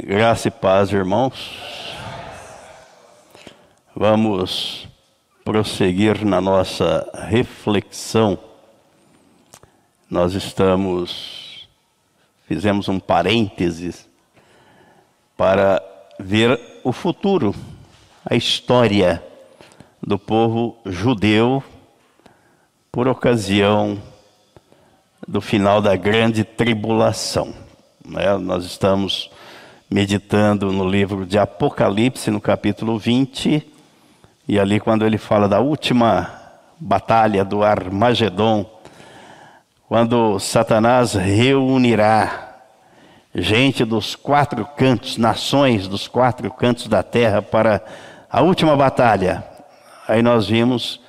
Graça 0.00 0.48
e 0.48 0.50
paz, 0.50 0.90
irmãos. 0.90 1.94
Vamos 3.94 4.88
prosseguir 5.44 6.24
na 6.24 6.40
nossa 6.40 7.08
reflexão. 7.28 8.38
Nós 10.10 10.32
estamos, 10.32 11.68
fizemos 12.46 12.88
um 12.88 12.98
parênteses 12.98 14.08
para 15.36 15.80
ver 16.18 16.58
o 16.82 16.90
futuro, 16.90 17.54
a 18.24 18.34
história 18.34 19.22
do 20.02 20.18
povo 20.18 20.78
judeu 20.86 21.62
por 22.90 23.06
ocasião 23.06 24.02
do 25.28 25.40
final 25.40 25.82
da 25.82 25.94
grande 25.94 26.44
tribulação. 26.44 27.54
Né? 28.04 28.36
Nós 28.38 28.64
estamos 28.64 29.30
meditando 29.92 30.72
no 30.72 30.88
livro 30.88 31.26
de 31.26 31.38
Apocalipse, 31.38 32.30
no 32.30 32.40
capítulo 32.40 32.98
20, 32.98 33.62
e 34.48 34.58
ali, 34.58 34.80
quando 34.80 35.04
ele 35.04 35.18
fala 35.18 35.46
da 35.46 35.60
última 35.60 36.32
batalha 36.80 37.44
do 37.44 37.62
Armagedon, 37.62 38.64
quando 39.86 40.38
Satanás 40.40 41.12
reunirá 41.12 42.54
gente 43.34 43.84
dos 43.84 44.16
quatro 44.16 44.64
cantos, 44.64 45.18
nações 45.18 45.86
dos 45.86 46.08
quatro 46.08 46.50
cantos 46.50 46.86
da 46.86 47.02
terra 47.02 47.42
para 47.42 47.84
a 48.30 48.40
última 48.40 48.74
batalha, 48.74 49.44
aí 50.08 50.22
nós 50.22 50.48
vimos 50.48 51.02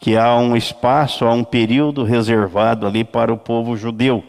que 0.00 0.16
há 0.16 0.36
um 0.36 0.56
espaço, 0.56 1.24
há 1.24 1.32
um 1.32 1.44
período 1.44 2.02
reservado 2.02 2.88
ali 2.88 3.04
para 3.04 3.32
o 3.32 3.38
povo 3.38 3.76
judeu, 3.76 4.24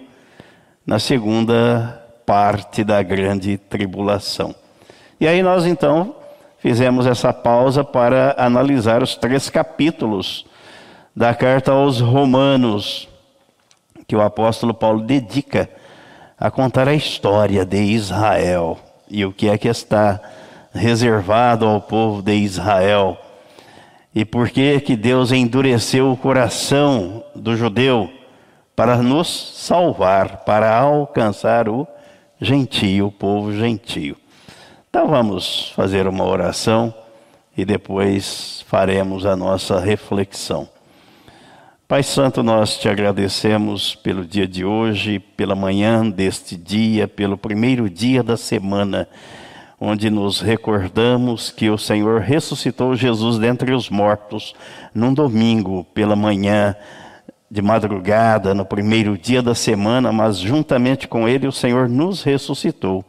na 0.86 1.00
segunda 1.00 2.07
parte 2.28 2.84
da 2.84 3.02
grande 3.02 3.58
tribulação. 3.58 4.54
E 5.18 5.26
aí 5.26 5.42
nós 5.42 5.66
então 5.66 6.14
fizemos 6.60 7.08
essa 7.08 7.32
pausa 7.32 7.86
para 7.86 8.36
analisar 8.38 9.02
os 9.02 9.16
três 9.16 9.50
capítulos 9.50 10.46
da 11.16 11.34
carta 11.34 11.72
aos 11.72 12.02
Romanos, 12.02 13.08
que 14.06 14.14
o 14.14 14.22
apóstolo 14.22 14.74
Paulo 14.74 15.00
dedica 15.04 15.70
a 16.38 16.52
contar 16.52 16.90
a 16.90 16.94
história 16.94 17.66
de 17.66 17.82
Israel 17.82 18.78
e 19.10 19.24
o 19.24 19.32
que 19.32 19.48
é 19.48 19.58
que 19.58 19.70
está 19.70 20.20
reservado 20.74 21.66
ao 21.66 21.80
povo 21.80 22.22
de 22.22 22.34
Israel 22.34 23.18
e 24.14 24.26
por 24.26 24.50
que 24.50 24.82
que 24.82 24.98
Deus 24.98 25.32
endureceu 25.32 26.12
o 26.12 26.18
coração 26.18 27.24
do 27.34 27.56
judeu 27.56 28.12
para 28.76 28.98
nos 28.98 29.54
salvar, 29.56 30.44
para 30.44 30.78
alcançar 30.78 31.70
o 31.70 31.88
gentio, 32.40 33.12
povo 33.12 33.54
gentio. 33.54 34.16
Então 34.90 35.08
vamos 35.08 35.72
fazer 35.76 36.08
uma 36.08 36.24
oração 36.24 36.94
e 37.58 37.66
depois 37.66 38.64
faremos 38.68 39.26
a 39.26 39.36
nossa 39.36 39.80
reflexão. 39.80 40.68
Pai 41.88 42.04
Santo, 42.04 42.44
nós 42.44 42.78
te 42.78 42.90
agradecemos 42.90 43.96
pelo 43.96 44.26
dia 44.26 44.48
de 44.48 44.66
hoje, 44.66 45.20
pela 45.20 45.56
manhã 45.56 46.10
deste 46.10 46.56
dia, 46.56 47.08
pelo 47.08 47.38
primeiro 47.38 47.90
dia 47.90 48.22
da 48.22 48.36
semana 48.36 49.08
onde 49.80 50.10
nos 50.10 50.42
recordamos 50.42 51.52
que 51.52 51.70
o 51.70 51.78
Senhor 51.78 52.22
ressuscitou 52.22 52.96
Jesus 52.96 53.38
dentre 53.38 53.74
os 53.74 53.90
mortos 53.90 54.56
num 54.94 55.14
domingo 55.14 55.84
pela 55.94 56.16
manhã, 56.16 56.76
de 57.50 57.62
madrugada, 57.62 58.54
no 58.54 58.66
primeiro 58.66 59.18
dia 59.18 59.42
da 59.42 59.56
semana, 59.56 60.12
mas 60.12 60.38
juntamente 60.38 61.08
com 61.08 61.28
ele 61.28 61.48
o 61.48 61.52
Senhor 61.52 61.88
nos 61.88 62.24
ressuscitou 62.24 63.04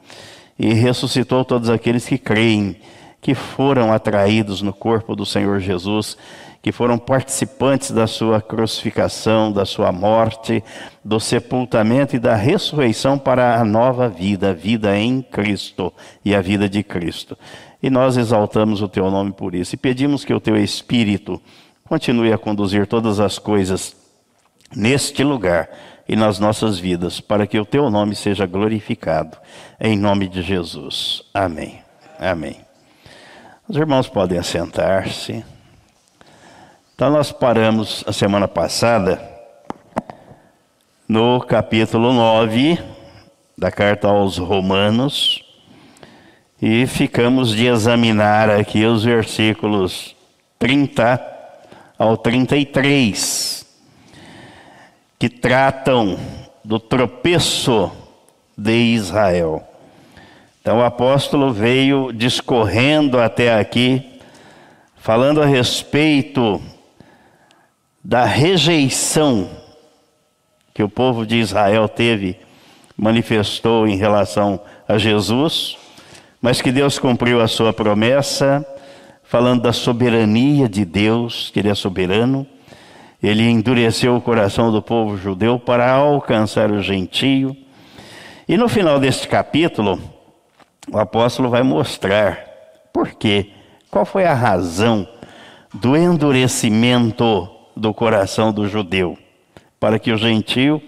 e 0.58 0.72
ressuscitou 0.72 1.44
todos 1.44 1.68
aqueles 1.70 2.06
que 2.06 2.18
creem, 2.18 2.76
que 3.20 3.34
foram 3.34 3.92
atraídos 3.92 4.62
no 4.62 4.72
corpo 4.72 5.16
do 5.16 5.26
Senhor 5.26 5.60
Jesus 5.60 6.16
que 6.62 6.72
foram 6.72 6.98
participantes 6.98 7.90
da 7.90 8.06
sua 8.06 8.40
crucificação, 8.40 9.52
da 9.52 9.64
sua 9.64 9.92
morte, 9.92 10.62
do 11.04 11.20
sepultamento 11.20 12.16
e 12.16 12.18
da 12.18 12.34
ressurreição 12.34 13.18
para 13.18 13.60
a 13.60 13.64
nova 13.64 14.08
vida, 14.08 14.50
a 14.50 14.52
vida 14.52 14.96
em 14.96 15.22
Cristo 15.22 15.92
e 16.24 16.34
a 16.34 16.40
vida 16.40 16.68
de 16.68 16.82
Cristo. 16.82 17.38
E 17.82 17.88
nós 17.88 18.16
exaltamos 18.16 18.82
o 18.82 18.88
teu 18.88 19.10
nome 19.10 19.32
por 19.32 19.54
isso 19.54 19.74
e 19.74 19.78
pedimos 19.78 20.24
que 20.24 20.34
o 20.34 20.40
teu 20.40 20.56
Espírito 20.56 21.40
continue 21.88 22.32
a 22.32 22.38
conduzir 22.38 22.86
todas 22.86 23.20
as 23.20 23.38
coisas 23.38 23.96
neste 24.74 25.22
lugar 25.22 25.68
e 26.08 26.16
nas 26.16 26.38
nossas 26.38 26.78
vidas, 26.78 27.20
para 27.20 27.46
que 27.46 27.58
o 27.58 27.64
teu 27.64 27.90
nome 27.90 28.14
seja 28.14 28.46
glorificado. 28.46 29.36
Em 29.80 29.96
nome 29.96 30.28
de 30.28 30.42
Jesus. 30.42 31.22
Amém. 31.34 31.82
Amém. 32.18 32.56
Os 33.68 33.76
irmãos 33.76 34.08
podem 34.08 34.38
assentar-se. 34.38 35.44
Então, 36.94 37.10
nós 37.10 37.30
paramos 37.30 38.02
a 38.06 38.12
semana 38.12 38.48
passada 38.48 39.20
no 41.06 41.40
capítulo 41.40 42.12
9 42.12 42.78
da 43.56 43.70
carta 43.70 44.08
aos 44.08 44.36
Romanos 44.36 45.44
e 46.60 46.86
ficamos 46.86 47.54
de 47.54 47.66
examinar 47.66 48.50
aqui 48.50 48.84
os 48.84 49.04
versículos 49.04 50.16
30 50.58 51.20
ao 51.96 52.16
33, 52.16 53.57
que 55.18 55.28
tratam 55.28 56.18
do 56.64 56.78
tropeço 56.78 57.90
de 58.56 58.72
Israel. 58.72 59.66
Então, 60.60 60.78
o 60.78 60.84
apóstolo 60.84 61.52
veio 61.52 62.12
discorrendo 62.12 63.18
até 63.18 63.58
aqui, 63.58 64.20
falando 64.96 65.42
a 65.42 65.46
respeito 65.46 66.60
da 68.04 68.24
rejeição 68.24 69.48
que 70.74 70.82
o 70.82 70.88
povo 70.88 71.26
de 71.26 71.36
Israel 71.36 71.88
teve, 71.88 72.36
manifestou 72.96 73.88
em 73.88 73.96
relação 73.96 74.60
a 74.86 74.98
Jesus, 74.98 75.76
mas 76.40 76.62
que 76.62 76.70
Deus 76.70 76.98
cumpriu 76.98 77.40
a 77.40 77.48
sua 77.48 77.72
promessa, 77.72 78.64
falando 79.24 79.62
da 79.62 79.72
soberania 79.72 80.68
de 80.68 80.84
Deus, 80.84 81.50
que 81.52 81.58
Ele 81.58 81.70
é 81.70 81.74
soberano. 81.74 82.46
Ele 83.22 83.48
endureceu 83.48 84.16
o 84.16 84.20
coração 84.20 84.70
do 84.70 84.80
povo 84.80 85.16
judeu 85.16 85.58
para 85.58 85.90
alcançar 85.90 86.70
o 86.70 86.80
gentio. 86.80 87.56
E 88.48 88.56
no 88.56 88.68
final 88.68 89.00
deste 89.00 89.26
capítulo, 89.26 90.00
o 90.90 90.98
apóstolo 90.98 91.50
vai 91.50 91.62
mostrar 91.62 92.38
por 92.92 93.14
quê, 93.14 93.50
qual 93.90 94.04
foi 94.04 94.24
a 94.24 94.34
razão 94.34 95.06
do 95.74 95.96
endurecimento 95.96 97.48
do 97.76 97.92
coração 97.92 98.52
do 98.52 98.68
judeu, 98.68 99.16
para 99.78 99.98
que 99.98 100.10
o 100.10 100.16
gentio, 100.16 100.82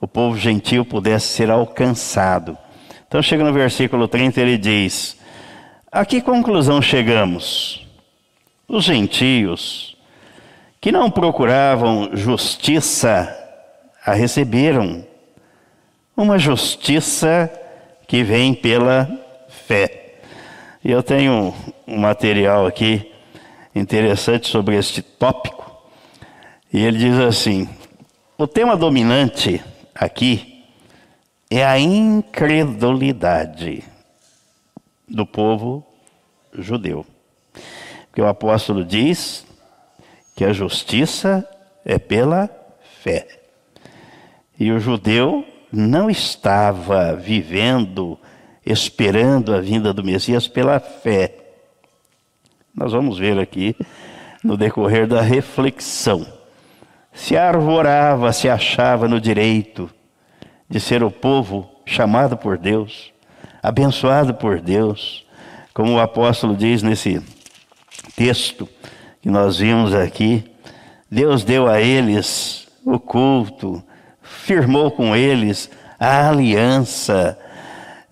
o 0.00 0.06
povo 0.06 0.36
gentio 0.36 0.84
pudesse 0.84 1.28
ser 1.28 1.50
alcançado. 1.50 2.56
Então 3.06 3.20
chega 3.20 3.44
no 3.44 3.52
versículo 3.52 4.08
30, 4.08 4.40
ele 4.40 4.56
diz: 4.56 5.18
A 5.90 6.04
que 6.04 6.20
conclusão 6.20 6.80
chegamos? 6.80 7.86
Os 8.68 8.84
gentios, 8.84 9.91
que 10.82 10.90
não 10.90 11.08
procuravam 11.08 12.10
justiça, 12.12 13.32
a 14.04 14.14
receberam. 14.14 15.06
Uma 16.16 16.40
justiça 16.40 17.48
que 18.08 18.24
vem 18.24 18.52
pela 18.52 19.08
fé. 19.48 20.16
Eu 20.84 21.00
tenho 21.00 21.54
um 21.86 21.98
material 21.98 22.66
aqui 22.66 23.12
interessante 23.72 24.48
sobre 24.48 24.76
este 24.76 25.00
tópico 25.00 25.72
e 26.72 26.84
ele 26.84 26.98
diz 26.98 27.16
assim: 27.16 27.68
o 28.36 28.48
tema 28.48 28.76
dominante 28.76 29.62
aqui 29.94 30.64
é 31.48 31.64
a 31.64 31.78
incredulidade 31.78 33.84
do 35.08 35.24
povo 35.24 35.86
judeu. 36.52 37.06
Porque 38.08 38.20
o 38.20 38.26
apóstolo 38.26 38.84
diz 38.84 39.46
que 40.34 40.44
a 40.44 40.52
justiça 40.52 41.48
é 41.84 41.98
pela 41.98 42.48
fé. 43.02 43.26
E 44.58 44.70
o 44.70 44.78
judeu 44.78 45.44
não 45.72 46.08
estava 46.08 47.14
vivendo, 47.14 48.18
esperando 48.64 49.54
a 49.54 49.60
vinda 49.60 49.92
do 49.92 50.04
Messias 50.04 50.46
pela 50.46 50.78
fé. 50.78 51.34
Nós 52.74 52.92
vamos 52.92 53.18
ver 53.18 53.38
aqui 53.38 53.76
no 54.42 54.56
decorrer 54.56 55.06
da 55.06 55.20
reflexão 55.20 56.26
se 57.12 57.36
arvorava, 57.36 58.32
se 58.32 58.48
achava 58.48 59.06
no 59.06 59.20
direito 59.20 59.90
de 60.68 60.80
ser 60.80 61.02
o 61.02 61.10
povo 61.10 61.70
chamado 61.84 62.36
por 62.36 62.56
Deus, 62.56 63.12
abençoado 63.62 64.34
por 64.34 64.60
Deus, 64.60 65.26
como 65.74 65.94
o 65.94 66.00
apóstolo 66.00 66.56
diz 66.56 66.82
nesse 66.82 67.22
texto 68.16 68.68
que 69.22 69.30
nós 69.30 69.58
vimos 69.58 69.94
aqui. 69.94 70.44
Deus 71.10 71.44
deu 71.44 71.66
a 71.66 71.80
eles 71.80 72.68
o 72.84 72.98
culto, 72.98 73.82
firmou 74.20 74.90
com 74.90 75.16
eles 75.16 75.70
a 75.98 76.28
aliança, 76.28 77.38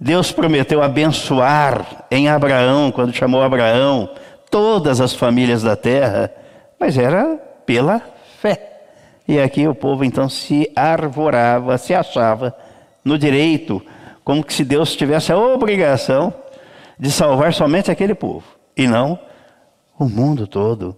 Deus 0.01 0.33
prometeu 0.33 0.83
abençoar 0.83 2.07
em 2.11 2.27
Abraão, 2.27 2.91
quando 2.91 3.13
chamou 3.13 3.43
Abraão, 3.43 4.09
todas 4.51 4.99
as 4.99 5.13
famílias 5.13 5.63
da 5.63 5.77
terra, 5.77 6.33
mas 6.79 6.97
era 6.97 7.37
pela 7.67 8.01
fé. 8.41 8.81
E 9.29 9.39
aqui 9.39 9.69
o 9.69 9.75
povo 9.75 10.03
então 10.03 10.27
se 10.27 10.73
arvorava, 10.75 11.77
se 11.77 11.93
achava 11.93 12.57
no 13.05 13.19
direito, 13.19 13.83
como 14.25 14.43
que 14.43 14.55
se 14.55 14.65
Deus 14.65 14.97
tivesse 14.97 15.33
a 15.33 15.37
obrigação 15.37 16.33
de 16.99 17.11
salvar 17.11 17.53
somente 17.53 17.91
aquele 17.91 18.15
povo, 18.15 18.45
e 18.75 18.87
não 18.87 19.19
o 19.99 20.09
mundo 20.09 20.47
todo, 20.47 20.97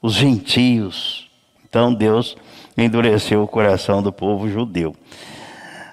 os 0.00 0.14
gentios. 0.14 1.30
Então 1.68 1.92
Deus 1.94 2.36
endureceu 2.76 3.42
o 3.42 3.48
coração 3.48 4.02
do 4.02 4.12
povo 4.12 4.48
judeu. 4.48 4.94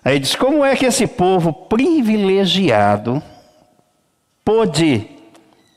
Aí 0.04 0.19
diz: 0.19 0.36
como 0.36 0.63
é 0.63 0.75
que 0.75 0.86
esse 0.86 1.06
povo 1.06 1.51
privilegiado 1.51 3.21
pôde 4.44 5.07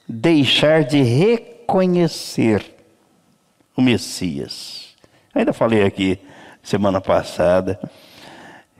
deixar 0.09 0.85
de 0.85 1.03
reconhecer 1.03 2.65
o 3.77 3.83
Messias? 3.83 4.95
Ainda 5.35 5.53
falei 5.53 5.83
aqui 5.83 6.19
semana 6.63 7.01
passada 7.01 7.81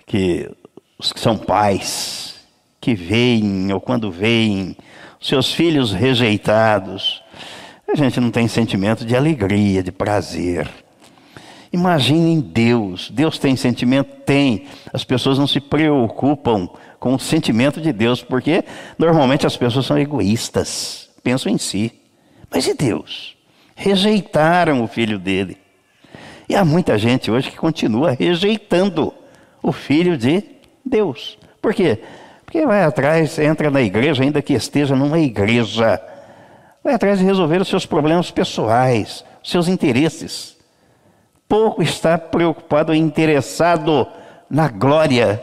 que 0.07 0.51
os 0.99 1.13
que 1.13 1.21
são 1.21 1.37
pais, 1.37 2.35
que 2.81 2.95
veem 2.95 3.73
ou 3.73 3.81
quando 3.81 4.11
veem 4.11 4.77
seus 5.21 5.53
filhos 5.53 5.93
rejeitados, 5.93 7.23
a 7.91 7.95
gente 7.95 8.21
não 8.21 8.31
tem 8.31 8.47
sentimento 8.47 9.05
de 9.05 9.17
alegria, 9.17 9.83
de 9.83 9.91
prazer. 9.93 10.69
Imaginem 11.73 12.41
Deus. 12.41 13.11
Deus 13.11 13.39
tem 13.39 13.57
sentimento? 13.57 14.23
Tem. 14.25 14.67
As 14.93 15.05
pessoas 15.05 15.39
não 15.39 15.47
se 15.47 15.61
preocupam 15.61 16.69
com 16.99 17.15
o 17.15 17.19
sentimento 17.19 17.81
de 17.81 17.93
Deus, 17.93 18.23
porque 18.23 18.65
normalmente 18.99 19.47
as 19.47 19.57
pessoas 19.57 19.87
são 19.87 19.99
egoístas, 19.99 21.09
pensam 21.23 21.51
em 21.51 21.59
si. 21.59 21.93
Mas 22.51 22.67
e 22.67 22.75
Deus? 22.75 23.37
Rejeitaram 23.75 24.83
o 24.83 24.89
filho 24.89 25.19
dele. 25.19 25.57
E 26.49 26.57
há 26.57 26.65
muita 26.65 26.99
gente 26.99 27.31
hoje 27.31 27.51
que 27.51 27.57
continua 27.57 28.11
rejeitando 28.11 29.15
o 29.63 29.73
filho 29.73 30.19
de 30.19 30.43
Deus. 30.85 31.39
Por 31.63 31.73
quê? 31.73 32.01
Porque 32.45 32.67
vai 32.67 32.83
atrás, 32.83 33.39
entra 33.39 33.71
na 33.71 33.81
igreja, 33.81 34.25
ainda 34.25 34.43
que 34.43 34.53
esteja 34.53 34.97
numa 34.97 35.21
igreja, 35.21 36.03
vai 36.83 36.95
atrás 36.95 37.19
de 37.19 37.25
resolver 37.25 37.61
os 37.61 37.69
seus 37.69 37.87
problemas 37.87 38.31
pessoais, 38.31 39.25
os 39.43 39.51
seus 39.51 39.69
interesses 39.69 40.61
pouco 41.51 41.83
está 41.83 42.17
preocupado, 42.17 42.95
interessado 42.95 44.07
na 44.49 44.69
glória 44.69 45.43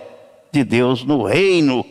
de 0.53 0.63
Deus, 0.63 1.03
no 1.03 1.23
reino 1.23 1.85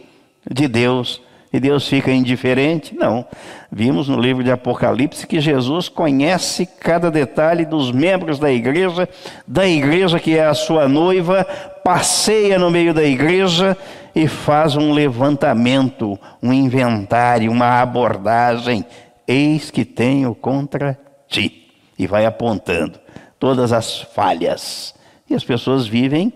de 0.51 0.67
Deus. 0.67 1.21
E 1.53 1.61
Deus 1.61 1.87
fica 1.87 2.11
indiferente? 2.11 2.95
Não. 2.95 3.27
Vimos 3.71 4.09
no 4.09 4.19
livro 4.19 4.43
de 4.43 4.51
Apocalipse 4.51 5.27
que 5.27 5.39
Jesus 5.39 5.89
conhece 5.91 6.67
cada 6.67 7.11
detalhe 7.11 7.67
dos 7.67 7.93
membros 7.93 8.39
da 8.39 8.51
igreja, 8.51 9.07
da 9.47 9.67
igreja 9.67 10.19
que 10.19 10.37
é 10.37 10.47
a 10.47 10.55
sua 10.55 10.89
noiva, 10.89 11.45
passeia 11.85 12.59
no 12.59 12.71
meio 12.71 12.93
da 12.95 13.05
igreja 13.05 13.77
e 14.15 14.27
faz 14.27 14.77
um 14.77 14.93
levantamento, 14.93 16.19
um 16.43 16.53
inventário, 16.53 17.53
uma 17.53 17.81
abordagem. 17.81 18.85
Eis 19.27 19.71
que 19.71 19.85
tenho 19.85 20.35
contra 20.35 20.99
ti. 21.29 21.73
E 21.99 22.07
vai 22.07 22.27
apontando 22.27 23.01
todas 23.39 23.73
as 23.73 24.01
falhas. 24.01 24.95
E 25.29 25.35
as 25.35 25.45
pessoas 25.45 25.87
vivem 25.87 26.33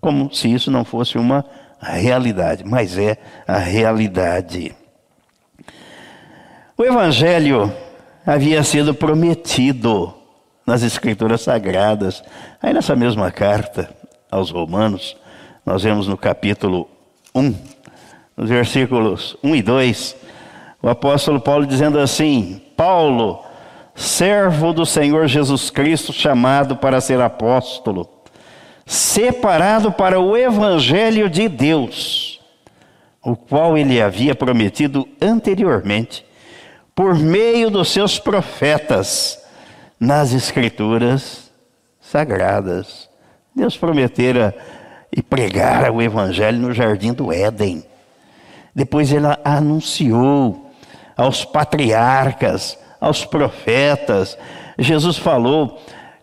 como 0.00 0.34
se 0.34 0.52
isso 0.52 0.70
não 0.70 0.84
fosse 0.84 1.16
uma 1.16 1.44
realidade, 1.80 2.64
mas 2.64 2.98
é 2.98 3.16
a 3.46 3.58
realidade. 3.58 4.74
O 6.76 6.84
Evangelho 6.84 7.72
havia 8.26 8.62
sido 8.62 8.94
prometido 8.94 10.14
nas 10.66 10.82
Escrituras 10.82 11.42
Sagradas. 11.42 12.22
Aí 12.60 12.72
nessa 12.72 12.96
mesma 12.96 13.30
carta 13.30 13.94
aos 14.30 14.50
Romanos, 14.50 15.16
nós 15.64 15.82
vemos 15.82 16.08
no 16.08 16.16
capítulo 16.16 16.88
1, 17.34 17.54
nos 18.36 18.48
versículos 18.48 19.36
1 19.42 19.56
e 19.56 19.62
2, 19.62 20.16
o 20.82 20.88
apóstolo 20.88 21.40
Paulo 21.40 21.64
dizendo 21.64 21.98
assim: 21.98 22.60
Paulo, 22.76 23.44
servo 23.94 24.72
do 24.72 24.84
Senhor 24.84 25.28
Jesus 25.28 25.70
Cristo, 25.70 26.12
chamado 26.12 26.76
para 26.76 27.00
ser 27.00 27.20
apóstolo, 27.20 28.08
separado 28.84 29.92
para 29.92 30.18
o 30.18 30.36
evangelho 30.36 31.30
de 31.30 31.48
Deus, 31.48 32.40
o 33.22 33.36
qual 33.36 33.78
ele 33.78 34.02
havia 34.02 34.34
prometido 34.34 35.08
anteriormente, 35.20 36.26
por 36.94 37.14
meio 37.16 37.70
dos 37.70 37.90
seus 37.90 38.18
profetas, 38.18 39.40
nas 40.00 40.32
Escrituras 40.32 41.52
sagradas. 42.00 43.08
Deus 43.54 43.76
prometera 43.76 44.52
e 45.14 45.22
pregara 45.22 45.92
o 45.92 46.02
evangelho 46.02 46.58
no 46.58 46.72
jardim 46.72 47.12
do 47.12 47.32
Éden. 47.32 47.84
Depois 48.74 49.12
ele 49.12 49.26
anunciou 49.44 50.71
aos 51.16 51.44
patriarcas, 51.44 52.78
aos 53.00 53.24
profetas. 53.24 54.38
Jesus 54.78 55.16
falou, 55.16 55.80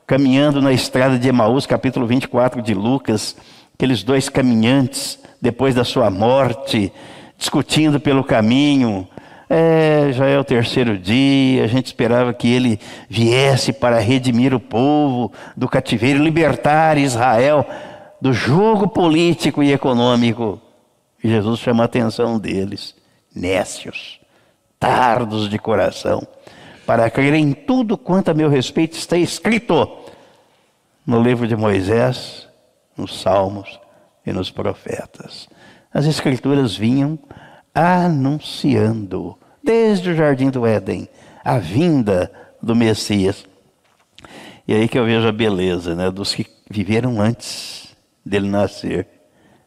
caminhando 0.08 0.62
na 0.62 0.72
estrada 0.72 1.20
de 1.20 1.28
Emaús, 1.28 1.66
capítulo 1.66 2.08
24 2.08 2.62
de 2.62 2.74
Lucas, 2.74 3.36
aqueles 3.74 4.04
dois 4.04 4.30
caminhantes, 4.30 5.20
depois 5.42 5.76
da 5.76 5.84
sua 5.84 6.10
morte, 6.10 6.92
discutindo 7.38 8.00
pelo 8.00 8.24
caminho. 8.24 9.08
É, 9.50 10.12
já 10.12 10.28
é 10.28 10.38
o 10.38 10.44
terceiro 10.44 10.98
dia, 10.98 11.64
a 11.64 11.68
gente 11.68 11.88
esperava 11.88 12.34
que 12.34 12.48
ele 12.48 12.80
viesse 13.10 13.74
para 13.74 14.00
redimir 14.00 14.54
o 14.54 14.60
povo 14.60 15.32
do 15.58 15.68
cativeiro, 15.68 16.24
libertar 16.24 16.98
Israel 17.00 17.66
do 18.22 18.32
jogo 18.32 18.88
político 18.88 19.64
e 19.64 19.72
econômico. 19.72 20.62
Jesus 21.24 21.60
chama 21.60 21.84
a 21.84 21.86
atenção 21.86 22.38
deles, 22.38 22.96
nécios, 23.36 24.19
tardos 24.80 25.50
de 25.50 25.60
coração 25.60 26.26
para 26.86 27.10
crer 27.10 27.34
em 27.34 27.54
tudo 27.54 27.98
quanto 27.98 28.32
a 28.32 28.34
meu 28.34 28.50
respeito 28.50 28.98
está 28.98 29.18
escrito 29.18 29.88
no 31.06 31.22
livro 31.22 31.48
de 31.48 31.56
Moisés, 31.56 32.48
nos 32.96 33.22
Salmos 33.22 33.80
e 34.26 34.32
nos 34.32 34.50
profetas. 34.50 35.50
As 35.94 36.06
Escrituras 36.06 36.76
vinham 36.76 37.20
anunciando, 37.74 39.38
desde 39.64 40.10
o 40.10 40.16
jardim 40.16 40.50
do 40.50 40.66
Éden, 40.66 41.08
a 41.44 41.58
vinda 41.58 42.32
do 42.62 42.76
Messias. 42.76 43.46
E 44.68 44.74
aí 44.74 44.88
que 44.88 44.98
eu 44.98 45.06
vejo 45.06 45.28
a 45.28 45.32
beleza 45.32 45.96
né, 45.96 46.10
dos 46.12 46.34
que 46.34 46.46
viveram 46.70 47.20
antes 47.20 47.96
dele 48.26 48.48
nascer. 48.48 49.08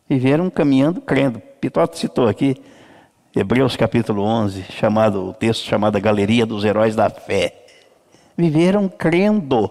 Viveram 0.08 0.50
caminhando, 0.50 1.00
crendo. 1.00 1.40
Pitote 1.60 1.98
citou 1.98 2.28
aqui 2.28 2.56
Hebreus 3.34 3.76
capítulo 3.76 4.22
11, 4.24 4.64
chamado, 4.64 5.30
o 5.30 5.32
texto 5.32 5.64
chamado 5.64 5.98
Galeria 5.98 6.44
dos 6.44 6.66
Heróis 6.66 6.94
da 6.94 7.08
Fé. 7.08 7.64
Viveram 8.36 8.90
crendo. 8.90 9.70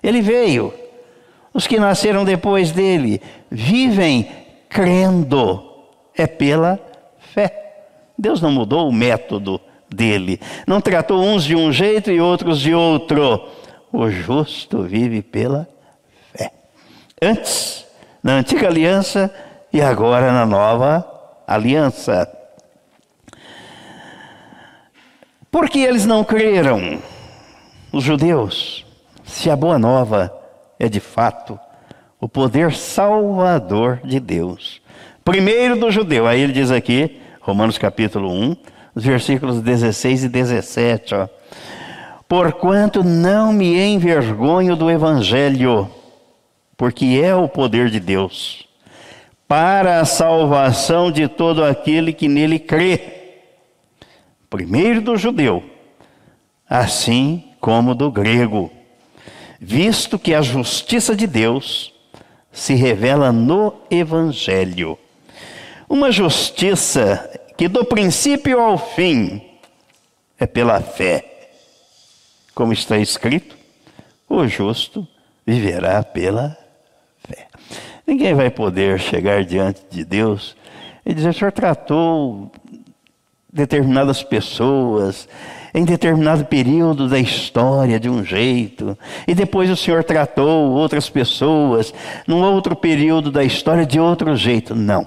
Ele 0.00 0.20
veio. 0.20 0.72
Os 1.52 1.66
que 1.66 1.80
nasceram 1.80 2.24
depois 2.24 2.70
dele 2.70 3.20
vivem 3.50 4.28
crendo. 4.68 5.60
É 6.16 6.24
pela 6.28 6.78
fé. 7.18 7.88
Deus 8.16 8.40
não 8.40 8.52
mudou 8.52 8.88
o 8.88 8.92
método 8.92 9.60
dele. 9.92 10.40
Não 10.68 10.80
tratou 10.80 11.20
uns 11.20 11.42
de 11.42 11.56
um 11.56 11.72
jeito 11.72 12.12
e 12.12 12.20
outros 12.20 12.60
de 12.60 12.72
outro. 12.72 13.48
O 13.92 14.08
justo 14.08 14.84
vive 14.84 15.20
pela 15.20 15.68
fé. 16.32 16.52
Antes, 17.20 17.84
na 18.22 18.34
antiga 18.34 18.68
aliança 18.68 19.34
e 19.72 19.82
agora 19.82 20.30
na 20.30 20.46
nova 20.46 21.04
aliança. 21.44 22.35
Por 25.56 25.70
que 25.70 25.78
eles 25.78 26.04
não 26.04 26.22
creram? 26.22 26.98
Os 27.90 28.04
judeus, 28.04 28.84
se 29.24 29.48
a 29.48 29.56
boa 29.56 29.78
nova 29.78 30.30
é 30.78 30.86
de 30.86 31.00
fato 31.00 31.58
o 32.20 32.28
poder 32.28 32.74
salvador 32.74 34.00
de 34.04 34.20
Deus. 34.20 34.82
Primeiro 35.24 35.80
do 35.80 35.90
judeu, 35.90 36.26
aí 36.26 36.42
ele 36.42 36.52
diz 36.52 36.70
aqui, 36.70 37.22
Romanos 37.40 37.78
capítulo 37.78 38.30
1, 38.30 38.56
os 38.94 39.02
versículos 39.02 39.62
16 39.62 40.24
e 40.24 40.28
17, 40.28 41.14
ó. 41.14 41.28
Porquanto 42.28 43.02
não 43.02 43.50
me 43.50 43.82
envergonho 43.82 44.76
do 44.76 44.90
evangelho, 44.90 45.90
porque 46.76 47.18
é 47.24 47.34
o 47.34 47.48
poder 47.48 47.88
de 47.88 47.98
Deus 47.98 48.68
para 49.48 50.00
a 50.00 50.04
salvação 50.04 51.10
de 51.10 51.26
todo 51.26 51.64
aquele 51.64 52.12
que 52.12 52.28
nele 52.28 52.58
crê, 52.58 53.25
primeiro 54.48 55.00
do 55.00 55.16
judeu, 55.16 55.62
assim 56.68 57.44
como 57.60 57.94
do 57.94 58.10
grego, 58.10 58.70
visto 59.60 60.18
que 60.18 60.34
a 60.34 60.42
justiça 60.42 61.14
de 61.14 61.26
Deus 61.26 61.92
se 62.52 62.74
revela 62.74 63.32
no 63.32 63.74
Evangelho. 63.90 64.98
Uma 65.88 66.10
justiça 66.10 67.30
que 67.56 67.68
do 67.68 67.84
princípio 67.84 68.60
ao 68.60 68.78
fim 68.78 69.42
é 70.38 70.46
pela 70.46 70.80
fé. 70.80 71.50
Como 72.54 72.72
está 72.72 72.98
escrito, 72.98 73.56
o 74.28 74.46
justo 74.46 75.06
viverá 75.46 76.02
pela 76.02 76.56
fé. 77.18 77.46
Ninguém 78.06 78.34
vai 78.34 78.50
poder 78.50 78.98
chegar 78.98 79.44
diante 79.44 79.82
de 79.90 80.04
Deus 80.04 80.56
e 81.04 81.14
dizer: 81.14 81.30
o 81.30 81.34
senhor 81.34 81.52
tratou 81.52 82.50
determinadas 83.56 84.22
pessoas 84.22 85.26
em 85.74 85.84
determinado 85.84 86.44
período 86.44 87.08
da 87.08 87.18
história 87.18 87.98
de 87.98 88.08
um 88.08 88.24
jeito, 88.24 88.96
e 89.26 89.34
depois 89.34 89.70
o 89.70 89.76
Senhor 89.76 90.04
tratou 90.04 90.70
outras 90.70 91.10
pessoas 91.10 91.92
num 92.26 92.42
outro 92.42 92.74
período 92.74 93.30
da 93.30 93.44
história 93.44 93.84
de 93.84 94.00
outro 94.00 94.34
jeito. 94.36 94.74
Não. 94.74 95.06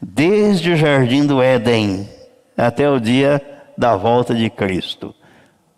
Desde 0.00 0.72
o 0.72 0.76
jardim 0.76 1.26
do 1.26 1.42
Éden 1.42 2.08
até 2.56 2.88
o 2.90 2.98
dia 2.98 3.40
da 3.76 3.96
volta 3.96 4.34
de 4.34 4.50
Cristo, 4.50 5.14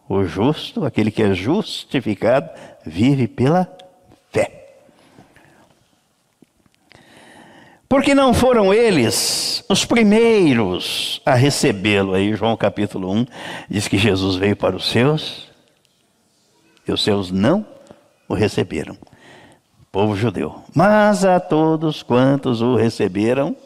o 0.09 0.25
justo, 0.25 0.85
aquele 0.85 1.11
que 1.11 1.23
é 1.23 1.35
justificado, 1.35 2.49
vive 2.85 3.29
pela 3.29 3.71
fé. 4.33 4.61
Porque 7.91 8.15
não 8.15 8.33
foram 8.33 8.73
eles 8.73 9.65
os 9.69 9.85
primeiros 9.85 11.21
a 11.27 11.35
recebê-lo. 11.35 12.15
Aí, 12.15 12.33
João 12.37 12.57
capítulo 12.57 13.11
1 13.11 13.27
diz 13.69 13.89
que 13.89 13.99
Jesus 13.99 14.37
veio 14.37 14.55
para 14.55 14.77
os 14.77 14.89
seus 14.89 15.49
e 16.87 16.93
os 16.93 17.03
seus 17.03 17.33
não 17.33 17.67
o 18.29 18.35
receberam. 18.35 18.97
Povo 19.91 20.15
judeu. 20.15 20.63
Mas 20.73 21.25
a 21.25 21.41
todos 21.41 22.01
quantos 22.01 22.63
o 22.63 22.77
receberam, 22.77 23.57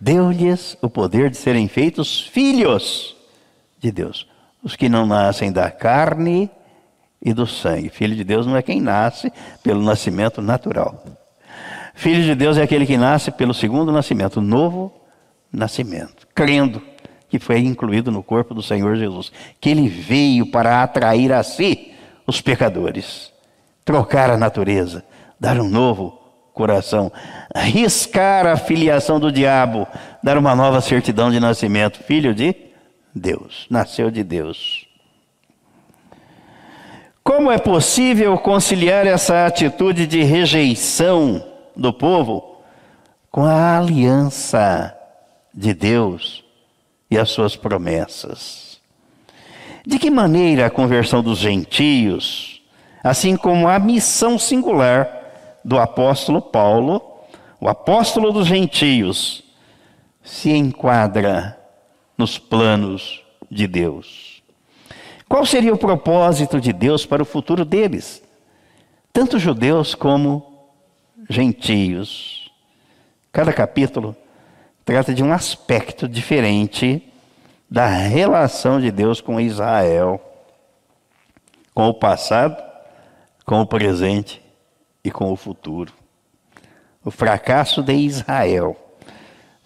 deu-lhes 0.00 0.76
o 0.82 0.90
poder 0.90 1.30
de 1.30 1.36
serem 1.36 1.68
feitos 1.68 2.20
filhos 2.20 3.14
de 3.78 3.92
Deus. 3.92 4.26
Os 4.64 4.74
que 4.74 4.88
não 4.88 5.06
nascem 5.06 5.52
da 5.52 5.70
carne 5.70 6.50
e 7.22 7.32
do 7.32 7.46
sangue. 7.46 7.88
Filho 7.88 8.16
de 8.16 8.24
Deus 8.24 8.48
não 8.48 8.56
é 8.56 8.62
quem 8.62 8.80
nasce 8.80 9.32
pelo 9.62 9.80
nascimento 9.80 10.42
natural. 10.42 11.04
Filho 11.98 12.22
de 12.22 12.36
Deus 12.36 12.56
é 12.56 12.62
aquele 12.62 12.86
que 12.86 12.96
nasce 12.96 13.32
pelo 13.32 13.52
segundo 13.52 13.90
nascimento, 13.90 14.40
novo 14.40 14.92
nascimento, 15.52 16.28
crendo 16.32 16.80
que 17.28 17.40
foi 17.40 17.58
incluído 17.58 18.12
no 18.12 18.22
corpo 18.22 18.54
do 18.54 18.62
Senhor 18.62 18.94
Jesus, 18.94 19.32
que 19.60 19.68
ele 19.68 19.88
veio 19.88 20.46
para 20.46 20.80
atrair 20.80 21.32
a 21.32 21.42
si 21.42 21.92
os 22.24 22.40
pecadores, 22.40 23.32
trocar 23.84 24.30
a 24.30 24.36
natureza, 24.36 25.04
dar 25.40 25.60
um 25.60 25.68
novo 25.68 26.16
coração, 26.54 27.10
riscar 27.52 28.46
a 28.46 28.56
filiação 28.56 29.18
do 29.18 29.32
diabo, 29.32 29.84
dar 30.22 30.38
uma 30.38 30.54
nova 30.54 30.80
certidão 30.80 31.32
de 31.32 31.40
nascimento, 31.40 31.98
filho 32.04 32.32
de 32.32 32.54
Deus, 33.12 33.66
nasceu 33.68 34.08
de 34.08 34.22
Deus. 34.22 34.86
Como 37.24 37.50
é 37.50 37.58
possível 37.58 38.38
conciliar 38.38 39.04
essa 39.04 39.46
atitude 39.46 40.06
de 40.06 40.22
rejeição 40.22 41.47
do 41.78 41.92
povo 41.92 42.56
com 43.30 43.44
a 43.44 43.78
aliança 43.78 44.96
de 45.54 45.72
Deus 45.72 46.44
e 47.08 47.16
as 47.16 47.30
suas 47.30 47.54
promessas. 47.54 48.80
De 49.86 49.98
que 49.98 50.10
maneira 50.10 50.66
a 50.66 50.70
conversão 50.70 51.22
dos 51.22 51.38
gentios, 51.38 52.60
assim 53.02 53.36
como 53.36 53.68
a 53.68 53.78
missão 53.78 54.38
singular 54.38 55.08
do 55.64 55.78
apóstolo 55.78 56.42
Paulo, 56.42 57.00
o 57.60 57.68
apóstolo 57.68 58.32
dos 58.32 58.46
gentios, 58.46 59.44
se 60.22 60.50
enquadra 60.50 61.58
nos 62.16 62.38
planos 62.38 63.22
de 63.50 63.66
Deus? 63.66 64.42
Qual 65.28 65.46
seria 65.46 65.72
o 65.72 65.78
propósito 65.78 66.60
de 66.60 66.72
Deus 66.72 67.06
para 67.06 67.22
o 67.22 67.26
futuro 67.26 67.64
deles? 67.64 68.22
Tanto 69.12 69.38
judeus 69.38 69.94
como 69.94 70.47
gentios. 71.28 72.50
Cada 73.30 73.52
capítulo 73.52 74.16
trata 74.84 75.12
de 75.12 75.22
um 75.22 75.32
aspecto 75.32 76.08
diferente 76.08 77.02
da 77.70 77.86
relação 77.86 78.80
de 78.80 78.90
Deus 78.90 79.20
com 79.20 79.38
Israel, 79.38 80.20
com 81.74 81.88
o 81.88 81.94
passado, 81.94 82.56
com 83.44 83.60
o 83.60 83.66
presente 83.66 84.42
e 85.04 85.10
com 85.10 85.30
o 85.30 85.36
futuro. 85.36 85.92
O 87.04 87.10
fracasso 87.10 87.82
de 87.82 87.92
Israel, 87.92 88.76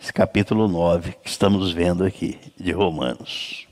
esse 0.01 0.13
capítulo 0.13 0.67
9 0.67 1.13
que 1.23 1.29
estamos 1.29 1.73
vendo 1.73 2.05
aqui, 2.05 2.39
de 2.59 2.73
Romanos. 2.73 3.69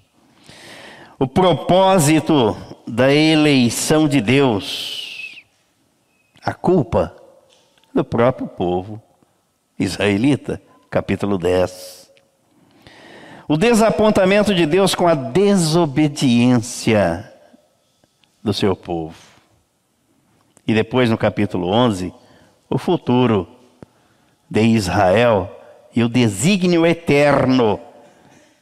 O 1.18 1.26
propósito 1.26 2.56
da 2.86 3.12
eleição 3.12 4.08
de 4.08 4.20
Deus, 4.20 5.44
a 6.42 6.54
culpa 6.54 7.19
do 7.94 8.04
próprio 8.04 8.46
povo 8.46 9.02
israelita, 9.78 10.60
capítulo 10.90 11.38
10. 11.38 12.10
O 13.48 13.56
desapontamento 13.56 14.54
de 14.54 14.66
Deus 14.66 14.94
com 14.94 15.08
a 15.08 15.14
desobediência 15.14 17.32
do 18.42 18.52
seu 18.52 18.76
povo. 18.76 19.16
E 20.66 20.74
depois, 20.74 21.08
no 21.10 21.18
capítulo 21.18 21.68
11, 21.68 22.12
o 22.68 22.78
futuro 22.78 23.48
de 24.48 24.62
Israel 24.62 25.50
e 25.94 26.04
o 26.04 26.08
desígnio 26.08 26.86
eterno 26.86 27.80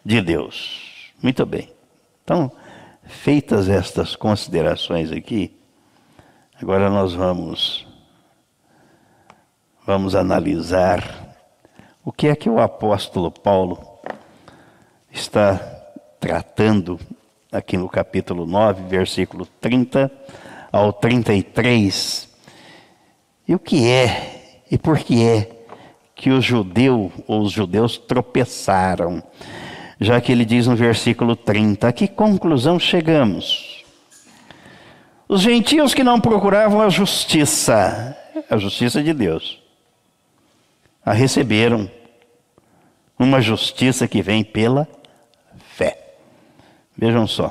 de 0.04 0.20
Deus. 0.23 1.12
Muito 1.23 1.44
bem. 1.44 1.70
Então, 2.25 2.50
feitas 3.04 3.68
estas 3.68 4.16
considerações 4.16 5.12
aqui, 5.12 5.54
agora 6.61 6.88
nós 6.88 7.12
vamos 7.12 7.88
vamos 9.88 10.14
analisar 10.14 11.02
o 12.04 12.12
que 12.12 12.28
é 12.28 12.37
que 12.37 12.50
o 12.50 12.61
apóstolo 12.61 13.30
Paulo 13.30 13.80
está 15.11 15.57
tratando 16.21 17.00
aqui 17.50 17.78
no 17.78 17.88
capítulo 17.88 18.45
9, 18.45 18.83
versículo 18.83 19.47
30 19.47 20.12
ao 20.71 20.92
33. 20.92 22.28
E 23.49 23.54
o 23.54 23.59
que 23.59 23.88
é 23.88 24.64
e 24.71 24.76
por 24.76 24.99
que 24.99 25.25
é 25.25 25.50
que 26.14 26.28
o 26.28 26.38
judeu 26.38 27.11
ou 27.26 27.40
os 27.40 27.50
judeus 27.50 27.97
tropeçaram? 27.97 29.23
Já 29.99 30.21
que 30.21 30.30
ele 30.30 30.45
diz 30.45 30.66
no 30.66 30.76
versículo 30.76 31.35
30, 31.35 31.88
a 31.88 31.92
que 31.95 32.07
conclusão 32.07 32.78
chegamos? 32.78 33.83
Os 35.26 35.40
gentios 35.40 35.95
que 35.95 36.04
não 36.04 36.21
procuravam 36.21 36.83
a 36.83 36.90
justiça, 36.90 38.14
a 38.50 38.59
justiça 38.59 39.02
de 39.02 39.14
Deus, 39.14 39.58
a 41.09 41.12
receberam 41.15 41.91
uma 43.19 43.41
justiça 43.41 44.07
que 44.07 44.21
vem 44.21 44.45
pela 44.45 44.87
fé. 45.75 45.97
Vejam 46.95 47.27
só. 47.27 47.50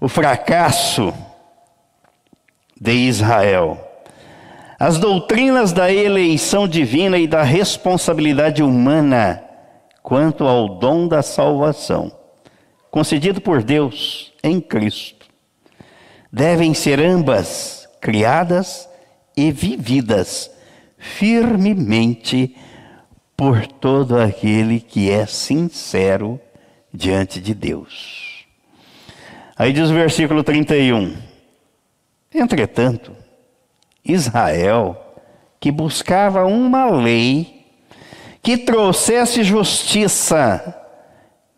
O 0.00 0.08
fracasso 0.08 1.12
de 2.80 2.92
Israel, 2.92 3.76
as 4.78 4.98
doutrinas 4.98 5.72
da 5.72 5.92
eleição 5.92 6.68
divina 6.68 7.18
e 7.18 7.26
da 7.26 7.42
responsabilidade 7.42 8.62
humana 8.62 9.42
quanto 10.00 10.46
ao 10.46 10.78
dom 10.78 11.08
da 11.08 11.22
salvação, 11.22 12.12
concedido 12.88 13.40
por 13.40 13.64
Deus 13.64 14.32
em 14.44 14.60
Cristo, 14.60 15.26
devem 16.32 16.72
ser 16.72 17.00
ambas 17.00 17.88
criadas 18.00 18.88
e 19.36 19.50
vividas 19.50 20.56
firmemente 20.98 22.56
por 23.36 23.66
todo 23.66 24.18
aquele 24.18 24.80
que 24.80 25.10
é 25.10 25.24
sincero 25.26 26.40
diante 26.92 27.40
de 27.40 27.54
Deus. 27.54 28.44
Aí 29.56 29.72
diz 29.72 29.90
o 29.90 29.94
versículo 29.94 30.42
31. 30.42 31.16
Entretanto, 32.34 33.12
Israel, 34.04 34.96
que 35.60 35.70
buscava 35.70 36.44
uma 36.44 36.90
lei 36.90 37.66
que 38.42 38.56
trouxesse 38.56 39.42
justiça, 39.42 40.74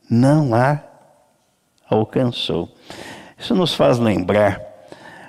não 0.08 0.54
a 0.54 0.80
alcançou. 1.88 2.74
Isso 3.38 3.54
nos 3.54 3.74
faz 3.74 3.98
lembrar 3.98 4.60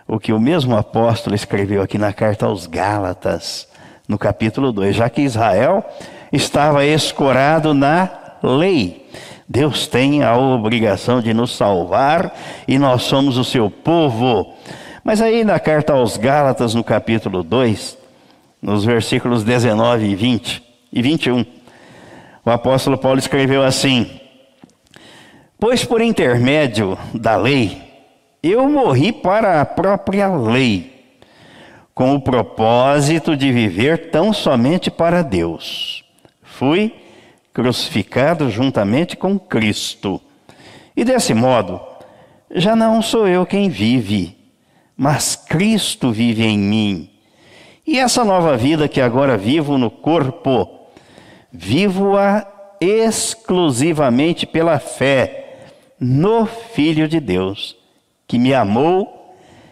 o 0.07 0.19
que 0.19 0.33
o 0.33 0.39
mesmo 0.39 0.75
apóstolo 0.75 1.35
escreveu 1.35 1.81
aqui 1.81 1.97
na 1.97 2.11
carta 2.11 2.45
aos 2.45 2.67
Gálatas, 2.67 3.67
no 4.07 4.17
capítulo 4.17 4.71
2, 4.71 4.95
já 4.95 5.09
que 5.09 5.21
Israel 5.21 5.83
estava 6.31 6.85
escorado 6.85 7.73
na 7.73 8.09
lei. 8.41 9.09
Deus 9.47 9.85
tem 9.85 10.23
a 10.23 10.37
obrigação 10.37 11.21
de 11.21 11.33
nos 11.33 11.55
salvar 11.55 12.33
e 12.67 12.79
nós 12.79 13.03
somos 13.03 13.37
o 13.37 13.43
seu 13.43 13.69
povo. 13.69 14.53
Mas 15.03 15.21
aí 15.21 15.43
na 15.43 15.59
carta 15.59 15.93
aos 15.93 16.15
Gálatas, 16.15 16.73
no 16.73 16.83
capítulo 16.83 17.43
2, 17.43 17.97
nos 18.61 18.85
versículos 18.85 19.43
19 19.43 20.05
e 20.05 20.15
20, 20.15 20.63
e 20.93 21.01
21. 21.01 21.45
O 22.45 22.49
apóstolo 22.49 22.97
Paulo 22.97 23.19
escreveu 23.19 23.63
assim: 23.63 24.09
Pois 25.59 25.83
por 25.83 26.01
intermédio 26.01 26.97
da 27.13 27.35
lei, 27.35 27.81
eu 28.41 28.69
morri 28.69 29.11
para 29.11 29.61
a 29.61 29.65
própria 29.65 30.27
lei, 30.27 31.00
com 32.01 32.15
o 32.15 32.19
propósito 32.19 33.37
de 33.37 33.51
viver 33.51 34.09
tão 34.09 34.33
somente 34.33 34.89
para 34.89 35.21
Deus. 35.21 36.03
Fui 36.41 36.95
crucificado 37.53 38.49
juntamente 38.49 39.15
com 39.15 39.37
Cristo. 39.37 40.19
E 40.97 41.05
desse 41.05 41.31
modo, 41.35 41.79
já 42.49 42.75
não 42.75 43.03
sou 43.03 43.27
eu 43.27 43.45
quem 43.45 43.69
vive, 43.69 44.35
mas 44.97 45.35
Cristo 45.35 46.11
vive 46.11 46.43
em 46.43 46.57
mim. 46.57 47.07
E 47.85 47.99
essa 47.99 48.25
nova 48.25 48.57
vida 48.57 48.87
que 48.87 48.99
agora 48.99 49.37
vivo 49.37 49.77
no 49.77 49.91
corpo, 49.91 50.67
vivo-a 51.53 52.47
exclusivamente 52.81 54.47
pela 54.47 54.79
fé 54.79 55.67
no 55.99 56.47
Filho 56.47 57.07
de 57.07 57.19
Deus, 57.19 57.75
que 58.27 58.39
me 58.39 58.55
amou 58.55 59.20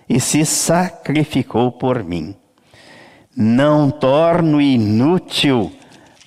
e 0.09 0.19
se 0.19 0.43
sacrificou 0.43 1.71
por 1.71 2.03
mim. 2.03 2.35
Não 3.37 3.91
torno 3.91 4.59
inútil 4.59 5.71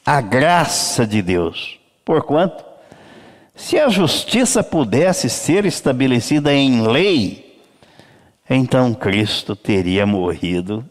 a 0.07 0.21
graça 0.21 1.05
de 1.07 1.21
Deus, 1.21 1.81
porquanto, 2.05 2.65
se 3.55 3.79
a 3.79 3.89
justiça 3.89 4.63
pudesse 4.63 5.29
ser 5.29 5.67
estabelecida 5.67 6.55
em 6.55 6.87
lei, 6.87 7.61
então 8.49 8.95
Cristo 8.95 9.55
teria 9.55 10.07
morrido 10.07 10.85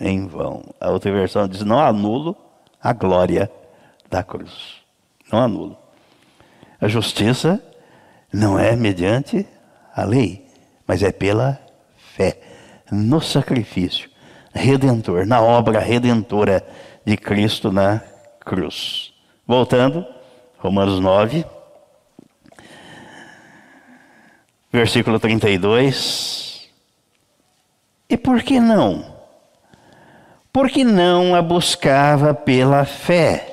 em 0.00 0.26
vão. 0.26 0.64
A 0.80 0.90
outra 0.90 1.12
versão 1.12 1.46
diz: 1.46 1.62
não 1.62 1.78
anulo 1.78 2.36
a 2.82 2.92
glória 2.92 3.50
da 4.08 4.22
cruz. 4.22 4.80
Não 5.30 5.40
anulo. 5.40 5.76
A 6.80 6.88
justiça 6.88 7.62
não 8.32 8.58
é 8.58 8.74
mediante 8.74 9.46
a 9.94 10.04
lei, 10.04 10.46
mas 10.86 11.02
é 11.02 11.12
pela 11.12 11.59
fé, 12.20 12.40
no 12.90 13.20
sacrifício 13.20 14.10
redentor, 14.52 15.26
na 15.26 15.40
obra 15.40 15.78
redentora 15.80 16.66
de 17.04 17.16
Cristo 17.16 17.72
na 17.72 18.02
cruz. 18.40 19.12
Voltando, 19.46 20.04
Romanos 20.58 21.00
9, 21.00 21.44
versículo 24.72 25.18
32. 25.18 26.68
E 28.08 28.16
por 28.16 28.42
que 28.42 28.60
não? 28.60 29.20
porque 30.52 30.84
não 30.84 31.34
a 31.34 31.42
buscava 31.42 32.34
pela 32.34 32.84
fé, 32.84 33.46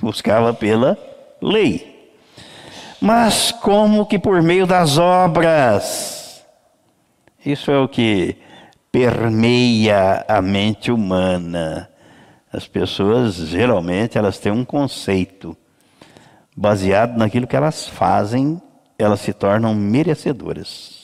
buscava 0.00 0.54
pela 0.54 0.96
lei, 1.42 2.10
mas 3.00 3.52
como 3.52 4.06
que 4.06 4.18
por 4.18 4.42
meio 4.42 4.66
das 4.66 4.96
obras. 4.98 6.19
Isso 7.44 7.70
é 7.70 7.78
o 7.78 7.88
que 7.88 8.36
permeia 8.92 10.24
a 10.28 10.42
mente 10.42 10.92
humana. 10.92 11.88
As 12.52 12.68
pessoas 12.68 13.36
geralmente 13.36 14.18
elas 14.18 14.38
têm 14.38 14.52
um 14.52 14.64
conceito 14.64 15.56
baseado 16.54 17.16
naquilo 17.16 17.46
que 17.46 17.56
elas 17.56 17.88
fazem, 17.88 18.60
elas 18.98 19.20
se 19.20 19.32
tornam 19.32 19.74
merecedoras. 19.74 21.00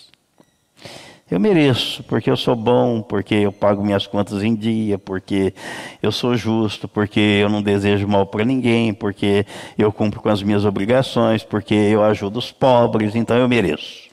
Eu 1.30 1.40
mereço, 1.40 2.04
porque 2.04 2.30
eu 2.30 2.36
sou 2.36 2.54
bom, 2.54 3.00
porque 3.00 3.34
eu 3.34 3.50
pago 3.50 3.82
minhas 3.82 4.06
contas 4.06 4.44
em 4.44 4.54
dia, 4.54 4.98
porque 4.98 5.54
eu 6.00 6.12
sou 6.12 6.36
justo, 6.36 6.86
porque 6.86 7.18
eu 7.18 7.48
não 7.48 7.62
desejo 7.62 8.06
mal 8.06 8.26
para 8.26 8.44
ninguém, 8.44 8.92
porque 8.92 9.46
eu 9.76 9.90
cumpro 9.90 10.20
com 10.20 10.28
as 10.28 10.42
minhas 10.42 10.64
obrigações, 10.64 11.42
porque 11.42 11.74
eu 11.74 12.04
ajudo 12.04 12.38
os 12.38 12.52
pobres, 12.52 13.16
então 13.16 13.36
eu 13.36 13.48
mereço. 13.48 14.05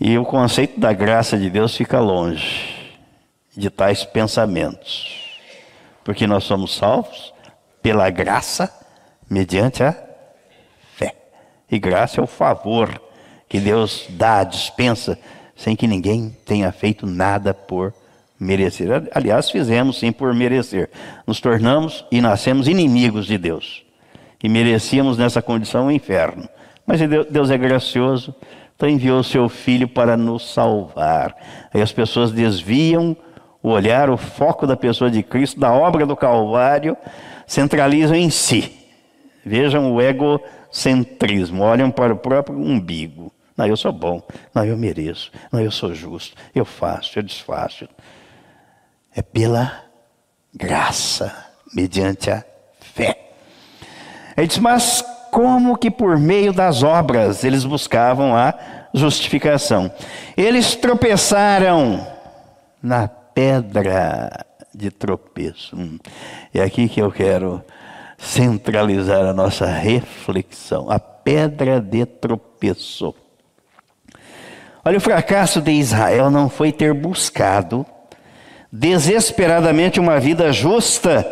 E 0.00 0.16
o 0.16 0.24
conceito 0.24 0.80
da 0.80 0.94
graça 0.94 1.36
de 1.36 1.50
Deus 1.50 1.76
fica 1.76 2.00
longe 2.00 2.74
de 3.54 3.68
tais 3.68 4.02
pensamentos, 4.02 5.28
porque 6.02 6.26
nós 6.26 6.44
somos 6.44 6.74
salvos 6.74 7.34
pela 7.82 8.08
graça 8.08 8.72
mediante 9.28 9.82
a 9.82 9.94
fé. 10.94 11.14
E 11.70 11.78
graça 11.78 12.18
é 12.18 12.24
o 12.24 12.26
favor 12.26 12.98
que 13.46 13.60
Deus 13.60 14.06
dá, 14.08 14.42
dispensa, 14.42 15.18
sem 15.54 15.76
que 15.76 15.86
ninguém 15.86 16.34
tenha 16.46 16.72
feito 16.72 17.06
nada 17.06 17.52
por 17.52 17.92
merecer. 18.38 18.88
Aliás, 19.14 19.50
fizemos 19.50 19.98
sim 19.98 20.12
por 20.12 20.32
merecer. 20.32 20.88
Nos 21.26 21.42
tornamos 21.42 22.06
e 22.10 22.22
nascemos 22.22 22.68
inimigos 22.68 23.26
de 23.26 23.36
Deus. 23.36 23.84
E 24.42 24.48
merecíamos 24.48 25.18
nessa 25.18 25.42
condição 25.42 25.88
o 25.88 25.92
inferno. 25.92 26.48
Mas 26.86 27.00
Deus 27.28 27.50
é 27.50 27.58
gracioso, 27.58 28.34
então 28.80 28.88
enviou 28.88 29.22
seu 29.22 29.46
filho 29.46 29.86
para 29.86 30.16
nos 30.16 30.54
salvar. 30.54 31.36
Aí 31.72 31.82
as 31.82 31.92
pessoas 31.92 32.32
desviam 32.32 33.14
o 33.62 33.68
olhar, 33.68 34.08
o 34.08 34.16
foco 34.16 34.66
da 34.66 34.74
pessoa 34.74 35.10
de 35.10 35.22
Cristo, 35.22 35.60
da 35.60 35.70
obra 35.70 36.06
do 36.06 36.16
Calvário, 36.16 36.96
centralizam 37.46 38.16
em 38.16 38.30
si. 38.30 38.72
Vejam 39.44 39.92
o 39.92 40.00
egocentrismo, 40.00 41.62
olham 41.62 41.90
para 41.90 42.14
o 42.14 42.16
próprio 42.16 42.56
umbigo. 42.58 43.30
Não, 43.54 43.66
eu 43.66 43.76
sou 43.76 43.92
bom. 43.92 44.22
Não, 44.54 44.64
eu 44.64 44.78
mereço. 44.78 45.30
Não, 45.52 45.60
eu 45.60 45.70
sou 45.70 45.94
justo. 45.94 46.34
Eu 46.54 46.64
faço, 46.64 47.18
eu 47.18 47.22
desfaço. 47.22 47.86
É 49.14 49.20
pela 49.20 49.84
graça, 50.54 51.36
mediante 51.74 52.30
a 52.30 52.42
fé. 52.80 53.28
Ele 54.38 54.46
diz, 54.46 54.56
mas 54.56 55.04
como 55.30 55.76
que 55.76 55.90
por 55.90 56.18
meio 56.18 56.52
das 56.52 56.82
obras 56.82 57.44
eles 57.44 57.64
buscavam 57.64 58.36
a 58.36 58.54
justificação? 58.92 59.90
Eles 60.36 60.74
tropeçaram 60.74 62.06
na 62.82 63.08
pedra 63.08 64.44
de 64.74 64.90
tropeço. 64.90 65.76
Hum. 65.76 65.98
É 66.52 66.62
aqui 66.62 66.88
que 66.88 67.00
eu 67.00 67.10
quero 67.10 67.62
centralizar 68.18 69.24
a 69.24 69.32
nossa 69.32 69.66
reflexão. 69.66 70.90
A 70.90 70.98
pedra 70.98 71.80
de 71.80 72.04
tropeço. 72.04 73.14
Olha, 74.84 74.98
o 74.98 75.00
fracasso 75.00 75.60
de 75.60 75.72
Israel 75.72 76.30
não 76.30 76.48
foi 76.48 76.72
ter 76.72 76.94
buscado 76.94 77.84
desesperadamente 78.72 80.00
uma 80.00 80.18
vida 80.18 80.52
justa 80.52 81.26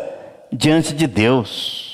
diante 0.51 0.93
de 0.93 1.07
Deus. 1.07 1.88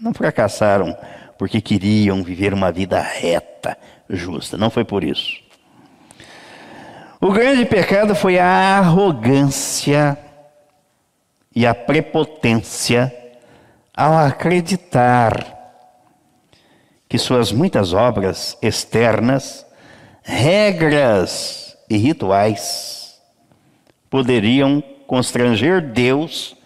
Não 0.00 0.14
fracassaram 0.14 0.96
porque 1.38 1.60
queriam 1.60 2.22
viver 2.22 2.54
uma 2.54 2.72
vida 2.72 3.00
reta, 3.00 3.76
justa. 4.08 4.56
Não 4.56 4.70
foi 4.70 4.84
por 4.84 5.04
isso. 5.04 5.38
O 7.20 7.30
grande 7.32 7.66
pecado 7.66 8.14
foi 8.14 8.38
a 8.38 8.46
arrogância 8.78 10.16
e 11.54 11.66
a 11.66 11.74
prepotência 11.74 13.14
ao 13.94 14.16
acreditar 14.16 15.58
que 17.08 17.18
suas 17.18 17.52
muitas 17.52 17.92
obras 17.92 18.56
externas 18.62 19.66
regras 20.22 21.76
e 21.90 21.96
rituais 21.96 23.20
poderiam 24.08 24.82
constranger 25.06 25.80
Deus 25.92 26.56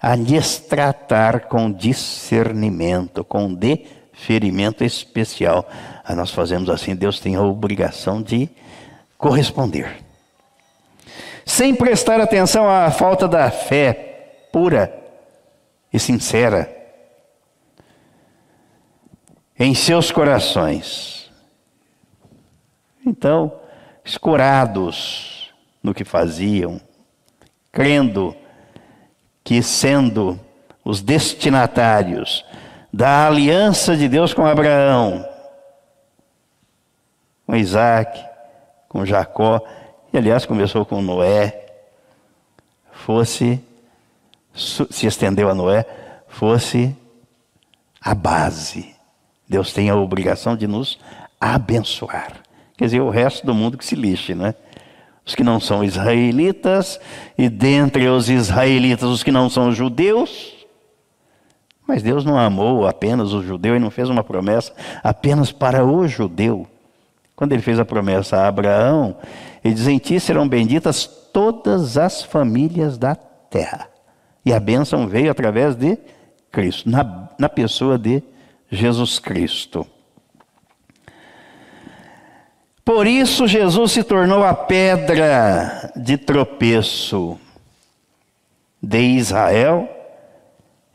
a 0.00 0.14
lhes 0.14 0.58
tratar 0.58 1.40
com 1.40 1.70
discernimento, 1.70 3.24
com 3.24 3.52
deferimento 3.52 4.82
especial. 4.82 5.68
Nós 6.16 6.30
fazemos 6.30 6.70
assim, 6.70 6.94
Deus 6.94 7.20
tem 7.20 7.36
a 7.36 7.42
obrigação 7.42 8.22
de 8.22 8.48
corresponder. 9.18 9.98
Sem 11.44 11.74
prestar 11.74 12.20
atenção 12.20 12.68
à 12.68 12.90
falta 12.90 13.28
da 13.28 13.50
fé 13.50 14.48
pura 14.52 14.92
e 15.92 15.98
sincera 15.98 16.76
em 19.58 19.74
seus 19.74 20.10
corações 20.10 21.20
então, 23.10 23.52
escurados 24.04 25.52
no 25.82 25.94
que 25.94 26.04
faziam, 26.04 26.80
crendo 27.72 28.36
que 29.50 29.64
sendo 29.64 30.38
os 30.84 31.02
destinatários 31.02 32.44
da 32.92 33.26
aliança 33.26 33.96
de 33.96 34.08
Deus 34.08 34.32
com 34.32 34.46
Abraão, 34.46 35.28
com 37.44 37.56
Isaac, 37.56 38.24
com 38.88 39.04
Jacó, 39.04 39.60
e 40.12 40.18
aliás 40.18 40.46
começou 40.46 40.86
com 40.86 41.02
Noé, 41.02 41.66
fosse, 42.92 43.60
se 44.54 45.08
estendeu 45.08 45.50
a 45.50 45.54
Noé, 45.54 45.84
fosse 46.28 46.96
a 48.00 48.14
base. 48.14 48.94
Deus 49.48 49.72
tem 49.72 49.90
a 49.90 49.96
obrigação 49.96 50.56
de 50.56 50.68
nos 50.68 50.96
abençoar. 51.40 52.34
Quer 52.76 52.84
dizer, 52.84 53.00
o 53.00 53.10
resto 53.10 53.44
do 53.44 53.52
mundo 53.52 53.76
que 53.76 53.84
se 53.84 53.96
lixe, 53.96 54.32
né? 54.32 54.54
Os 55.24 55.34
que 55.34 55.44
não 55.44 55.60
são 55.60 55.84
israelitas, 55.84 57.00
e 57.36 57.48
dentre 57.48 58.08
os 58.08 58.28
israelitas, 58.28 59.08
os 59.08 59.22
que 59.22 59.30
não 59.30 59.48
são 59.48 59.72
judeus. 59.72 60.54
Mas 61.86 62.02
Deus 62.02 62.24
não 62.24 62.38
amou 62.38 62.86
apenas 62.86 63.32
o 63.32 63.42
judeu 63.42 63.76
e 63.76 63.80
não 63.80 63.90
fez 63.90 64.08
uma 64.08 64.22
promessa 64.22 64.72
apenas 65.02 65.50
para 65.50 65.84
o 65.84 66.06
judeu. 66.06 66.66
Quando 67.34 67.52
ele 67.52 67.62
fez 67.62 67.78
a 67.78 67.84
promessa 67.84 68.36
a 68.36 68.48
Abraão, 68.48 69.16
ele 69.64 69.74
diz: 69.74 69.86
Em 69.86 69.98
ti 69.98 70.20
serão 70.20 70.48
benditas 70.48 71.06
todas 71.32 71.96
as 71.96 72.22
famílias 72.22 72.98
da 72.98 73.14
terra. 73.14 73.88
E 74.44 74.52
a 74.52 74.60
bênção 74.60 75.06
veio 75.06 75.30
através 75.30 75.74
de 75.74 75.98
Cristo, 76.50 76.88
na, 76.88 77.28
na 77.38 77.48
pessoa 77.48 77.98
de 77.98 78.22
Jesus 78.70 79.18
Cristo. 79.18 79.86
Por 82.92 83.06
isso, 83.06 83.46
Jesus 83.46 83.92
se 83.92 84.02
tornou 84.02 84.42
a 84.42 84.52
pedra 84.52 85.92
de 85.94 86.16
tropeço 86.16 87.38
de 88.82 88.98
Israel, 88.98 89.88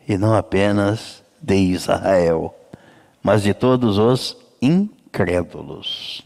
e 0.05 0.17
não 0.17 0.35
apenas 0.35 1.23
de 1.41 1.55
Israel, 1.55 2.53
mas 3.23 3.43
de 3.43 3.53
todos 3.53 3.97
os 3.97 4.35
incrédulos. 4.61 6.21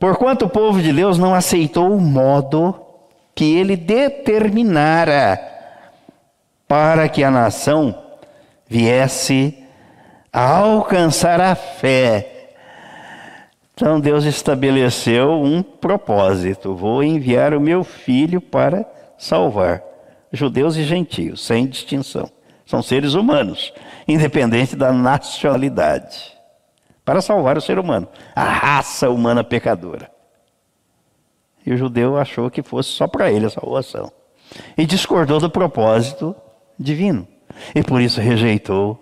Porquanto 0.00 0.46
o 0.46 0.50
povo 0.50 0.82
de 0.82 0.92
Deus 0.92 1.16
não 1.16 1.32
aceitou 1.32 1.94
o 1.94 2.00
modo 2.00 2.74
que 3.36 3.54
ele 3.54 3.76
determinara 3.76 5.40
para 6.66 7.08
que 7.08 7.22
a 7.22 7.30
nação 7.30 7.96
viesse 8.66 9.62
a 10.32 10.56
alcançar 10.56 11.40
a 11.40 11.54
fé 11.54 12.37
então 13.78 14.00
Deus 14.00 14.24
estabeleceu 14.24 15.40
um 15.40 15.62
propósito: 15.62 16.74
vou 16.74 17.00
enviar 17.00 17.54
o 17.54 17.60
meu 17.60 17.84
filho 17.84 18.40
para 18.40 18.84
salvar 19.16 19.84
judeus 20.32 20.74
e 20.74 20.82
gentios, 20.82 21.46
sem 21.46 21.64
distinção. 21.64 22.28
São 22.66 22.82
seres 22.82 23.14
humanos, 23.14 23.72
independente 24.08 24.74
da 24.74 24.92
nacionalidade, 24.92 26.36
para 27.04 27.20
salvar 27.20 27.56
o 27.56 27.60
ser 27.60 27.78
humano, 27.78 28.08
a 28.34 28.42
raça 28.42 29.08
humana 29.10 29.44
pecadora. 29.44 30.10
E 31.64 31.72
o 31.72 31.76
judeu 31.76 32.18
achou 32.18 32.50
que 32.50 32.64
fosse 32.64 32.88
só 32.90 33.06
para 33.06 33.30
ele 33.30 33.46
a 33.46 33.50
salvação. 33.50 34.10
E 34.76 34.84
discordou 34.84 35.38
do 35.38 35.48
propósito 35.48 36.34
divino. 36.76 37.28
E 37.76 37.82
por 37.84 38.00
isso 38.00 38.20
rejeitou 38.20 38.98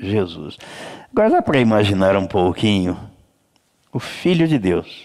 Jesus. 0.00 0.56
Agora 1.12 1.28
dá 1.28 1.42
para 1.42 1.58
imaginar 1.58 2.16
um 2.16 2.26
pouquinho 2.26 3.12
o 3.94 4.00
Filho 4.00 4.48
de 4.48 4.58
Deus. 4.58 5.04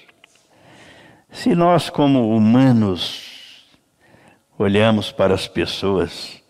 Se 1.32 1.54
nós, 1.54 1.92
como 1.92 2.36
humanos, 2.36 3.70
olhamos 4.58 5.12
para 5.12 5.36
as 5.36 5.48
pessoas 5.48 6.42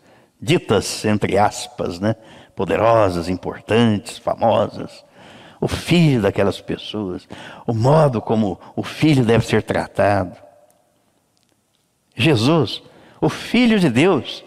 ditas, 0.42 1.04
entre 1.04 1.38
aspas, 1.38 2.00
né, 2.00 2.16
poderosas, 2.56 3.28
importantes, 3.28 4.18
famosas, 4.18 5.04
o 5.60 5.68
filho 5.68 6.22
daquelas 6.22 6.62
pessoas, 6.62 7.28
o 7.68 7.74
modo 7.74 8.22
como 8.22 8.58
o 8.74 8.84
filho 8.84 9.26
deve 9.26 9.46
ser 9.46 9.62
tratado. 9.62 10.38
Jesus, 12.16 12.82
o 13.20 13.28
Filho 13.28 13.80
de 13.80 13.90
Deus, 13.90 14.46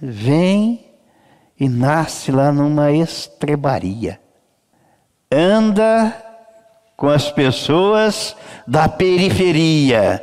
vem 0.00 0.92
e 1.58 1.70
nasce 1.70 2.30
lá 2.30 2.52
numa 2.52 2.92
estrebaria. 2.92 4.20
Anda 5.30 6.31
com 6.96 7.08
as 7.08 7.30
pessoas 7.30 8.36
da 8.66 8.88
periferia, 8.88 10.22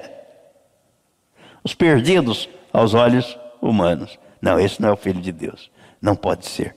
os 1.63 1.73
perdidos 1.73 2.49
aos 2.71 2.93
olhos 2.93 3.37
humanos. 3.61 4.17
Não, 4.41 4.59
esse 4.59 4.81
não 4.81 4.89
é 4.89 4.91
o 4.93 4.97
filho 4.97 5.21
de 5.21 5.31
Deus. 5.31 5.69
Não 6.01 6.15
pode 6.15 6.45
ser. 6.45 6.75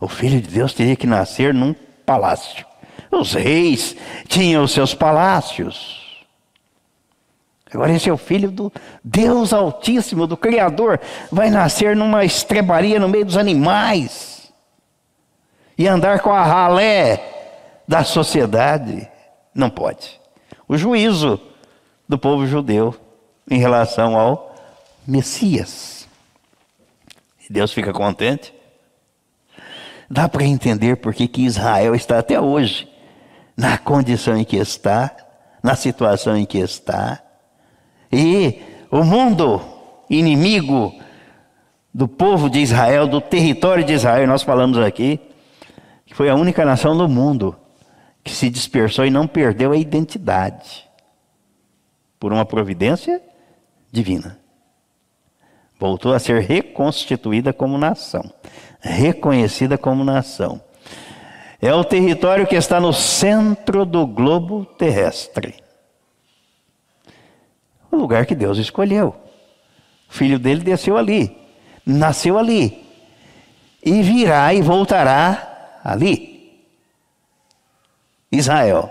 O 0.00 0.08
filho 0.08 0.40
de 0.40 0.48
Deus 0.48 0.72
teria 0.72 0.96
que 0.96 1.06
nascer 1.06 1.52
num 1.52 1.74
palácio. 2.04 2.64
Os 3.10 3.34
reis 3.34 3.96
tinham 4.26 4.64
os 4.64 4.72
seus 4.72 4.94
palácios. 4.94 6.24
Agora, 7.72 7.92
esse 7.92 8.08
é 8.08 8.12
o 8.12 8.16
filho 8.16 8.50
do 8.50 8.72
Deus 9.02 9.52
Altíssimo, 9.52 10.26
do 10.26 10.36
Criador. 10.36 11.00
Vai 11.30 11.50
nascer 11.50 11.96
numa 11.96 12.24
estrebaria 12.24 12.98
no 12.98 13.08
meio 13.08 13.24
dos 13.24 13.36
animais 13.36 14.52
e 15.76 15.86
andar 15.86 16.20
com 16.20 16.30
a 16.30 16.42
ralé 16.42 17.22
da 17.86 18.04
sociedade. 18.04 19.08
Não 19.56 19.70
pode. 19.70 20.20
O 20.68 20.76
juízo 20.76 21.40
do 22.06 22.18
povo 22.18 22.46
judeu 22.46 22.94
em 23.50 23.58
relação 23.58 24.14
ao 24.14 24.54
Messias. 25.06 26.06
E 27.48 27.50
Deus 27.50 27.72
fica 27.72 27.90
contente. 27.90 28.52
Dá 30.10 30.28
para 30.28 30.44
entender 30.44 30.96
por 30.96 31.14
que 31.14 31.30
Israel 31.40 31.94
está 31.94 32.18
até 32.18 32.38
hoje 32.38 32.86
na 33.56 33.78
condição 33.78 34.36
em 34.36 34.44
que 34.44 34.56
está, 34.56 35.16
na 35.62 35.74
situação 35.74 36.36
em 36.36 36.44
que 36.44 36.58
está. 36.58 37.22
E 38.12 38.60
o 38.90 39.02
mundo 39.02 39.62
inimigo 40.10 40.94
do 41.94 42.06
povo 42.06 42.50
de 42.50 42.60
Israel, 42.60 43.06
do 43.06 43.22
território 43.22 43.82
de 43.82 43.94
Israel, 43.94 44.26
nós 44.26 44.42
falamos 44.42 44.78
aqui, 44.78 45.18
que 46.04 46.14
foi 46.14 46.28
a 46.28 46.34
única 46.34 46.62
nação 46.62 46.94
do 46.94 47.08
mundo 47.08 47.56
que 48.26 48.32
se 48.32 48.50
dispersou 48.50 49.06
e 49.06 49.10
não 49.10 49.24
perdeu 49.28 49.70
a 49.70 49.76
identidade 49.76 50.84
por 52.18 52.32
uma 52.32 52.44
providência 52.44 53.22
divina. 53.92 54.36
Voltou 55.78 56.12
a 56.12 56.18
ser 56.18 56.40
reconstituída 56.40 57.52
como 57.52 57.78
nação, 57.78 58.28
reconhecida 58.80 59.78
como 59.78 60.02
nação. 60.02 60.60
É 61.62 61.72
o 61.72 61.84
território 61.84 62.48
que 62.48 62.56
está 62.56 62.80
no 62.80 62.92
centro 62.92 63.86
do 63.86 64.04
globo 64.04 64.64
terrestre. 64.64 65.54
O 67.92 67.96
lugar 67.96 68.26
que 68.26 68.34
Deus 68.34 68.58
escolheu. 68.58 69.14
O 70.10 70.12
filho 70.12 70.40
dele 70.40 70.64
desceu 70.64 70.96
ali, 70.96 71.36
nasceu 71.86 72.36
ali, 72.36 72.84
e 73.84 74.02
virá 74.02 74.52
e 74.52 74.60
voltará 74.62 75.78
ali. 75.84 76.35
Israel 78.36 78.90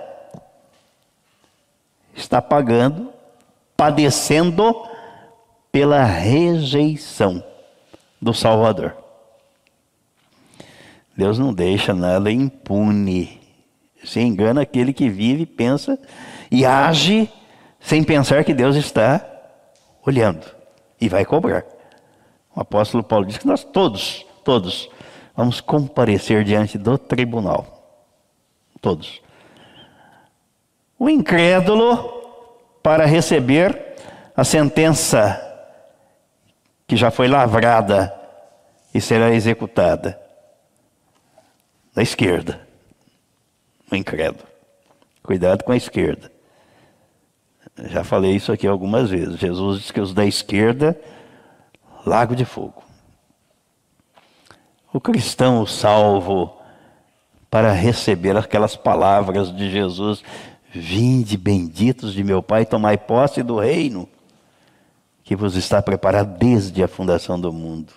está 2.15 2.41
pagando, 2.41 3.11
padecendo 3.77 4.73
pela 5.71 6.03
rejeição 6.03 7.43
do 8.21 8.33
Salvador. 8.33 8.95
Deus 11.15 11.37
não 11.37 11.53
deixa 11.53 11.93
nada 11.93 12.31
impune. 12.31 13.39
Se 14.03 14.19
engana 14.19 14.61
aquele 14.61 14.93
que 14.93 15.09
vive, 15.09 15.45
pensa 15.45 15.99
e 16.51 16.65
age 16.65 17.29
sem 17.79 18.03
pensar 18.03 18.43
que 18.43 18.53
Deus 18.53 18.75
está 18.75 19.25
olhando 20.05 20.45
e 20.99 21.07
vai 21.09 21.25
cobrar. 21.25 21.65
O 22.55 22.61
apóstolo 22.61 23.03
Paulo 23.03 23.25
diz 23.25 23.37
que 23.37 23.47
nós 23.47 23.63
todos, 23.63 24.25
todos, 24.43 24.89
vamos 25.35 25.59
comparecer 25.61 26.43
diante 26.43 26.77
do 26.77 26.97
tribunal. 26.97 27.71
Todos 28.81 29.24
o 30.97 31.09
incrédulo 31.09 32.13
para 32.81 33.05
receber 33.05 33.95
a 34.35 34.43
sentença 34.43 35.41
que 36.87 36.95
já 36.95 37.09
foi 37.09 37.27
lavrada 37.27 38.13
e 38.93 39.01
será 39.01 39.31
executada. 39.31 40.19
Da 41.93 42.01
esquerda. 42.01 42.67
O 43.91 43.95
incrédulo. 43.95 44.47
Cuidado 45.23 45.63
com 45.63 45.71
a 45.71 45.77
esquerda. 45.77 46.31
Já 47.77 48.03
falei 48.03 48.35
isso 48.35 48.51
aqui 48.51 48.67
algumas 48.67 49.09
vezes. 49.09 49.37
Jesus 49.37 49.81
diz 49.81 49.91
que 49.91 49.99
os 49.99 50.13
da 50.13 50.25
esquerda, 50.25 50.99
lago 52.05 52.35
de 52.35 52.45
fogo. 52.45 52.83
O 54.93 55.01
cristão, 55.01 55.61
o 55.61 55.67
salvo, 55.67 56.57
para 57.49 57.71
receber 57.71 58.37
aquelas 58.37 58.75
palavras 58.75 59.53
de 59.53 59.69
Jesus, 59.69 60.23
Vinde, 60.79 61.37
benditos 61.37 62.13
de 62.13 62.23
meu 62.23 62.43
Pai, 62.43 62.65
tomai 62.65 62.97
posse 62.97 63.41
do 63.41 63.59
reino 63.59 64.09
que 65.23 65.35
vos 65.35 65.55
está 65.55 65.81
preparado 65.81 66.37
desde 66.37 66.83
a 66.83 66.87
fundação 66.87 67.39
do 67.39 67.51
mundo. 67.51 67.93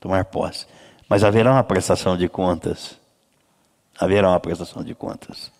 Tomar 0.00 0.24
posse. 0.26 0.66
Mas 1.08 1.24
haverá 1.24 1.52
uma 1.52 1.64
prestação 1.64 2.16
de 2.16 2.28
contas. 2.28 2.96
Haverá 3.98 4.30
uma 4.30 4.40
prestação 4.40 4.82
de 4.82 4.94
contas. 4.94 5.50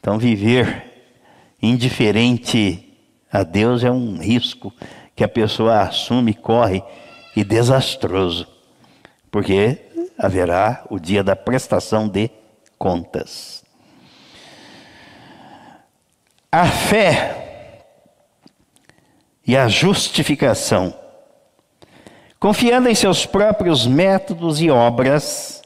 Então, 0.00 0.18
viver 0.18 1.14
indiferente 1.62 2.96
a 3.30 3.42
Deus 3.42 3.84
é 3.84 3.90
um 3.90 4.18
risco 4.18 4.72
que 5.14 5.24
a 5.24 5.28
pessoa 5.28 5.82
assume, 5.82 6.34
corre 6.34 6.82
e 7.36 7.44
desastroso. 7.44 8.46
Porque 9.30 9.78
haverá 10.18 10.84
o 10.90 10.98
dia 10.98 11.22
da 11.22 11.36
prestação 11.36 12.08
de 12.08 12.30
contas. 12.76 13.64
A 16.50 16.66
fé 16.66 17.84
e 19.46 19.56
a 19.56 19.68
justificação. 19.68 20.94
Confiando 22.40 22.88
em 22.88 22.94
seus 22.94 23.26
próprios 23.26 23.86
métodos 23.86 24.60
e 24.60 24.70
obras, 24.70 25.62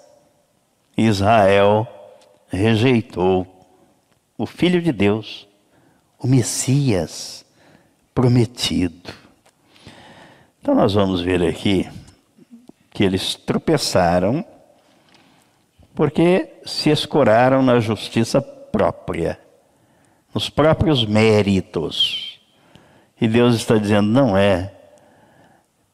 Israel 0.96 1.86
rejeitou 2.48 3.46
o 4.36 4.46
Filho 4.46 4.80
de 4.80 4.92
Deus, 4.92 5.48
o 6.18 6.26
Messias 6.26 7.44
prometido. 8.14 9.12
Então, 10.60 10.74
nós 10.74 10.94
vamos 10.94 11.20
ver 11.20 11.42
aqui 11.42 11.88
que 12.90 13.04
eles 13.04 13.34
tropeçaram 13.34 14.44
porque 15.94 16.54
se 16.64 16.90
escoraram 16.90 17.62
na 17.62 17.80
justiça 17.80 18.40
própria, 18.40 19.38
nos 20.34 20.48
próprios 20.48 21.04
méritos. 21.04 22.40
E 23.20 23.28
Deus 23.28 23.54
está 23.54 23.76
dizendo: 23.76 24.08
não 24.08 24.36
é 24.36 24.72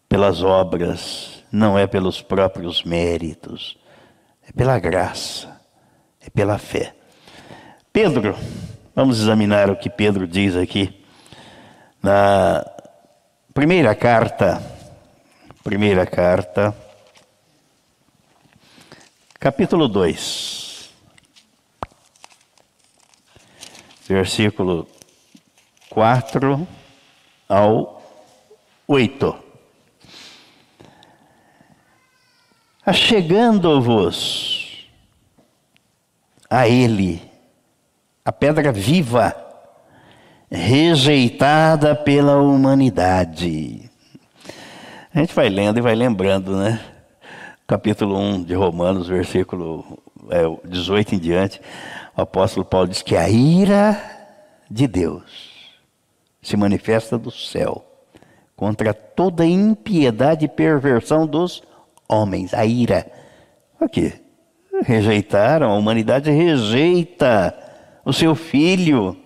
pelas 0.08 0.42
obras, 0.42 1.44
não 1.52 1.78
é 1.78 1.86
pelos 1.86 2.22
próprios 2.22 2.82
méritos, 2.82 3.76
é 4.48 4.52
pela 4.52 4.78
graça, 4.78 5.60
é 6.20 6.30
pela 6.30 6.58
fé. 6.58 6.94
Pedro, 7.92 8.36
vamos 8.94 9.20
examinar 9.20 9.70
o 9.70 9.76
que 9.76 9.90
Pedro 9.90 10.26
diz 10.26 10.56
aqui 10.56 11.04
na 12.02 12.64
primeira 13.52 13.94
carta, 13.94 14.62
primeira 15.64 16.06
carta, 16.06 16.74
capítulo 19.38 19.88
2, 19.88 20.67
versículo 24.08 24.88
4 25.90 26.66
ao 27.48 28.02
8. 28.86 29.36
Achegando-vos 32.84 34.88
a 36.48 36.66
Ele, 36.66 37.20
a 38.24 38.32
pedra 38.32 38.72
viva, 38.72 39.36
rejeitada 40.50 41.94
pela 41.94 42.40
humanidade. 42.40 43.90
A 45.14 45.20
gente 45.20 45.34
vai 45.34 45.50
lendo 45.50 45.78
e 45.78 45.82
vai 45.82 45.94
lembrando, 45.94 46.56
né? 46.56 46.80
Capítulo 47.66 48.16
1 48.16 48.44
de 48.44 48.54
Romanos, 48.54 49.08
versículo 49.08 49.98
18 50.64 51.14
em 51.14 51.18
diante, 51.18 51.60
o 52.18 52.22
apóstolo 52.22 52.66
Paulo 52.66 52.88
diz 52.88 53.00
que 53.00 53.16
a 53.16 53.28
ira 53.28 53.96
de 54.68 54.88
Deus 54.88 55.70
se 56.42 56.56
manifesta 56.56 57.16
do 57.16 57.30
céu 57.30 57.84
contra 58.56 58.92
toda 58.92 59.46
impiedade 59.46 60.46
e 60.46 60.48
perversão 60.48 61.28
dos 61.28 61.62
homens, 62.08 62.52
a 62.52 62.66
ira. 62.66 63.06
O 63.80 63.88
quê? 63.88 64.14
Rejeitaram, 64.82 65.70
a 65.70 65.76
humanidade 65.76 66.28
rejeita 66.28 67.56
o 68.04 68.12
seu 68.12 68.34
filho. 68.34 69.16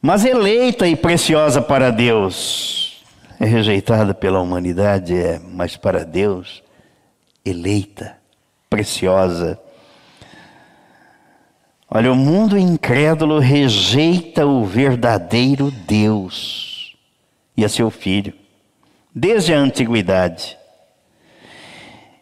Mas 0.00 0.24
eleita 0.24 0.88
e 0.88 0.96
preciosa 0.96 1.60
para 1.60 1.90
Deus, 1.90 3.04
é 3.38 3.44
rejeitada 3.44 4.14
pela 4.14 4.40
humanidade, 4.40 5.14
é, 5.14 5.38
mas 5.38 5.76
para 5.76 6.06
Deus, 6.06 6.62
eleita, 7.44 8.16
preciosa. 8.70 9.60
Olha, 11.96 12.12
o 12.12 12.14
mundo 12.14 12.58
incrédulo 12.58 13.38
rejeita 13.38 14.44
o 14.44 14.66
verdadeiro 14.66 15.70
Deus 15.70 16.94
e 17.56 17.64
a 17.64 17.70
seu 17.70 17.90
filho 17.90 18.34
desde 19.14 19.54
a 19.54 19.58
antiguidade, 19.58 20.58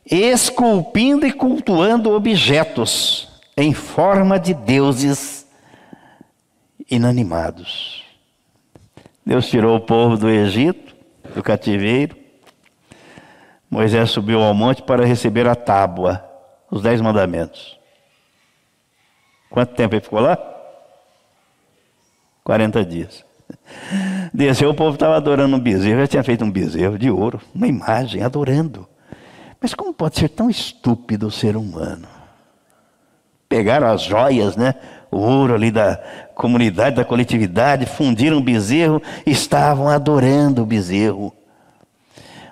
esculpindo 0.09 1.27
e 1.27 1.33
cultuando 1.33 2.13
objetos 2.13 3.29
em 3.57 3.75
forma 3.75 4.39
de 4.39 4.55
deuses 4.55 5.45
inanimados. 6.89 8.05
Deus 9.27 9.49
tirou 9.49 9.77
o 9.77 9.81
povo 9.81 10.17
do 10.17 10.31
Egito, 10.31 10.95
do 11.35 11.43
cativeiro. 11.43 12.17
Moisés 13.69 14.09
subiu 14.13 14.41
ao 14.41 14.55
monte 14.55 14.85
para 14.85 15.05
receber 15.05 15.49
a 15.49 15.57
tábua, 15.57 16.25
os 16.71 16.81
dez 16.81 17.01
mandamentos. 17.01 17.83
Quanto 19.55 19.73
tempo 19.77 19.95
ele 19.95 20.03
ficou 20.03 20.19
lá? 20.19 20.37
40 22.43 22.85
dias. 22.85 23.25
Desceu, 24.35 24.71
o 24.71 24.75
povo 24.75 24.95
estava 24.95 25.15
adorando 25.15 25.55
um 25.55 25.61
bezerro, 25.61 26.01
já 26.01 26.09
tinha 26.09 26.25
feito 26.25 26.45
um 26.45 26.51
bezerro 26.51 26.99
de 26.99 27.09
ouro, 27.09 27.41
uma 27.55 27.69
imagem, 27.69 28.21
adorando. 28.21 28.85
Mas 29.61 29.73
como 29.73 29.95
pode 29.95 30.19
ser 30.19 30.29
tão 30.31 30.51
estúpido 30.51 31.29
o 31.29 31.31
ser 31.31 31.57
humano? 31.57 32.09
Pegaram 33.49 33.87
as 33.87 34.03
joias, 34.03 34.57
né? 34.57 34.75
O 35.09 35.19
ouro 35.19 35.55
ali 35.55 35.71
da 35.71 36.03
comunidade, 36.35 36.97
da 36.97 37.05
coletividade, 37.05 37.87
fundiram 37.87 38.39
o 38.39 38.43
bezerro, 38.43 39.01
estavam 39.25 39.89
adorando 39.89 40.65
o 40.65 40.67
bezerro. 40.67 41.33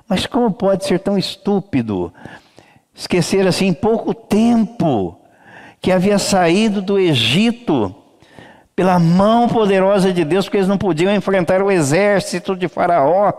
Mas 0.08 0.24
como 0.24 0.52
pode 0.52 0.84
ser 0.84 1.00
tão 1.00 1.18
estúpido? 1.18 2.14
Esquecer 2.94 3.44
assim 3.44 3.72
pouco 3.72 4.14
tempo 4.14 5.18
que 5.82 5.90
havia 5.90 6.16
saído 6.16 6.80
do 6.80 6.96
Egito 6.96 7.92
pela 8.76 9.00
mão 9.00 9.48
poderosa 9.48 10.12
de 10.12 10.24
Deus, 10.24 10.44
porque 10.44 10.58
eles 10.58 10.68
não 10.68 10.78
podiam 10.78 11.12
enfrentar 11.12 11.60
o 11.60 11.70
exército 11.70 12.54
de 12.54 12.68
Faraó. 12.68 13.32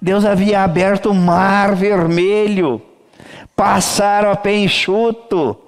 Deus 0.00 0.24
havia 0.24 0.62
aberto 0.62 1.10
o 1.10 1.14
mar 1.14 1.74
vermelho, 1.74 2.80
passaram 3.56 4.30
a 4.30 4.36
pé 4.36 4.56
enxuto. 4.56 5.60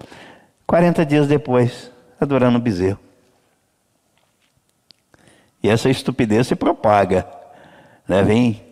40 0.64 1.04
dias 1.04 1.26
depois, 1.26 1.90
adorando 2.20 2.58
o 2.58 2.60
bezerro. 2.60 2.98
E 5.62 5.68
essa 5.68 5.90
estupidez 5.90 6.46
se 6.46 6.54
propaga. 6.54 7.26
Né? 8.06 8.22
Vem 8.22 8.62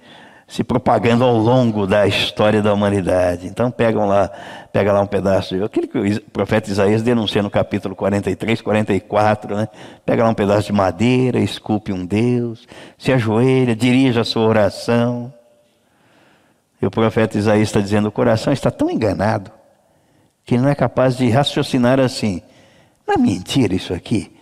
se 0.49 0.63
propagando 0.63 1.25
ao 1.25 1.37
longo 1.37 1.87
da 1.87 2.07
história 2.07 2.63
da 2.63 2.73
humanidade. 2.73 3.49
Então 3.49 3.71
pegam 3.71 4.07
lá, 4.07 4.31
pega 4.73 4.93
lá 4.93 5.01
um 5.01 5.07
pedaço 5.07 5.63
aquele 5.65 5.89
que 5.89 5.99
o 5.99 6.21
profeta 6.31 6.71
Isaías 6.71 7.03
denuncia 7.03 7.43
no 7.43 7.51
capítulo 7.51 7.97
43, 7.97 8.61
44, 8.61 9.57
né? 9.57 9.69
Pega 10.05 10.23
lá 10.23 10.31
um 10.31 10.35
pedaço 10.35 10.69
de 10.69 10.73
madeira, 10.73 11.41
esculpe 11.41 11.93
um 11.93 12.07
Deus, 12.07 12.67
se 12.97 13.13
ajoelha, 13.13 13.75
dirige 13.75 14.21
a 14.21 14.25
sua 14.25 14.47
oração. 14.47 15.33
E 16.81 16.87
o 16.87 16.91
profeta 16.91 17.37
Isaías 17.37 17.69
está 17.69 17.81
dizendo: 17.81 18.09
o 18.09 18.13
coração 18.13 18.53
está 18.53 18.71
tão 18.71 18.89
enganado 18.89 19.51
que 20.45 20.55
ele 20.55 20.63
não 20.63 20.71
é 20.71 20.75
capaz 20.77 21.17
de 21.17 21.29
raciocinar 21.29 21.99
assim. 21.99 22.41
Não 23.05 23.15
é 23.15 23.19
mentira 23.19 23.75
isso 23.75 23.93
aqui? 23.93 24.33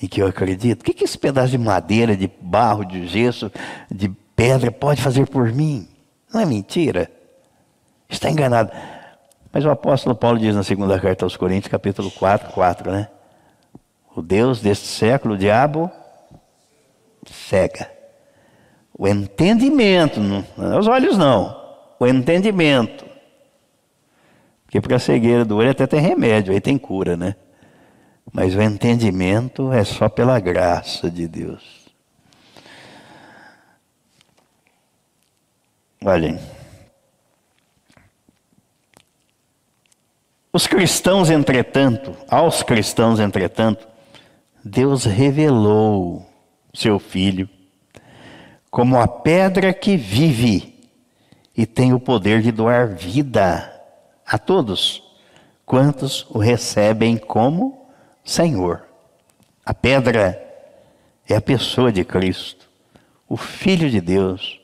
Em 0.00 0.06
que 0.06 0.22
eu 0.22 0.28
acredito? 0.28 0.80
O 0.82 0.84
que, 0.84 0.94
que 0.94 1.04
esse 1.04 1.18
pedaço 1.18 1.50
de 1.50 1.58
madeira, 1.58 2.16
de 2.16 2.30
barro, 2.40 2.84
de 2.84 3.06
gesso, 3.06 3.50
de 3.90 4.08
pedra 4.40 4.72
pode 4.72 5.02
fazer 5.02 5.26
por 5.26 5.52
mim. 5.52 5.86
Não 6.32 6.40
é 6.40 6.46
mentira. 6.46 7.10
Está 8.08 8.30
enganado. 8.30 8.72
Mas 9.52 9.66
o 9.66 9.70
apóstolo 9.70 10.14
Paulo 10.16 10.38
diz 10.38 10.54
na 10.54 10.62
segunda 10.62 10.98
carta 10.98 11.26
aos 11.26 11.36
Coríntios, 11.36 11.70
capítulo 11.70 12.10
4, 12.10 12.50
4, 12.50 12.90
né? 12.90 13.08
O 14.16 14.22
Deus 14.22 14.62
deste 14.62 14.86
século, 14.86 15.34
o 15.34 15.36
diabo, 15.36 15.90
cega. 17.30 17.90
O 18.98 19.06
entendimento, 19.06 20.20
não 20.20 20.44
é 20.58 20.78
os 20.78 20.86
olhos 20.86 21.18
não, 21.18 21.54
o 21.98 22.06
entendimento. 22.06 23.04
Porque 24.64 24.80
para 24.80 24.96
a 24.96 25.00
cegueira 25.00 25.44
do 25.44 25.58
olho 25.58 25.70
até 25.70 25.86
tem 25.86 26.00
remédio, 26.00 26.54
aí 26.54 26.62
tem 26.62 26.78
cura, 26.78 27.14
né? 27.14 27.36
Mas 28.32 28.54
o 28.54 28.62
entendimento 28.62 29.70
é 29.70 29.84
só 29.84 30.08
pela 30.08 30.40
graça 30.40 31.10
de 31.10 31.28
Deus. 31.28 31.79
Olhem. 36.02 36.40
Os 40.50 40.66
cristãos, 40.66 41.28
entretanto, 41.28 42.16
aos 42.26 42.62
cristãos, 42.62 43.20
entretanto, 43.20 43.86
Deus 44.64 45.04
revelou 45.04 46.26
seu 46.72 46.98
Filho 46.98 47.46
como 48.70 48.98
a 48.98 49.06
pedra 49.06 49.74
que 49.74 49.94
vive 49.94 50.74
e 51.54 51.66
tem 51.66 51.92
o 51.92 52.00
poder 52.00 52.40
de 52.40 52.50
doar 52.50 52.94
vida 52.94 53.70
a 54.24 54.38
todos 54.38 55.02
quantos 55.66 56.26
o 56.30 56.38
recebem 56.38 57.18
como 57.18 57.86
Senhor. 58.24 58.86
A 59.62 59.74
pedra 59.74 60.42
é 61.28 61.36
a 61.36 61.42
pessoa 61.42 61.92
de 61.92 62.04
Cristo, 62.04 62.70
o 63.28 63.36
Filho 63.36 63.90
de 63.90 64.00
Deus 64.00 64.59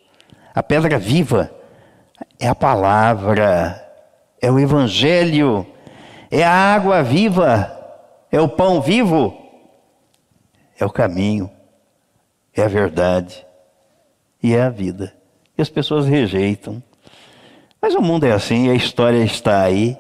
a 0.57 0.62
pedra 0.62 0.99
viva 0.99 1.51
é 2.40 2.49
a 2.49 2.55
palavra, 2.55 3.79
é 4.40 4.51
o 4.51 4.59
evangelho, 4.59 5.66
é 6.31 6.42
a 6.42 6.51
água 6.51 7.03
viva, 7.03 7.71
é 8.33 8.40
o 8.40 8.49
pão 8.49 8.81
vivo, 8.81 9.37
é 10.81 10.87
o 10.87 10.88
caminho, 10.88 11.51
é 12.55 12.62
a 12.62 12.69
verdade 12.69 13.45
e 14.42 14.55
é 14.55 14.62
a 14.62 14.71
vida. 14.71 15.12
E 15.59 15.61
as 15.61 15.69
pessoas 15.69 16.07
rejeitam. 16.07 16.83
Mas 17.81 17.95
o 17.95 18.01
mundo 18.01 18.25
é 18.25 18.33
assim, 18.33 18.71
a 18.71 18.75
história 18.75 19.23
está 19.23 19.61
aí. 19.61 19.95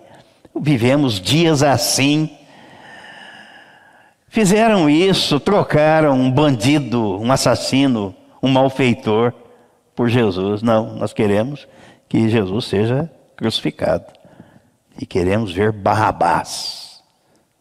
Vivemos 0.58 1.20
dias 1.20 1.62
assim. 1.62 2.34
Fizeram 4.26 4.88
isso, 4.88 5.38
trocaram 5.38 6.18
um 6.18 6.30
bandido, 6.30 7.20
um 7.20 7.30
assassino, 7.30 8.14
um 8.42 8.48
malfeitor 8.48 9.34
por 9.96 10.08
Jesus. 10.08 10.62
Não, 10.62 10.94
nós 10.94 11.12
queremos 11.12 11.66
que 12.08 12.28
Jesus 12.28 12.66
seja 12.66 13.10
crucificado. 13.34 14.04
E 15.00 15.04
queremos 15.04 15.52
ver 15.52 15.72
Barrabás 15.72 17.02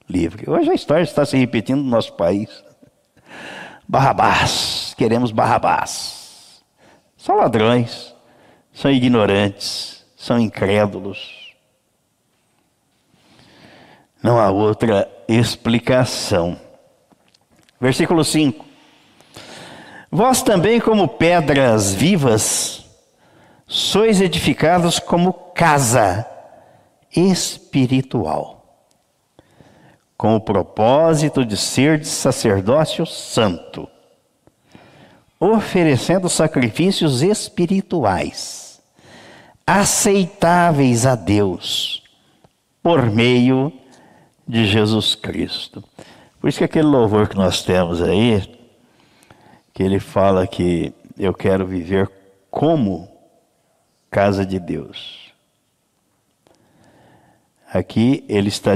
livre. 0.07 0.49
Hoje 0.49 0.69
a 0.69 0.75
história 0.75 1.03
está 1.03 1.25
se 1.25 1.37
repetindo 1.37 1.81
no 1.81 1.89
nosso 1.89 2.13
país. 2.13 2.63
Barrabás, 3.87 4.93
queremos 4.97 5.31
Barrabás. 5.31 6.63
São 7.17 7.37
ladrões, 7.37 8.13
são 8.71 8.91
ignorantes, 8.91 10.05
são 10.15 10.39
incrédulos. 10.39 11.53
Não 14.21 14.39
há 14.39 14.49
outra 14.49 15.09
explicação. 15.27 16.59
Versículo 17.79 18.23
5. 18.23 18.64
Vós 20.15 20.41
também, 20.41 20.79
como 20.79 21.09
pedras 21.09 21.93
vivas, 21.93 22.85
sois 23.67 24.21
edificados 24.21 24.97
como 24.97 25.33
casa 25.33 26.25
espiritual, 27.13 28.79
com 30.15 30.37
o 30.37 30.39
propósito 30.39 31.43
de 31.43 31.57
ser 31.57 31.99
de 31.99 32.07
sacerdócio 32.07 33.05
santo, 33.05 33.89
oferecendo 35.37 36.29
sacrifícios 36.29 37.21
espirituais, 37.21 38.81
aceitáveis 39.67 41.05
a 41.05 41.15
Deus, 41.15 42.01
por 42.81 43.11
meio 43.11 43.69
de 44.47 44.65
Jesus 44.65 45.13
Cristo. 45.13 45.83
Por 46.39 46.47
isso 46.47 46.59
que 46.59 46.63
aquele 46.63 46.87
louvor 46.87 47.27
que 47.27 47.35
nós 47.35 47.61
temos 47.63 48.01
aí, 48.01 48.54
que 49.75 49.83
ele 49.83 49.99
fala 49.99 50.47
que 50.47 50.93
eu 51.19 51.33
quero 51.33 51.67
viver 51.67 52.09
como 52.49 53.09
casa 54.09 54.45
de 54.45 54.57
Deus. 54.57 55.33
Aqui 57.73 58.23
ele 58.29 58.47
está, 58.47 58.71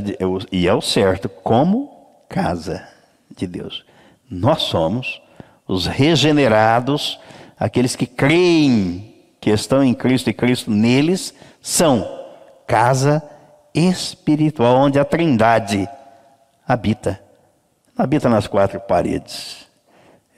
e 0.51 0.67
é 0.67 0.73
o 0.73 0.81
certo, 0.81 1.29
como 1.29 1.89
casa 2.27 2.85
de 3.33 3.47
Deus. 3.47 3.85
Nós 4.29 4.63
somos 4.63 5.21
os 5.65 5.87
regenerados, 5.87 7.17
aqueles 7.57 7.95
que 7.95 8.05
creem 8.05 9.15
que 9.39 9.51
estão 9.51 9.81
em 9.81 9.93
Cristo 9.93 10.29
e 10.29 10.33
Cristo 10.33 10.69
neles, 10.69 11.33
são 11.61 12.05
casa 12.67 13.23
espiritual, 13.73 14.75
onde 14.75 14.99
a 14.99 15.05
Trindade 15.05 15.87
habita. 16.67 17.23
Habita 17.97 18.27
nas 18.27 18.47
quatro 18.47 18.81
paredes. 18.81 19.68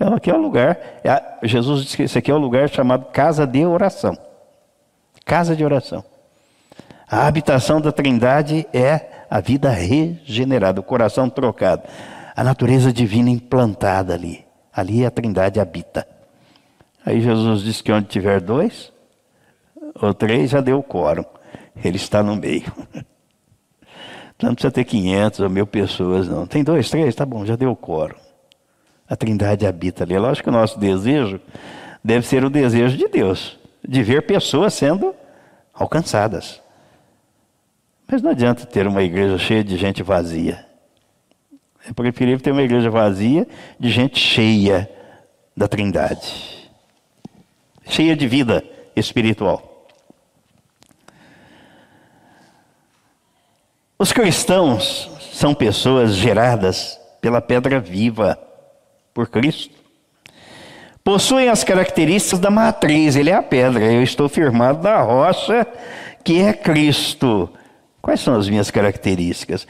Então, 0.01 0.15
aqui 0.15 0.31
é 0.31 0.33
o 0.33 0.41
lugar, 0.41 0.79
é, 1.03 1.47
Jesus 1.47 1.83
disse 1.83 1.95
que 1.95 2.01
esse 2.01 2.17
aqui 2.17 2.31
é 2.31 2.33
o 2.33 2.39
lugar 2.39 2.67
chamado 2.67 3.05
casa 3.11 3.45
de 3.45 3.63
oração. 3.63 4.17
Casa 5.23 5.55
de 5.55 5.63
oração. 5.63 6.03
A 7.07 7.27
habitação 7.27 7.79
da 7.79 7.91
Trindade 7.91 8.65
é 8.73 9.25
a 9.29 9.39
vida 9.39 9.69
regenerada, 9.69 10.79
o 10.79 10.83
coração 10.83 11.29
trocado, 11.29 11.83
a 12.35 12.43
natureza 12.43 12.91
divina 12.91 13.29
implantada 13.29 14.15
ali. 14.15 14.43
Ali 14.73 15.05
a 15.05 15.11
Trindade 15.11 15.59
habita. 15.59 16.07
Aí 17.05 17.21
Jesus 17.21 17.61
disse 17.61 17.83
que 17.83 17.91
onde 17.91 18.07
tiver 18.07 18.41
dois 18.41 18.91
ou 20.01 20.15
três 20.15 20.49
já 20.49 20.61
deu 20.61 20.79
o 20.79 20.83
quórum. 20.83 21.25
Ele 21.75 21.97
está 21.97 22.23
no 22.23 22.35
meio. 22.35 22.73
Não 24.41 24.55
precisa 24.55 24.71
ter 24.71 24.83
500 24.83 25.41
ou 25.41 25.49
mil 25.51 25.67
pessoas, 25.67 26.27
não. 26.27 26.47
Tem 26.47 26.63
dois, 26.63 26.89
três, 26.89 27.13
tá 27.13 27.23
bom, 27.23 27.45
já 27.45 27.55
deu 27.55 27.69
o 27.69 27.75
quórum. 27.75 28.15
A 29.11 29.15
Trindade 29.17 29.67
habita 29.67 30.05
ali. 30.05 30.17
Lógico 30.17 30.45
que 30.45 30.49
o 30.49 30.57
nosso 30.57 30.79
desejo 30.79 31.37
deve 32.01 32.25
ser 32.25 32.45
o 32.45 32.49
desejo 32.49 32.95
de 32.95 33.09
Deus, 33.09 33.59
de 33.85 34.01
ver 34.01 34.25
pessoas 34.25 34.73
sendo 34.73 35.13
alcançadas. 35.73 36.61
Mas 38.07 38.21
não 38.21 38.31
adianta 38.31 38.65
ter 38.65 38.87
uma 38.87 39.03
igreja 39.03 39.37
cheia 39.37 39.65
de 39.65 39.75
gente 39.75 40.01
vazia. 40.01 40.65
É 41.85 41.91
preferível 41.91 42.39
ter 42.39 42.51
uma 42.51 42.61
igreja 42.61 42.89
vazia 42.89 43.45
de 43.77 43.89
gente 43.89 44.17
cheia 44.17 44.89
da 45.57 45.67
Trindade, 45.67 46.71
cheia 47.89 48.15
de 48.15 48.25
vida 48.29 48.63
espiritual. 48.95 49.89
Os 53.99 54.13
cristãos 54.13 55.11
são 55.33 55.53
pessoas 55.53 56.15
geradas 56.15 56.97
pela 57.19 57.41
pedra 57.41 57.77
viva 57.77 58.39
por 59.13 59.29
Cristo. 59.29 59.81
Possuem 61.03 61.49
as 61.49 61.63
características 61.63 62.39
da 62.39 62.51
matriz, 62.51 63.15
ele 63.15 63.31
é 63.31 63.33
a 63.33 63.41
pedra, 63.41 63.91
eu 63.91 64.03
estou 64.03 64.29
firmado 64.29 64.83
na 64.83 65.01
rocha 65.01 65.65
que 66.23 66.41
é 66.41 66.53
Cristo. 66.53 67.49
Quais 68.01 68.19
são 68.19 68.35
as 68.35 68.47
minhas 68.47 68.69
características? 68.69 69.67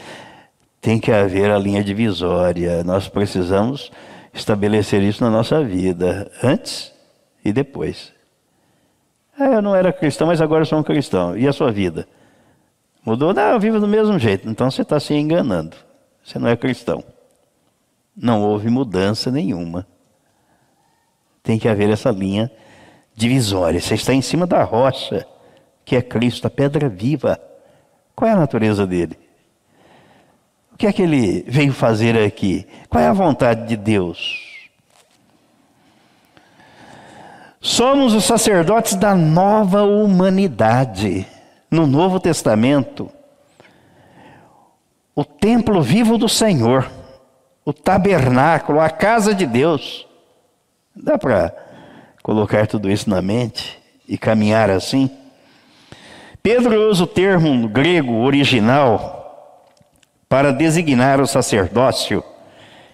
Tem 0.81 0.99
que 0.99 1.11
haver 1.11 1.49
a 1.49 1.57
linha 1.57 1.83
divisória, 1.83 2.83
nós 2.83 3.07
precisamos 3.07 3.91
estabelecer 4.33 5.01
isso 5.03 5.23
na 5.23 5.29
nossa 5.29 5.63
vida, 5.63 6.29
antes 6.43 6.91
e 7.45 7.53
depois. 7.53 8.11
Ah, 9.39 9.45
eu 9.45 9.61
não 9.61 9.75
era 9.75 9.93
cristão, 9.93 10.27
mas 10.27 10.41
agora 10.41 10.65
sou 10.65 10.79
um 10.79 10.83
cristão. 10.83 11.37
E 11.37 11.47
a 11.47 11.53
sua 11.53 11.71
vida? 11.71 12.07
Mudou? 13.05 13.33
Não, 13.33 13.51
eu 13.51 13.59
vivo 13.59 13.79
do 13.79 13.87
mesmo 13.87 14.19
jeito. 14.19 14.47
Então 14.49 14.69
você 14.69 14.81
está 14.81 14.99
se 14.99 15.13
enganando. 15.13 15.75
Você 16.23 16.37
não 16.37 16.47
é 16.47 16.55
cristão 16.55 17.03
não 18.21 18.43
houve 18.43 18.69
mudança 18.69 19.31
nenhuma. 19.31 19.87
Tem 21.41 21.57
que 21.57 21.67
haver 21.67 21.89
essa 21.89 22.11
linha 22.11 22.51
divisória. 23.15 23.81
Você 23.81 23.95
está 23.95 24.13
em 24.13 24.21
cima 24.21 24.45
da 24.45 24.63
rocha, 24.63 25.25
que 25.83 25.95
é 25.95 26.03
Cristo, 26.03 26.45
a 26.45 26.49
pedra 26.49 26.87
viva. 26.87 27.41
Qual 28.15 28.29
é 28.29 28.33
a 28.33 28.37
natureza 28.37 28.85
dele? 28.85 29.17
O 30.71 30.77
que 30.77 30.85
é 30.85 30.93
que 30.93 31.01
ele 31.01 31.43
veio 31.47 31.73
fazer 31.73 32.15
aqui? 32.15 32.67
Qual 32.87 33.03
é 33.03 33.07
a 33.07 33.13
vontade 33.13 33.67
de 33.67 33.75
Deus? 33.75 34.69
Somos 37.59 38.13
os 38.13 38.23
sacerdotes 38.23 38.95
da 38.95 39.15
nova 39.15 39.81
humanidade. 39.81 41.25
No 41.71 41.87
Novo 41.87 42.19
Testamento, 42.19 43.09
o 45.15 45.23
templo 45.23 45.81
vivo 45.81 46.17
do 46.17 46.27
Senhor 46.27 47.00
o 47.71 47.73
tabernáculo, 47.73 48.81
a 48.81 48.89
casa 48.89 49.33
de 49.33 49.45
Deus. 49.45 50.05
Dá 50.93 51.17
para 51.17 51.55
colocar 52.21 52.67
tudo 52.67 52.91
isso 52.91 53.09
na 53.09 53.21
mente 53.21 53.79
e 54.07 54.17
caminhar 54.17 54.69
assim? 54.69 55.09
Pedro 56.43 56.89
usa 56.89 57.05
o 57.05 57.07
termo 57.07 57.69
grego 57.69 58.23
original 58.23 59.57
para 60.27 60.51
designar 60.51 61.21
o 61.21 61.27
sacerdócio, 61.27 62.21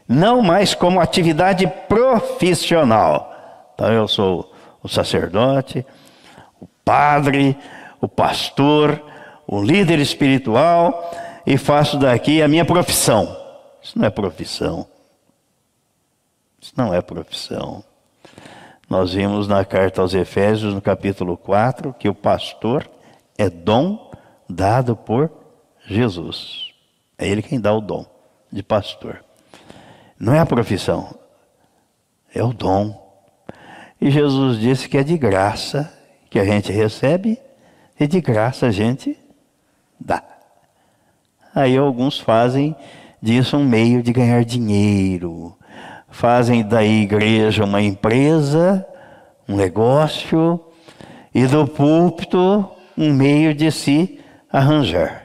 não 0.08 0.44
mais 0.44 0.76
como 0.76 1.00
atividade 1.00 1.66
profissional. 1.90 3.34
Então 3.74 3.92
eu 3.92 4.08
sou 4.08 4.54
o 4.84 4.88
sacerdote, 4.88 5.84
o 6.62 6.68
padre, 6.86 7.58
o 8.00 8.08
pastor, 8.08 9.02
o 9.48 9.60
líder 9.60 9.98
espiritual 9.98 11.12
e 11.48 11.58
faço 11.58 11.98
daqui 11.98 12.44
a 12.44 12.48
minha 12.48 12.64
profissão. 12.64 13.47
Isso 13.82 13.98
não 13.98 14.06
é 14.06 14.10
profissão. 14.10 14.88
Isso 16.62 16.74
não 16.76 16.94
é 16.94 17.02
profissão. 17.02 17.84
Nós 18.90 19.14
vimos 19.14 19.48
na 19.48 19.66
carta 19.66 20.02
aos 20.02 20.14
Efésios, 20.14 20.74
no 20.74 20.82
capítulo 20.82 21.36
4, 21.38 21.94
que 21.94 22.08
o 22.08 22.16
pastor 22.16 22.90
é 23.38 23.50
dom 23.50 24.12
dado 24.50 24.96
por 24.96 25.30
Jesus. 25.86 26.72
É 27.18 27.28
ele 27.28 27.42
quem 27.42 27.60
dá 27.60 27.74
o 27.74 27.82
dom 27.82 28.06
de 28.52 28.64
pastor. 28.64 29.24
Não 30.20 30.34
é 30.34 30.40
a 30.40 30.46
profissão, 30.46 31.18
é 32.34 32.44
o 32.44 32.54
dom. 32.54 33.06
E 34.00 34.10
Jesus 34.10 34.60
disse 34.60 34.88
que 34.88 34.98
é 34.98 35.04
de 35.04 35.18
graça 35.18 35.94
que 36.30 36.40
a 36.40 36.46
gente 36.46 36.72
recebe 36.72 37.40
e 38.00 38.08
de 38.08 38.22
graça 38.22 38.68
a 38.68 38.72
gente 38.72 39.18
dá. 40.00 40.24
Aí 41.54 41.76
alguns 41.76 42.20
fazem 42.20 42.76
disso 43.22 43.58
um 43.58 43.66
meio 43.66 44.02
de 44.02 44.12
ganhar 44.14 44.44
dinheiro. 44.44 45.56
Fazem 46.10 46.64
da 46.64 46.84
igreja 46.84 47.64
uma 47.64 47.82
empresa, 47.82 48.86
um 49.48 49.56
negócio, 49.56 50.60
e 51.34 51.46
do 51.46 51.68
púlpito 51.68 52.70
um 52.98 53.14
meio 53.14 53.54
de 53.54 53.72
se 53.72 54.20
arranjar. 54.52 55.24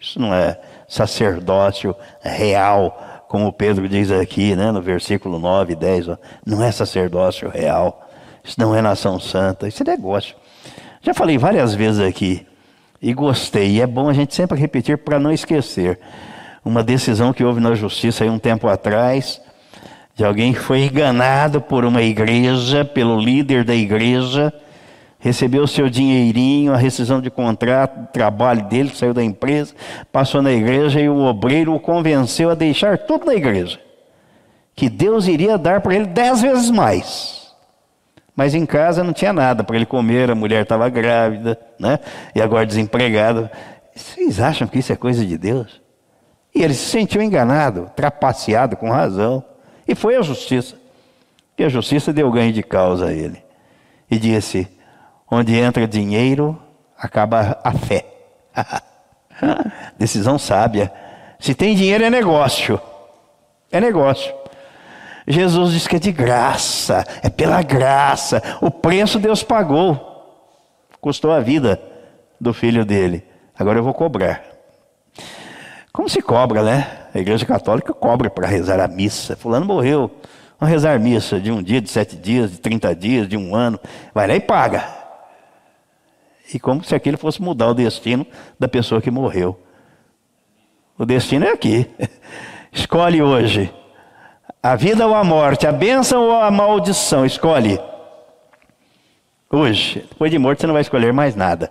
Isso 0.00 0.18
não 0.18 0.34
é 0.34 0.60
sacerdócio 0.88 1.94
real, 2.20 3.24
como 3.28 3.52
Pedro 3.52 3.88
diz 3.88 4.10
aqui, 4.10 4.56
né, 4.56 4.72
no 4.72 4.82
versículo 4.82 5.38
9 5.38 5.72
e 5.72 5.76
10, 5.76 6.08
ó, 6.08 6.18
não 6.44 6.62
é 6.62 6.72
sacerdócio 6.72 7.48
real, 7.48 8.10
isso 8.42 8.60
não 8.60 8.74
é 8.74 8.82
nação 8.82 9.20
santa, 9.20 9.68
isso 9.68 9.82
é 9.82 9.86
negócio. 9.86 10.34
Já 11.00 11.14
falei 11.14 11.38
várias 11.38 11.74
vezes 11.74 12.00
aqui 12.00 12.46
e 13.00 13.14
gostei, 13.14 13.70
e 13.70 13.80
é 13.80 13.86
bom 13.86 14.08
a 14.08 14.12
gente 14.12 14.34
sempre 14.34 14.58
repetir 14.58 14.98
para 14.98 15.18
não 15.18 15.32
esquecer. 15.32 15.98
Uma 16.64 16.82
decisão 16.82 17.32
que 17.32 17.42
houve 17.42 17.60
na 17.60 17.74
justiça 17.74 18.22
aí 18.22 18.30
um 18.30 18.38
tempo 18.38 18.68
atrás, 18.68 19.40
de 20.14 20.24
alguém 20.24 20.52
que 20.52 20.60
foi 20.60 20.84
enganado 20.84 21.60
por 21.60 21.84
uma 21.84 22.02
igreja, 22.02 22.84
pelo 22.84 23.18
líder 23.18 23.64
da 23.64 23.74
igreja, 23.74 24.52
recebeu 25.18 25.62
o 25.62 25.68
seu 25.68 25.88
dinheirinho, 25.88 26.72
a 26.72 26.76
rescisão 26.76 27.20
de 27.20 27.30
contrato, 27.30 28.12
trabalho 28.12 28.64
dele, 28.64 28.92
saiu 28.94 29.12
da 29.12 29.22
empresa, 29.22 29.74
passou 30.10 30.42
na 30.42 30.52
igreja 30.52 31.00
e 31.00 31.08
o 31.08 31.18
obreiro 31.24 31.74
o 31.74 31.80
convenceu 31.80 32.50
a 32.50 32.54
deixar 32.54 32.98
tudo 32.98 33.26
na 33.26 33.34
igreja. 33.34 33.80
Que 34.74 34.88
Deus 34.88 35.26
iria 35.26 35.58
dar 35.58 35.80
para 35.80 35.94
ele 35.94 36.06
dez 36.06 36.40
vezes 36.40 36.70
mais. 36.70 37.52
Mas 38.34 38.54
em 38.54 38.64
casa 38.64 39.04
não 39.04 39.12
tinha 39.12 39.32
nada 39.32 39.62
para 39.62 39.76
ele 39.76 39.84
comer, 39.84 40.30
a 40.30 40.34
mulher 40.34 40.62
estava 40.62 40.88
grávida, 40.88 41.58
né? 41.78 41.98
E 42.34 42.40
agora 42.40 42.64
desempregada. 42.64 43.50
Vocês 43.94 44.40
acham 44.40 44.66
que 44.66 44.78
isso 44.78 44.92
é 44.92 44.96
coisa 44.96 45.24
de 45.24 45.36
Deus? 45.36 45.81
E 46.54 46.62
ele 46.62 46.74
se 46.74 46.86
sentiu 46.86 47.22
enganado, 47.22 47.90
trapaceado 47.96 48.76
com 48.76 48.90
razão. 48.90 49.42
E 49.86 49.94
foi 49.94 50.16
à 50.16 50.22
justiça. 50.22 50.76
E 51.56 51.64
a 51.64 51.68
justiça 51.68 52.12
deu 52.12 52.30
ganho 52.30 52.52
de 52.52 52.62
causa 52.62 53.06
a 53.06 53.12
ele. 53.12 53.42
E 54.10 54.18
disse: 54.18 54.68
Onde 55.30 55.56
entra 55.56 55.86
dinheiro, 55.86 56.60
acaba 56.98 57.58
a 57.64 57.72
fé. 57.72 58.04
Decisão 59.98 60.38
sábia. 60.38 60.92
Se 61.40 61.54
tem 61.54 61.74
dinheiro, 61.74 62.04
é 62.04 62.10
negócio. 62.10 62.80
É 63.70 63.80
negócio. 63.80 64.32
Jesus 65.26 65.72
diz 65.72 65.86
que 65.86 65.96
é 65.96 65.98
de 65.98 66.12
graça, 66.12 67.04
é 67.22 67.30
pela 67.30 67.62
graça. 67.62 68.42
O 68.60 68.70
preço 68.70 69.18
Deus 69.18 69.42
pagou. 69.42 70.10
Custou 71.00 71.32
a 71.32 71.40
vida 71.40 71.80
do 72.40 72.52
filho 72.52 72.84
dele. 72.84 73.24
Agora 73.58 73.78
eu 73.78 73.84
vou 73.84 73.94
cobrar. 73.94 74.51
Como 75.92 76.08
se 76.08 76.22
cobra, 76.22 76.62
né? 76.62 77.06
A 77.14 77.18
igreja 77.18 77.44
católica 77.44 77.92
cobra 77.92 78.30
para 78.30 78.48
rezar 78.48 78.80
a 78.80 78.88
missa. 78.88 79.36
Fulano 79.36 79.66
morreu. 79.66 80.10
Vamos 80.58 80.72
rezar 80.72 80.98
missa 80.98 81.38
de 81.38 81.50
um 81.50 81.62
dia, 81.62 81.80
de 81.80 81.90
sete 81.90 82.16
dias, 82.16 82.50
de 82.50 82.58
trinta 82.58 82.94
dias, 82.94 83.28
de 83.28 83.36
um 83.36 83.54
ano. 83.54 83.78
Vai 84.14 84.26
lá 84.26 84.34
e 84.34 84.40
paga 84.40 85.02
e 86.54 86.58
como 86.58 86.84
se 86.84 86.94
aquilo 86.94 87.16
fosse 87.16 87.40
mudar 87.40 87.68
o 87.68 87.74
destino 87.74 88.26
da 88.58 88.68
pessoa 88.68 89.00
que 89.00 89.10
morreu. 89.10 89.58
O 90.98 91.04
destino 91.04 91.46
é 91.46 91.50
aqui. 91.50 91.88
Escolhe 92.70 93.22
hoje. 93.22 93.72
A 94.62 94.76
vida 94.76 95.06
ou 95.06 95.14
a 95.14 95.24
morte, 95.24 95.66
a 95.66 95.72
bênção 95.72 96.22
ou 96.22 96.40
a 96.40 96.50
maldição, 96.50 97.26
escolhe. 97.26 97.80
Hoje, 99.50 100.06
depois 100.08 100.30
de 100.30 100.38
morto, 100.38 100.60
você 100.60 100.66
não 100.66 100.74
vai 100.74 100.82
escolher 100.82 101.12
mais 101.12 101.34
nada. 101.34 101.70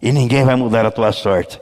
E 0.00 0.10
ninguém 0.10 0.42
vai 0.42 0.56
mudar 0.56 0.86
a 0.86 0.90
tua 0.90 1.12
sorte. 1.12 1.60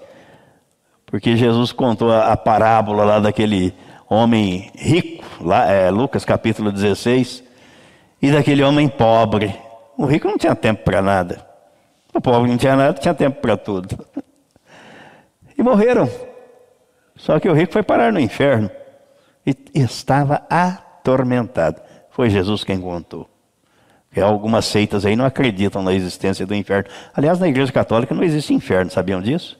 Porque 1.10 1.36
Jesus 1.36 1.72
contou 1.72 2.12
a, 2.12 2.32
a 2.32 2.36
parábola 2.36 3.04
lá 3.04 3.18
daquele 3.18 3.74
homem 4.08 4.70
rico, 4.74 5.24
lá, 5.40 5.66
é, 5.66 5.90
Lucas 5.90 6.24
capítulo 6.24 6.70
16, 6.70 7.42
e 8.20 8.30
daquele 8.30 8.62
homem 8.62 8.88
pobre. 8.88 9.54
O 9.96 10.04
rico 10.04 10.28
não 10.28 10.36
tinha 10.36 10.54
tempo 10.54 10.84
para 10.84 11.00
nada. 11.00 11.46
O 12.14 12.20
pobre 12.20 12.50
não 12.50 12.58
tinha 12.58 12.76
nada, 12.76 12.98
tinha 12.98 13.14
tempo 13.14 13.40
para 13.40 13.56
tudo. 13.56 13.98
E 15.56 15.62
morreram. 15.62 16.08
Só 17.16 17.40
que 17.40 17.48
o 17.48 17.52
rico 17.52 17.72
foi 17.72 17.82
parar 17.82 18.12
no 18.12 18.20
inferno 18.20 18.70
e 19.44 19.56
estava 19.74 20.46
atormentado. 20.48 21.82
Foi 22.10 22.30
Jesus 22.30 22.62
quem 22.62 22.80
contou. 22.80 23.28
Porque 24.08 24.20
algumas 24.20 24.66
seitas 24.66 25.04
aí 25.04 25.16
não 25.16 25.24
acreditam 25.24 25.82
na 25.82 25.92
existência 25.92 26.46
do 26.46 26.54
inferno. 26.54 26.88
Aliás, 27.12 27.40
na 27.40 27.48
igreja 27.48 27.72
católica 27.72 28.14
não 28.14 28.22
existe 28.22 28.54
inferno, 28.54 28.88
sabiam 28.88 29.20
disso? 29.20 29.58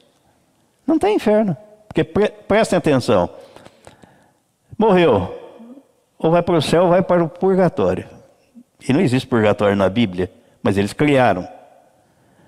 Não 0.89 0.99
tem 0.99 1.17
inferno. 1.17 1.55
Porque 1.87 2.03
pre 2.03 2.31
prestem 2.49 2.79
atenção. 2.79 3.29
Morreu. 4.79 5.35
Ou 6.19 6.31
vai 6.31 6.43
para 6.43 6.57
o 6.57 6.63
céu 6.63 6.85
ou 6.85 6.89
vai 6.89 7.03
para 7.03 7.23
o 7.23 7.29
purgatório. 7.29 8.09
E 8.89 8.93
não 8.93 9.01
existe 9.01 9.29
purgatório 9.29 9.77
na 9.77 9.89
Bíblia, 9.91 10.33
mas 10.63 10.79
eles 10.79 10.95
criaram. 10.95 11.47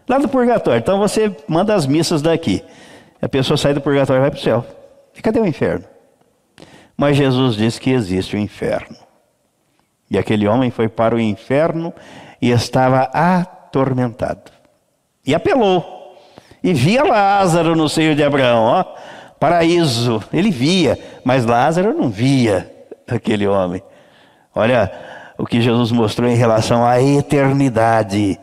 Lá 0.09 0.17
do 0.19 0.27
purgatório. 0.27 0.79
Então 0.79 0.99
você 0.99 1.37
manda 1.47 1.75
as 1.75 1.87
missas 1.87 2.23
daqui. 2.23 2.65
A 3.21 3.29
pessoa 3.29 3.59
sai 3.59 3.75
do 3.75 3.81
purgatório 3.83 4.21
e 4.21 4.23
vai 4.23 4.31
para 4.31 4.41
o 4.41 4.43
céu. 4.43 4.65
E 5.15 5.21
cadê 5.21 5.39
o 5.39 5.47
inferno? 5.47 5.85
Mas 6.97 7.19
Jesus 7.19 7.57
disse 7.57 7.79
que 7.79 7.91
existe 7.91 8.37
o 8.37 8.39
inferno. 8.39 8.97
E 10.11 10.19
aquele 10.19 10.49
homem 10.49 10.71
foi 10.71 10.89
para 10.89 11.15
o 11.15 11.21
inferno 11.21 11.93
e 12.41 12.51
estava 12.51 13.03
atormentado. 13.13 14.51
E 15.27 15.35
apelou. 15.35 16.00
E 16.63 16.73
via 16.73 17.03
Lázaro 17.03 17.75
no 17.75 17.89
seio 17.89 18.15
de 18.15 18.23
Abraão, 18.23 18.65
ó, 18.65 18.85
paraíso. 19.39 20.23
Ele 20.33 20.51
via, 20.51 20.99
mas 21.25 21.47
Lázaro 21.47 21.95
não 21.95 22.11
via 22.11 22.71
aquele 23.09 23.47
homem. 23.47 23.83
Olha 24.55 24.93
o 25.39 25.47
que 25.47 25.61
Jesus 25.61 25.91
mostrou 25.91 26.29
em 26.29 26.37
relação 26.37 26.85
à 26.85 27.01
eternidade 27.01 28.39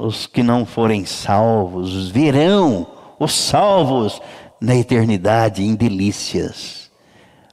os 0.00 0.28
que 0.28 0.44
não 0.44 0.64
forem 0.64 1.04
salvos 1.04 2.08
verão 2.08 2.86
os 3.18 3.34
salvos 3.34 4.22
na 4.60 4.76
eternidade 4.76 5.62
em 5.62 5.74
delícias. 5.74 6.90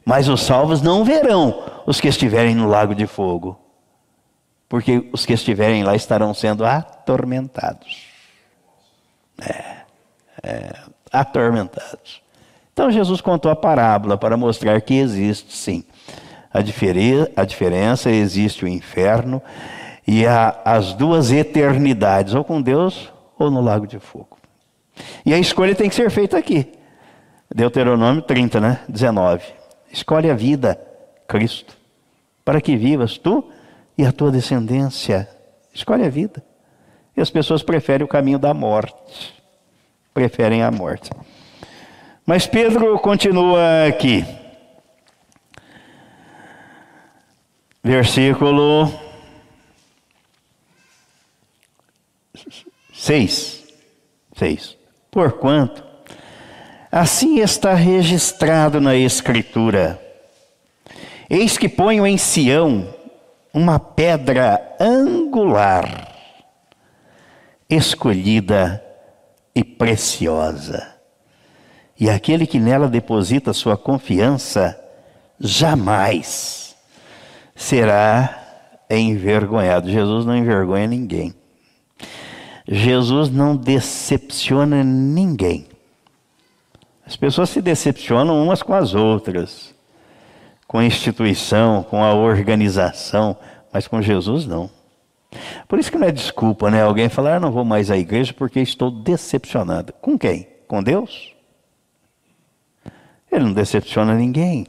Mas 0.06 0.30
os 0.30 0.42
salvos 0.42 0.82
não 0.82 1.04
verão 1.04 1.64
os 1.88 2.00
que 2.00 2.08
estiverem 2.08 2.54
no 2.54 2.68
lago 2.68 2.94
de 2.94 3.08
fogo, 3.08 3.60
porque 4.70 5.10
os 5.12 5.26
que 5.26 5.34
estiverem 5.34 5.84
lá 5.84 5.96
estarão 5.96 6.34
sendo 6.34 6.64
atormentados. 6.64 8.15
É, 9.42 9.76
é, 10.44 10.74
atormentados. 11.12 12.22
Então 12.74 12.92
Jesus 12.92 13.22
contou 13.22 13.52
a 13.52 13.56
parábola 13.56 14.18
para 14.18 14.36
mostrar 14.36 14.80
que 14.82 14.96
existe 14.96 15.56
sim. 15.56 15.84
A, 16.54 16.60
a 17.42 17.46
diferença 17.46 18.10
existe 18.12 18.66
o 18.66 18.68
inferno 18.68 19.42
e 20.08 20.26
a, 20.26 20.62
as 20.64 20.94
duas 20.94 21.32
eternidades, 21.32 22.34
ou 22.34 22.44
com 22.44 22.62
Deus 22.62 23.12
ou 23.38 23.50
no 23.50 23.62
lago 23.62 23.88
de 23.88 24.00
fogo. 24.00 24.38
E 25.26 25.34
a 25.34 25.40
escolha 25.40 25.76
tem 25.76 25.90
que 25.90 25.96
ser 25.96 26.10
feita 26.10 26.38
aqui. 26.38 26.72
Deuteronômio 27.54 28.22
30, 28.22 28.60
né? 28.60 28.80
19. 28.88 29.44
Escolhe 29.92 30.30
a 30.30 30.36
vida, 30.36 30.80
Cristo, 31.28 31.78
para 32.44 32.62
que 32.62 32.76
vivas 32.76 33.18
tu 33.18 33.44
e 33.98 34.06
a 34.06 34.12
tua 34.12 34.32
descendência. 34.32 35.30
Escolhe 35.74 36.06
a 36.06 36.10
vida. 36.10 36.44
E 37.16 37.22
as 37.22 37.30
pessoas 37.30 37.64
preferem 37.64 38.06
o 38.06 38.08
caminho 38.08 38.40
da 38.40 38.54
morte. 38.54 39.34
Preferem 40.14 40.64
a 40.64 40.72
morte. 40.72 41.10
Mas 42.26 42.48
Pedro 42.48 42.98
continua 43.00 43.86
aqui. 43.88 44.26
Versículo 47.84 48.92
6. 52.92 53.64
6. 54.36 54.78
Porquanto, 55.12 55.84
assim 56.92 57.40
está 57.40 57.74
registrado 57.74 58.82
na 58.82 58.96
Escritura: 58.96 60.02
Eis 61.30 61.58
que 61.58 61.70
ponho 61.70 62.08
em 62.08 62.18
Sião 62.18 62.94
uma 63.54 63.80
pedra 63.80 64.76
angular, 64.80 66.05
escolhida 67.70 68.84
e 69.54 69.64
preciosa. 69.64 70.96
E 72.00 72.10
aquele 72.10 72.46
que 72.46 72.60
nela 72.60 72.88
deposita 72.88 73.54
sua 73.54 73.78
confiança, 73.78 74.80
jamais 75.40 76.76
será 77.56 78.84
envergonhado. 78.90 79.90
Jesus 79.90 80.26
não 80.26 80.36
envergonha 80.36 80.88
ninguém. 80.88 81.34
Jesus 82.68 83.30
não 83.30 83.56
decepciona 83.56 84.84
ninguém. 84.84 85.68
As 87.06 87.16
pessoas 87.16 87.50
se 87.50 87.62
decepcionam 87.62 88.44
umas 88.44 88.64
com 88.64 88.74
as 88.74 88.96
outras, 88.96 89.74
com 90.68 90.80
a 90.80 90.86
instituição, 90.86 91.84
com 91.84 92.04
a 92.04 92.14
organização, 92.14 93.38
mas 93.72 93.88
com 93.88 94.02
Jesus 94.02 94.48
não. 94.48 94.70
Por 95.68 95.80
isso 95.80 95.92
que 95.92 95.98
não 95.98 96.08
é 96.08 96.12
desculpa, 96.12 96.70
né? 96.72 96.82
Alguém 96.82 97.10
falar, 97.10 97.36
ah, 97.36 97.40
não 97.40 97.52
vou 97.52 97.66
mais 97.66 97.92
à 97.92 97.98
igreja 97.98 98.34
porque 98.34 98.60
estou 98.60 98.90
decepcionado. 98.90 99.94
Com 100.02 100.18
quem? 100.18 100.48
Com 100.68 100.82
Deus? 100.82 101.34
Ele 103.32 103.46
não 103.46 103.54
decepciona 103.54 104.14
ninguém. 104.14 104.66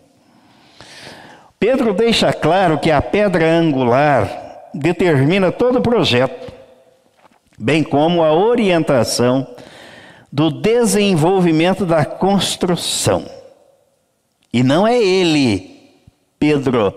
Pedro 1.58 1.94
deixa 1.94 2.32
claro 2.32 2.78
que 2.78 2.90
a 2.90 3.00
pedra 3.00 3.48
angular 3.48 4.70
determina 4.74 5.52
todo 5.52 5.78
o 5.78 5.82
projeto 5.82 6.56
bem 7.58 7.82
como 7.82 8.22
a 8.22 8.32
orientação 8.32 9.46
do 10.30 10.50
desenvolvimento 10.50 11.86
da 11.86 12.04
construção. 12.04 13.24
E 14.52 14.62
não 14.62 14.86
é 14.86 14.98
ele, 14.98 15.94
Pedro. 16.38 16.94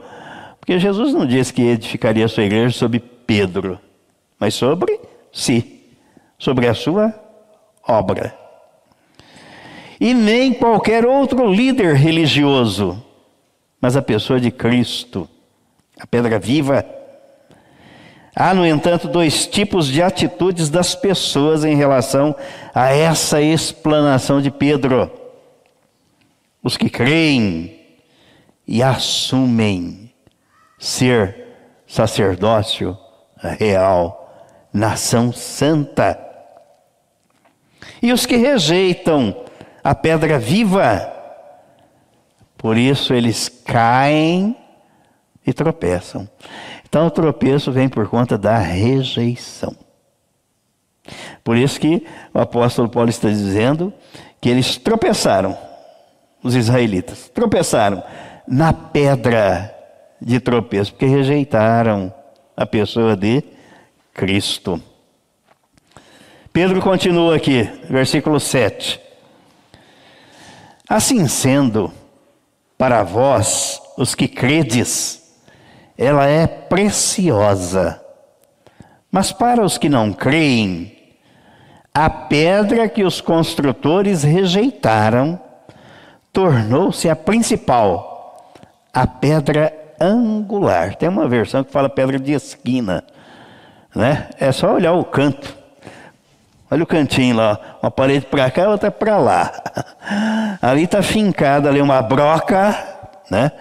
Porque 0.59 0.77
Jesus 0.79 1.13
não 1.13 1.25
disse 1.25 1.53
que 1.53 1.61
edificaria 1.61 2.25
a 2.25 2.29
sua 2.29 2.43
igreja 2.43 2.77
sobre 2.77 2.99
Pedro, 3.29 3.79
mas 4.39 4.55
sobre 4.55 4.99
si, 5.31 5.83
sobre 6.39 6.67
a 6.67 6.73
sua 6.73 7.13
obra. 7.87 8.35
E 10.01 10.15
nem 10.15 10.51
qualquer 10.51 11.05
outro 11.05 11.45
líder 11.53 11.93
religioso, 11.93 13.05
mas 13.79 13.95
a 13.95 14.01
pessoa 14.01 14.39
de 14.39 14.49
Cristo, 14.49 15.29
a 15.99 16.07
pedra 16.07 16.39
viva. 16.39 16.83
Há, 18.35 18.51
no 18.55 18.65
entanto, 18.65 19.07
dois 19.07 19.45
tipos 19.45 19.85
de 19.85 20.01
atitudes 20.01 20.67
das 20.67 20.95
pessoas 20.95 21.63
em 21.63 21.75
relação 21.75 22.35
a 22.73 22.89
essa 22.89 23.39
explanação 23.39 24.41
de 24.41 24.49
Pedro: 24.49 25.11
os 26.63 26.75
que 26.75 26.89
creem 26.89 27.79
e 28.67 28.81
assumem 28.81 30.11
ser 30.79 31.45
sacerdócio 31.85 32.97
real, 33.41 34.33
nação 34.73 35.31
santa, 35.31 36.29
e 38.01 38.13
os 38.13 38.25
que 38.25 38.35
rejeitam 38.35 39.35
a 39.83 39.93
pedra 39.93 40.39
viva, 40.39 41.11
por 42.57 42.77
isso 42.77 43.13
eles 43.13 43.49
caem 43.49 44.55
e 45.45 45.53
tropeçam. 45.53 46.27
Então 46.87 47.07
o 47.07 47.11
tropeço 47.11 47.71
vem 47.71 47.89
por 47.89 48.07
conta 48.09 48.37
da 48.37 48.57
rejeição. 48.57 49.75
Por 51.43 51.57
isso 51.57 51.79
que 51.79 52.05
o 52.33 52.39
apóstolo 52.39 52.89
Paulo 52.89 53.09
está 53.09 53.29
dizendo 53.29 53.93
que 54.39 54.49
eles 54.49 54.77
tropeçaram, 54.77 55.57
os 56.43 56.55
israelitas, 56.55 57.29
tropeçaram 57.29 58.03
na 58.47 58.71
pedra 58.71 59.75
de 60.21 60.39
tropeço, 60.39 60.91
porque 60.91 61.05
rejeitaram 61.05 62.13
a 62.59 62.65
pessoa 62.65 63.15
de 63.15 63.41
Cristo. 64.13 64.83
Pedro 66.51 66.81
continua 66.81 67.37
aqui, 67.37 67.63
versículo 67.89 68.37
7. 68.37 68.99
Assim 70.89 71.25
sendo, 71.29 71.89
para 72.77 73.01
vós, 73.03 73.81
os 73.97 74.13
que 74.13 74.27
credes, 74.27 75.39
ela 75.97 76.25
é 76.25 76.45
preciosa. 76.45 78.03
Mas 79.09 79.31
para 79.31 79.63
os 79.63 79.77
que 79.77 79.87
não 79.87 80.11
creem, 80.11 81.15
a 81.93 82.09
pedra 82.09 82.89
que 82.89 83.05
os 83.05 83.21
construtores 83.21 84.23
rejeitaram 84.23 85.39
tornou-se 86.33 87.09
a 87.09 87.15
principal, 87.15 88.53
a 88.93 89.07
pedra 89.07 89.78
angular. 89.99 90.95
Tem 90.95 91.09
uma 91.09 91.27
versão 91.27 91.63
que 91.63 91.71
fala 91.71 91.89
pedra 91.89 92.19
de 92.19 92.33
esquina, 92.33 93.03
né? 93.95 94.29
É 94.39 94.51
só 94.51 94.73
olhar 94.73 94.93
o 94.93 95.03
canto. 95.03 95.57
Olha 96.71 96.83
o 96.83 96.87
cantinho 96.87 97.35
lá, 97.35 97.59
uma 97.81 97.89
parede 97.89 98.27
para 98.27 98.49
cá, 98.51 98.69
outra 98.69 98.91
para 98.91 99.17
lá. 99.17 99.51
Ali 100.61 100.83
está 100.83 101.01
fincada 101.01 101.67
ali 101.67 101.81
uma 101.81 101.99
broca, 102.01 102.77
né? 103.31 103.51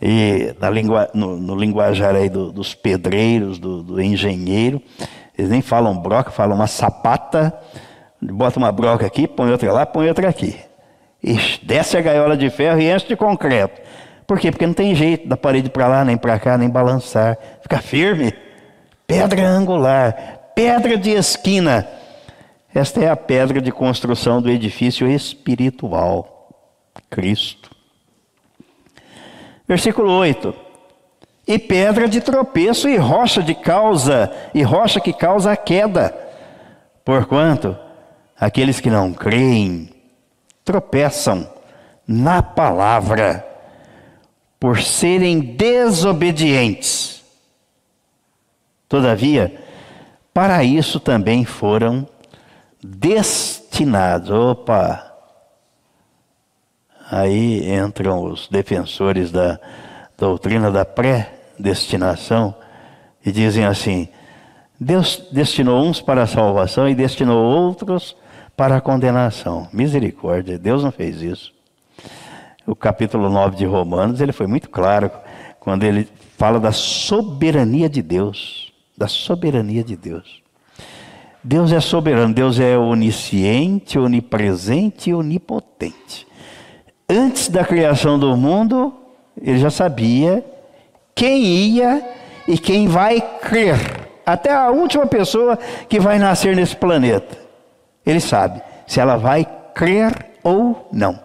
E 0.00 0.54
na 0.60 0.70
lingua, 0.70 1.10
no, 1.14 1.36
no 1.36 1.56
linguajar 1.56 2.14
aí 2.14 2.28
do, 2.28 2.52
dos 2.52 2.74
pedreiros, 2.74 3.58
do, 3.58 3.82
do, 3.82 4.00
engenheiro, 4.00 4.80
eles 5.36 5.50
nem 5.50 5.62
falam 5.62 5.96
broca, 5.96 6.30
falam 6.30 6.56
uma 6.56 6.66
sapata, 6.66 7.52
bota 8.20 8.58
uma 8.58 8.70
broca 8.70 9.06
aqui, 9.06 9.26
põe 9.26 9.50
outra 9.50 9.72
lá, 9.72 9.86
põe 9.86 10.08
outra 10.08 10.28
aqui. 10.28 10.56
E 11.22 11.36
desce 11.62 11.96
a 11.96 12.02
gaiola 12.02 12.36
de 12.36 12.50
ferro 12.50 12.80
e 12.80 12.92
enche 12.92 13.08
de 13.08 13.16
concreto. 13.16 13.80
Por 14.26 14.38
quê? 14.38 14.50
Porque 14.50 14.66
não 14.66 14.74
tem 14.74 14.94
jeito 14.94 15.28
da 15.28 15.36
parede 15.36 15.68
para 15.68 15.86
lá, 15.86 16.04
nem 16.04 16.16
para 16.16 16.38
cá, 16.38 16.56
nem 16.56 16.68
balançar. 16.68 17.38
Fica 17.62 17.78
firme. 17.78 18.32
Pedra 19.06 19.46
angular, 19.46 20.50
pedra 20.54 20.96
de 20.96 21.10
esquina. 21.10 21.86
Esta 22.74 23.00
é 23.00 23.10
a 23.10 23.16
pedra 23.16 23.60
de 23.60 23.70
construção 23.70 24.40
do 24.40 24.50
edifício 24.50 25.06
espiritual. 25.08 26.50
Cristo. 27.10 27.70
Versículo 29.68 30.10
8. 30.10 30.54
E 31.46 31.58
pedra 31.58 32.08
de 32.08 32.20
tropeço 32.20 32.88
e 32.88 32.96
rocha 32.96 33.42
de 33.42 33.54
causa, 33.54 34.32
e 34.54 34.62
rocha 34.62 34.98
que 34.98 35.12
causa 35.12 35.52
a 35.52 35.56
queda. 35.56 36.16
Porquanto 37.04 37.76
aqueles 38.38 38.80
que 38.80 38.88
não 38.90 39.12
creem 39.12 39.90
tropeçam 40.64 41.46
na 42.06 42.42
palavra 42.42 43.44
por 44.64 44.80
serem 44.80 45.40
desobedientes. 45.40 47.22
Todavia, 48.88 49.54
para 50.32 50.64
isso 50.64 50.98
também 50.98 51.44
foram 51.44 52.08
destinados. 52.82 54.30
Opa! 54.30 55.12
Aí 57.10 57.70
entram 57.74 58.24
os 58.24 58.48
defensores 58.48 59.30
da 59.30 59.60
doutrina 60.16 60.70
da 60.70 60.86
predestinação 60.86 62.54
e 63.22 63.30
dizem 63.30 63.66
assim: 63.66 64.08
Deus 64.80 65.28
destinou 65.30 65.84
uns 65.84 66.00
para 66.00 66.22
a 66.22 66.26
salvação 66.26 66.88
e 66.88 66.94
destinou 66.94 67.44
outros 67.44 68.16
para 68.56 68.76
a 68.78 68.80
condenação. 68.80 69.68
Misericórdia, 69.74 70.58
Deus 70.58 70.82
não 70.82 70.90
fez 70.90 71.20
isso. 71.20 71.52
O 72.66 72.74
capítulo 72.74 73.28
9 73.28 73.56
de 73.56 73.66
Romanos, 73.66 74.20
ele 74.20 74.32
foi 74.32 74.46
muito 74.46 74.70
claro 74.70 75.10
quando 75.60 75.84
ele 75.84 76.08
fala 76.36 76.58
da 76.58 76.72
soberania 76.72 77.88
de 77.88 78.02
Deus, 78.02 78.72
da 78.96 79.08
soberania 79.08 79.84
de 79.84 79.96
Deus. 79.96 80.42
Deus 81.42 81.72
é 81.72 81.80
soberano, 81.80 82.32
Deus 82.32 82.58
é 82.58 82.76
onisciente, 82.78 83.98
onipresente 83.98 85.10
e 85.10 85.14
onipotente 85.14 86.26
antes 87.08 87.48
da 87.48 87.64
criação 87.64 88.18
do 88.18 88.36
mundo, 88.36 88.92
ele 89.40 89.58
já 89.58 89.70
sabia 89.70 90.44
quem 91.14 91.44
ia 91.44 92.02
e 92.46 92.58
quem 92.58 92.88
vai 92.88 93.20
crer. 93.20 93.78
Até 94.26 94.52
a 94.52 94.70
última 94.70 95.06
pessoa 95.06 95.58
que 95.88 96.00
vai 96.00 96.18
nascer 96.18 96.56
nesse 96.56 96.76
planeta. 96.76 97.36
Ele 98.04 98.20
sabe 98.20 98.62
se 98.86 99.00
ela 99.00 99.16
vai 99.16 99.46
crer 99.74 100.12
ou 100.42 100.88
não. 100.92 101.18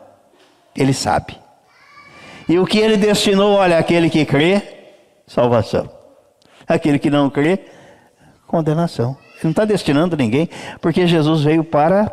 Ele 0.80 0.93
sabe. 0.93 1.38
E 2.47 2.57
o 2.57 2.65
que 2.65 2.80
ele 2.80 2.97
destinou, 2.97 3.55
olha, 3.55 3.77
aquele 3.77 4.09
que 4.09 4.25
crê, 4.25 4.61
salvação. 5.27 5.89
Aquele 6.65 6.97
que 6.97 7.09
não 7.09 7.30
crê, 7.30 7.59
condenação. 8.47 9.17
Ele 9.34 9.39
não 9.43 9.51
está 9.51 9.65
destinando 9.65 10.17
ninguém, 10.17 10.49
porque 10.82 11.05
Jesus 11.05 11.43
veio 11.43 11.63
para 11.63 12.07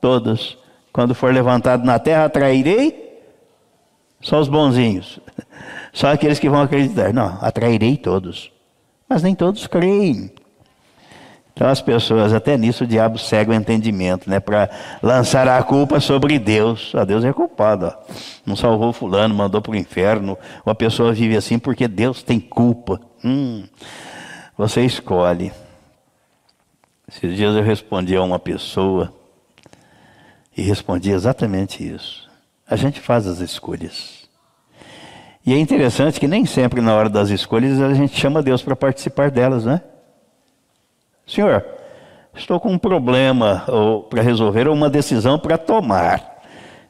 todos. 0.00 0.58
Quando 0.92 1.14
for 1.14 1.32
levantado 1.32 1.84
na 1.84 1.98
terra, 1.98 2.26
atrairei 2.26 3.20
só 4.20 4.38
os 4.38 4.48
bonzinhos. 4.48 5.18
Só 5.92 6.08
aqueles 6.12 6.38
que 6.38 6.48
vão 6.48 6.60
acreditar. 6.60 7.12
Não, 7.12 7.38
atrairei 7.40 7.96
todos. 7.96 8.50
Mas 9.08 9.22
nem 9.22 9.34
todos 9.34 9.66
creem. 9.66 10.30
Então 11.54 11.68
as 11.68 11.80
pessoas, 11.80 12.32
até 12.32 12.58
nisso 12.58 12.82
o 12.82 12.86
diabo 12.86 13.16
cega 13.16 13.52
o 13.52 13.54
entendimento, 13.54 14.28
né? 14.28 14.40
Para 14.40 14.68
lançar 15.00 15.46
a 15.46 15.62
culpa 15.62 16.00
sobre 16.00 16.36
Deus. 16.36 16.92
Ah, 16.96 17.04
Deus 17.04 17.24
é 17.24 17.32
culpado. 17.32 17.86
Ó. 17.86 18.12
Não 18.44 18.56
salvou 18.56 18.92
fulano, 18.92 19.32
mandou 19.32 19.62
para 19.62 19.70
o 19.70 19.76
inferno. 19.76 20.36
Ou 20.66 20.72
a 20.72 20.74
pessoa 20.74 21.12
vive 21.12 21.36
assim 21.36 21.56
porque 21.56 21.86
Deus 21.86 22.24
tem 22.24 22.40
culpa. 22.40 23.00
Hum, 23.24 23.64
você 24.58 24.84
escolhe. 24.84 25.52
Esses 27.08 27.36
dias 27.36 27.54
eu 27.54 27.62
respondi 27.62 28.16
a 28.16 28.22
uma 28.22 28.40
pessoa 28.40 29.14
e 30.56 30.62
respondi 30.62 31.12
exatamente 31.12 31.86
isso. 31.86 32.28
A 32.68 32.74
gente 32.74 33.00
faz 33.00 33.28
as 33.28 33.38
escolhas. 33.38 34.28
E 35.46 35.52
é 35.52 35.58
interessante 35.58 36.18
que 36.18 36.26
nem 36.26 36.44
sempre 36.46 36.80
na 36.80 36.94
hora 36.96 37.08
das 37.08 37.28
escolhas 37.30 37.80
a 37.80 37.94
gente 37.94 38.18
chama 38.18 38.42
Deus 38.42 38.60
para 38.60 38.74
participar 38.74 39.30
delas, 39.30 39.64
né? 39.64 39.80
Senhor, 41.26 41.64
estou 42.34 42.60
com 42.60 42.70
um 42.70 42.78
problema 42.78 43.64
para 44.10 44.22
resolver 44.22 44.68
ou 44.68 44.74
uma 44.74 44.90
decisão 44.90 45.38
para 45.38 45.56
tomar. 45.56 46.42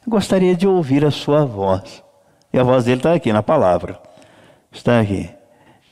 Gostaria 0.06 0.54
de 0.54 0.66
ouvir 0.66 1.04
a 1.04 1.10
sua 1.10 1.44
voz. 1.44 2.02
E 2.52 2.58
a 2.58 2.62
voz 2.62 2.84
dele 2.84 2.98
está 2.98 3.14
aqui 3.14 3.32
na 3.32 3.42
palavra. 3.42 3.98
Está 4.70 5.00
aqui. 5.00 5.30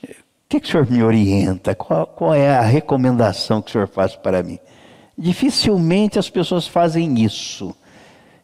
O 0.03 0.15
que, 0.49 0.59
que 0.59 0.67
o 0.67 0.71
senhor 0.71 0.89
me 0.89 1.03
orienta? 1.03 1.73
Qual, 1.73 2.05
qual 2.05 2.33
é 2.33 2.55
a 2.55 2.61
recomendação 2.61 3.61
que 3.61 3.69
o 3.69 3.71
senhor 3.71 3.87
faz 3.87 4.15
para 4.15 4.43
mim? 4.43 4.59
Dificilmente 5.17 6.19
as 6.19 6.29
pessoas 6.29 6.67
fazem 6.67 7.23
isso, 7.23 7.75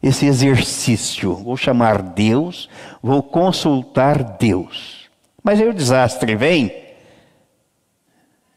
esse 0.01 0.25
exercício. 0.25 1.35
Vou 1.35 1.57
chamar 1.57 2.01
Deus, 2.01 2.69
vou 3.01 3.21
consultar 3.21 4.23
Deus. 4.37 5.07
Mas 5.43 5.59
aí 5.59 5.67
o 5.67 5.73
desastre 5.73 6.35
vem 6.35 6.88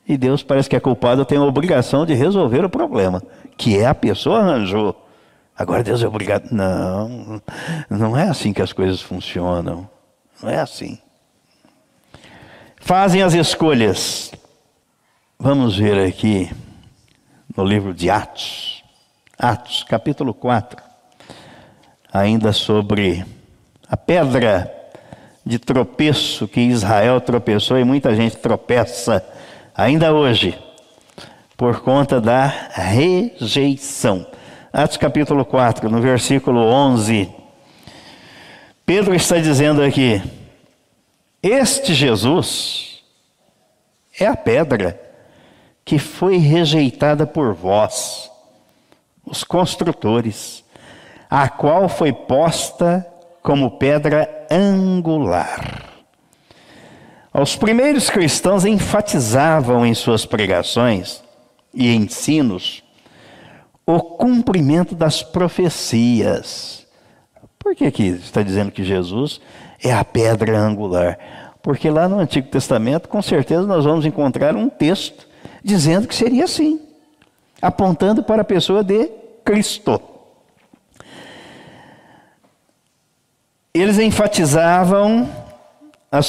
e 0.07 0.17
Deus 0.17 0.43
parece 0.43 0.69
que 0.69 0.77
é 0.77 0.81
culpado, 0.81 1.25
tem 1.25 1.39
a 1.39 1.43
obrigação 1.43 2.05
de 2.05 2.15
resolver 2.15 2.65
o 2.65 2.71
problema, 2.71 3.23
que 3.57 3.79
é 3.79 3.87
a 3.87 3.95
pessoa 3.95 4.41
arranjou. 4.41 4.97
Agora 5.57 5.83
Deus 5.83 6.03
é 6.03 6.09
obrigado. 6.09 6.51
Não, 6.51 7.41
não 7.89 8.17
é 8.17 8.29
assim 8.29 8.53
que 8.53 8.63
as 8.63 8.73
coisas 8.73 9.01
funcionam. 9.01 9.89
Não 10.43 10.51
é 10.51 10.59
assim. 10.59 10.99
Fazem 12.81 13.23
as 13.23 13.33
escolhas. 13.33 14.33
Vamos 15.39 15.77
ver 15.77 15.99
aqui 15.99 16.51
no 17.57 17.65
livro 17.65 17.93
de 17.93 18.09
Atos, 18.09 18.83
Atos, 19.39 19.85
capítulo 19.85 20.33
4, 20.33 20.83
ainda 22.13 22.53
sobre 22.53 23.25
a 23.89 23.97
pedra 23.97 24.73
de 25.45 25.59
tropeço 25.59 26.49
que 26.49 26.61
Israel 26.61 27.21
tropeçou 27.21 27.79
e 27.79 27.85
muita 27.85 28.15
gente 28.15 28.37
tropeça 28.37 29.25
ainda 29.75 30.13
hoje 30.13 30.59
por 31.57 31.81
conta 31.81 32.21
da 32.21 32.47
rejeição. 32.47 34.27
Atos 34.73 34.97
capítulo 34.97 35.45
4, 35.45 35.89
no 35.91 36.01
versículo 36.01 36.61
11. 36.61 37.31
Pedro 38.85 39.15
está 39.15 39.39
dizendo 39.39 39.83
aqui: 39.83 40.23
Este 41.43 41.95
Jesus 41.95 43.03
é 44.19 44.27
a 44.27 44.37
pedra 44.37 45.01
que 45.85 45.99
foi 45.99 46.37
rejeitada 46.37 47.27
por 47.27 47.55
vós, 47.55 48.31
os 49.25 49.45
construtores, 49.45 50.65
a 51.29 51.49
qual 51.49 51.89
foi 51.89 52.13
posta 52.13 53.07
como 53.43 53.79
pedra 53.79 54.47
angular. 54.51 55.92
Os 57.35 57.57
primeiros 57.57 58.11
cristãos 58.11 58.67
enfatizavam 58.67 59.87
em 59.87 59.95
suas 59.95 60.27
pregações 60.27 61.23
e 61.73 61.95
ensinos 61.95 62.83
o 63.87 64.01
cumprimento 64.01 64.95
das 64.95 65.23
profecias. 65.23 66.87
Por 67.59 67.75
que, 67.75 67.91
que 67.91 68.03
está 68.03 68.43
dizendo 68.43 68.71
que 68.71 68.85
Jesus 68.85 69.41
é 69.83 69.93
a 69.93 70.05
pedra 70.05 70.59
angular? 70.59 71.19
Porque 71.63 71.89
lá 71.89 72.07
no 72.07 72.19
Antigo 72.19 72.49
Testamento, 72.49 73.09
com 73.09 73.23
certeza, 73.23 73.63
nós 73.63 73.85
vamos 73.85 74.05
encontrar 74.05 74.55
um 74.55 74.69
texto 74.69 75.27
dizendo 75.65 76.07
que 76.07 76.15
seria 76.15 76.45
assim, 76.45 76.81
apontando 77.63 78.23
para 78.23 78.43
a 78.43 78.45
pessoa 78.45 78.85
de 78.85 79.09
Cristo. 79.43 80.01
Eles 83.73 83.99
enfatizavam 83.99 85.42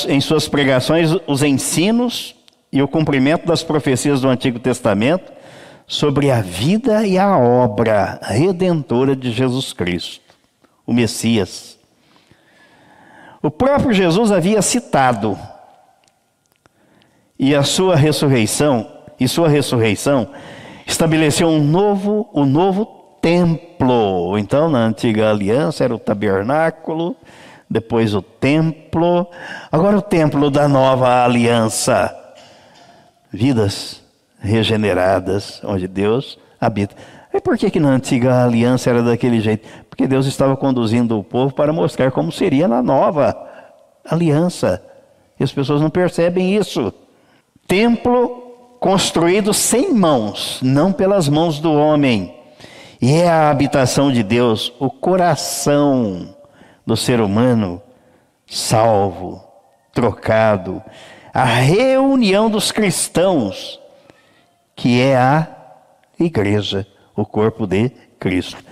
em 0.08 0.22
suas 0.22 0.48
pregações 0.48 1.10
os 1.28 1.44
ensinos 1.44 2.36
e 2.72 2.82
o 2.82 2.88
cumprimento 2.88 3.46
das 3.46 3.62
profecias 3.64 4.22
do 4.22 4.30
Antigo 4.30 4.60
Testamento 4.60 5.32
sobre 5.86 6.32
a 6.32 6.42
vida 6.42 7.06
e 7.06 7.18
a 7.18 7.38
obra 7.38 8.20
redentora 8.24 9.16
de 9.16 9.32
Jesus 9.32 9.74
Cristo, 9.74 10.22
o 10.88 10.94
Messias. 10.94 11.78
O 13.42 13.52
próprio 13.52 13.94
Jesus 13.94 14.32
havia 14.32 14.62
citado 14.62 15.38
e 17.38 17.54
a 17.54 17.62
sua 17.62 17.96
ressurreição 17.96 18.90
e 19.20 19.28
sua 19.28 19.50
ressurreição 19.50 20.30
estabeleceu 20.88 21.48
um 21.50 21.62
novo, 21.64 22.30
um 22.34 22.46
novo 22.46 22.86
templo. 23.22 24.38
Então, 24.38 24.70
na 24.70 24.80
antiga 24.80 25.30
aliança 25.30 25.84
era 25.84 25.94
o 25.94 26.00
tabernáculo, 26.00 27.16
depois 27.74 28.14
o 28.14 28.22
templo, 28.22 29.28
agora 29.72 29.98
o 29.98 30.02
templo 30.02 30.52
da 30.52 30.68
nova 30.68 31.26
aliança. 31.26 32.16
Vidas 33.32 34.00
regeneradas, 34.40 35.60
onde 35.64 35.88
Deus 35.88 36.38
habita. 36.62 36.96
E 37.34 37.42
por 37.42 37.58
que, 37.58 37.72
que 37.72 37.80
na 37.80 37.90
antiga 37.90 38.44
aliança 38.44 38.92
era 38.92 39.02
daquele 39.02 39.42
jeito? 39.42 39.68
Porque 39.90 40.06
Deus 40.06 40.28
estava 40.28 40.56
conduzindo 40.56 41.18
o 41.18 41.24
povo 41.24 41.52
para 41.52 41.74
mostrar 41.74 42.12
como 42.12 42.32
seria 42.32 42.68
na 42.68 42.84
nova 42.84 43.36
aliança. 44.06 44.80
E 45.40 45.44
as 45.44 45.52
pessoas 45.52 45.82
não 45.82 45.90
percebem 45.90 46.56
isso. 46.56 46.94
Templo 47.68 48.78
construído 48.80 49.52
sem 49.52 49.92
mãos, 49.92 50.60
não 50.62 50.94
pelas 50.94 51.28
mãos 51.28 51.60
do 51.60 51.74
homem. 51.74 52.36
E 53.02 53.14
é 53.14 53.28
a 53.28 53.50
habitação 53.50 54.12
de 54.12 54.22
Deus, 54.22 54.72
o 54.80 54.92
coração 54.92 56.36
do 56.86 56.96
ser 56.98 57.22
humano 57.22 57.82
salvo, 58.46 59.44
trocado, 59.94 60.84
a 61.34 61.46
reunião 61.46 62.50
dos 62.50 62.72
cristãos, 62.72 63.80
que 64.76 65.02
é 65.02 65.18
a 65.18 65.48
igreja, 66.20 66.86
o 67.16 67.26
corpo 67.26 67.66
de 67.66 67.90
Cristo. 68.20 68.64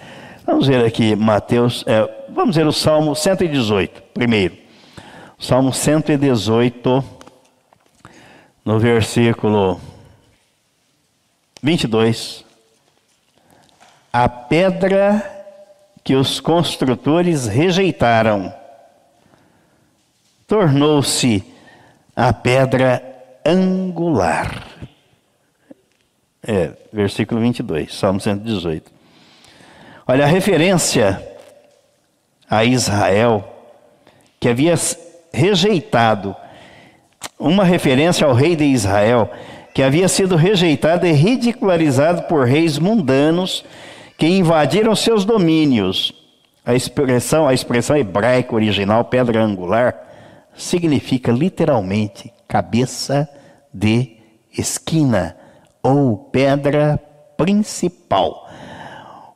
Vamos 0.45 0.67
ver 0.67 0.85
aqui 0.85 1.15
Mateus, 1.15 1.83
é, 1.87 2.25
vamos 2.29 2.55
ver 2.55 2.67
o 2.67 2.71
Salmo 2.71 3.15
118, 3.15 4.01
primeiro. 4.13 4.57
Salmo 5.39 5.73
118, 5.73 7.03
no 8.63 8.79
versículo 8.79 9.81
22. 11.63 12.45
A 14.13 14.29
pedra 14.29 15.30
que 16.03 16.15
os 16.15 16.39
construtores 16.39 17.47
rejeitaram 17.47 18.53
tornou-se 20.47 21.43
a 22.15 22.33
pedra 22.33 23.01
angular. 23.45 24.67
É, 26.43 26.71
versículo 26.91 27.39
22, 27.39 27.93
Salmo 27.93 28.19
118. 28.19 28.91
Olha, 30.07 30.25
a 30.25 30.27
referência 30.27 31.25
a 32.49 32.65
Israel, 32.65 33.47
que 34.37 34.49
havia 34.49 34.73
rejeitado, 35.31 36.35
uma 37.39 37.63
referência 37.63 38.27
ao 38.27 38.33
rei 38.33 38.57
de 38.57 38.65
Israel, 38.65 39.31
que 39.73 39.81
havia 39.81 40.09
sido 40.09 40.35
rejeitado 40.35 41.07
e 41.07 41.13
ridicularizado 41.13 42.23
por 42.23 42.45
reis 42.45 42.77
mundanos 42.77 43.63
que 44.21 44.27
invadiram 44.27 44.95
seus 44.95 45.25
domínios. 45.25 46.13
A 46.63 46.75
expressão, 46.75 47.47
a 47.47 47.55
expressão 47.55 47.97
hebraica 47.97 48.53
original, 48.53 49.05
pedra 49.05 49.41
angular, 49.43 49.99
significa 50.55 51.31
literalmente 51.31 52.31
cabeça 52.47 53.27
de 53.73 54.17
esquina 54.55 55.35
ou 55.81 56.15
pedra 56.15 56.99
principal. 57.35 58.47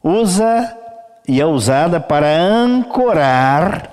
Usa 0.04 0.78
e 1.28 1.42
é 1.42 1.46
usada 1.48 2.00
para 2.00 2.28
ancorar 2.40 3.90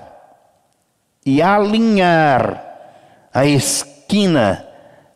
e 1.25 1.41
alinhar 1.41 2.63
a 3.33 3.47
esquina 3.47 4.63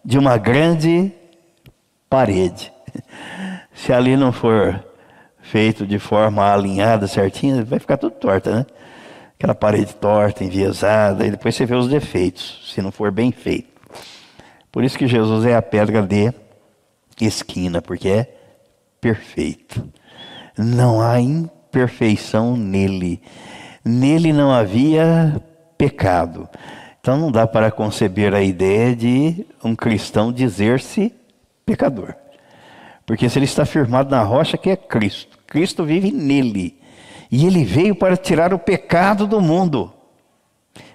de 0.03 0.17
uma 0.17 0.38
grande 0.38 1.11
parede. 2.09 2.73
Se 3.75 3.93
ali 3.93 4.17
não 4.17 4.32
for 4.32 4.86
feito 5.52 5.86
de 5.86 5.98
forma 5.98 6.52
alinhada, 6.52 7.08
certinha, 7.08 7.64
vai 7.64 7.80
ficar 7.80 7.98
tudo 7.98 8.16
torta, 8.16 8.52
né? 8.52 8.66
Aquela 9.38 9.56
parede 9.56 9.95
torta, 9.95 10.43
enviesada, 10.43 11.26
e 11.26 11.32
depois 11.32 11.56
você 11.56 11.66
vê 11.66 11.76
os 11.76 11.88
defeitos, 11.88 12.72
se 12.74 12.82
não 12.82 12.91
for 12.91 13.12
bem 13.12 13.32
feito. 13.32 13.70
Por 14.72 14.84
isso 14.84 14.98
que 14.98 15.08
Jesus 15.08 15.45
é 15.45 15.56
a 15.56 15.62
pedra 15.62 16.06
de 16.06 16.34
esquina, 17.20 17.82
porque 17.82 18.10
é 18.10 18.34
perfeito. 19.00 19.88
Não 20.58 21.02
há 21.02 21.20
imperfeição 21.20 22.58
nele. 22.58 23.22
Nele 23.86 24.34
não 24.34 24.52
havia 24.52 25.41
pecado. 25.78 26.50
Então 27.00 27.18
não 27.18 27.32
dá 27.32 27.48
para 27.48 27.72
conceber 27.72 28.34
a 28.34 28.41
ideia 28.41 28.95
de 28.95 29.45
um 29.64 29.76
cristão 29.76 30.32
dizer-se 30.32 31.14
pecador. 31.66 32.14
Porque 33.06 33.30
se 33.30 33.39
ele 33.39 33.45
está 33.45 33.66
firmado 33.66 34.10
na 34.10 34.22
rocha 34.22 34.58
que 34.58 34.70
é 34.70 34.76
Cristo, 34.76 35.36
Cristo 35.48 35.84
vive 35.84 36.12
nele. 36.12 36.78
E 37.32 37.45
ele 37.45 37.64
veio 37.64 37.95
para 37.95 38.16
tirar 38.16 38.54
o 38.54 38.60
pecado 38.60 39.26
do 39.26 39.41
mundo. 39.41 39.91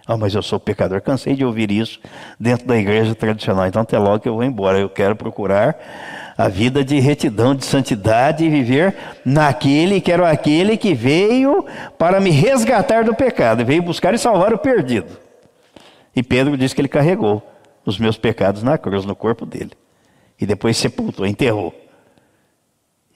Ah, 0.07 0.17
mas 0.17 0.35
eu 0.35 0.43
sou 0.43 0.61
pecador. 0.61 1.01
Cansei 1.01 1.35
de 1.35 1.45
ouvir 1.45 1.71
isso 1.71 2.01
dentro 2.39 2.67
da 2.67 2.77
igreja 2.77 3.15
tradicional. 3.15 3.67
Então, 3.67 3.83
até 3.83 3.99
logo 3.99 4.21
que 4.21 4.29
eu 4.29 4.35
vou 4.35 4.45
embora. 4.45 4.79
Eu 4.79 4.89
quero 4.89 5.15
procurar 5.17 5.77
a 6.37 6.49
vida 6.49 6.85
de 6.85 6.99
retidão, 6.99 7.55
de 7.55 7.65
santidade 7.65 8.45
e 8.45 8.49
viver 8.49 8.97
naquele, 9.25 10.01
quero 10.01 10.25
aquele 10.25 10.77
que 10.77 10.95
veio 10.95 11.67
para 11.99 12.21
me 12.21 12.31
resgatar 12.31 13.05
do 13.05 13.15
pecado. 13.15 13.65
Veio 13.65 13.83
buscar 13.83 14.15
e 14.15 14.19
salvar 14.19 14.53
o 14.53 14.59
perdido. 14.59 15.19
E 16.17 16.23
Pedro 16.23 16.57
diz 16.57 16.73
que 16.73 16.81
ele 16.81 16.89
carregou 16.89 17.43
os 17.85 17.99
meus 17.99 18.17
pecados 18.17 18.63
na 18.63 18.79
cruz, 18.79 19.05
no 19.05 19.15
corpo 19.15 19.45
dele 19.45 19.73
e 20.43 20.47
depois 20.47 20.77
sepultou, 20.77 21.25
enterrou. 21.25 21.73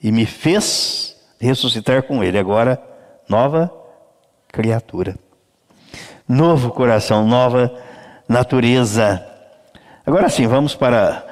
E 0.01 0.13
me 0.13 0.25
fez 0.25 1.06
ressuscitar 1.39 2.03
com 2.03 2.23
ele. 2.23 2.37
Agora, 2.37 2.79
nova 3.27 3.73
criatura. 4.47 5.17
Novo 6.27 6.69
coração, 6.71 7.27
nova 7.27 7.73
natureza. 8.27 9.23
Agora 10.05 10.29
sim, 10.29 10.45
vamos 10.47 10.75
para 10.75 11.25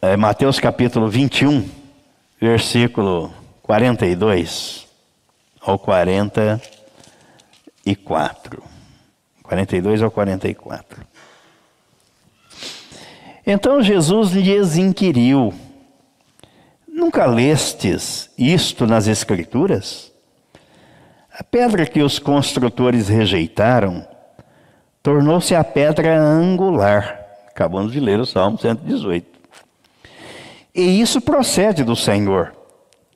é, 0.00 0.16
Mateus 0.16 0.58
capítulo 0.58 1.08
21, 1.08 1.68
versículo 2.40 3.30
42. 3.62 4.88
ao 5.60 5.78
44. 5.78 8.62
42 9.42 10.02
ao 10.02 10.10
44. 10.10 11.06
Então 13.46 13.82
Jesus 13.82 14.32
lhes 14.32 14.76
inquiriu: 14.76 15.54
Nunca 16.92 17.24
lestes 17.24 18.30
isto 18.36 18.86
nas 18.86 19.06
Escrituras? 19.06 20.12
A 21.32 21.42
pedra 21.42 21.86
que 21.86 22.02
os 22.02 22.18
construtores 22.18 23.08
rejeitaram 23.08 24.06
tornou-se 25.02 25.54
a 25.54 25.64
pedra 25.64 26.20
angular. 26.20 27.18
Acabamos 27.48 27.92
de 27.92 27.98
ler 27.98 28.20
o 28.20 28.26
Salmo 28.26 28.58
118. 28.58 29.26
E 30.74 31.00
isso 31.00 31.18
procede 31.22 31.82
do 31.82 31.96
Senhor, 31.96 32.52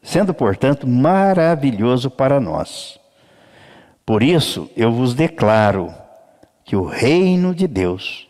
sendo, 0.02 0.32
portanto, 0.32 0.86
maravilhoso 0.86 2.10
para 2.10 2.40
nós. 2.40 2.98
Por 4.06 4.22
isso 4.22 4.70
eu 4.74 4.90
vos 4.90 5.12
declaro 5.12 5.92
que 6.64 6.76
o 6.76 6.86
reino 6.86 7.54
de 7.54 7.66
Deus 7.66 8.26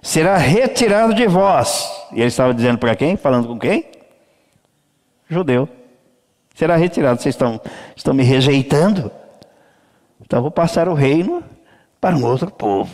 será 0.00 0.36
retirado 0.36 1.14
de 1.14 1.26
vós. 1.26 1.90
E 2.12 2.20
ele 2.20 2.28
estava 2.28 2.54
dizendo 2.54 2.78
para 2.78 2.94
quem? 2.94 3.16
Falando 3.16 3.48
com 3.48 3.58
quem? 3.58 3.93
Judeu. 5.34 5.68
Será 6.54 6.76
retirado. 6.76 7.20
Vocês 7.20 7.34
estão, 7.34 7.60
estão 7.94 8.14
me 8.14 8.22
rejeitando? 8.22 9.10
Então 10.20 10.40
vou 10.40 10.50
passar 10.50 10.88
o 10.88 10.94
reino 10.94 11.42
para 12.00 12.16
um 12.16 12.24
outro 12.24 12.50
povo. 12.50 12.90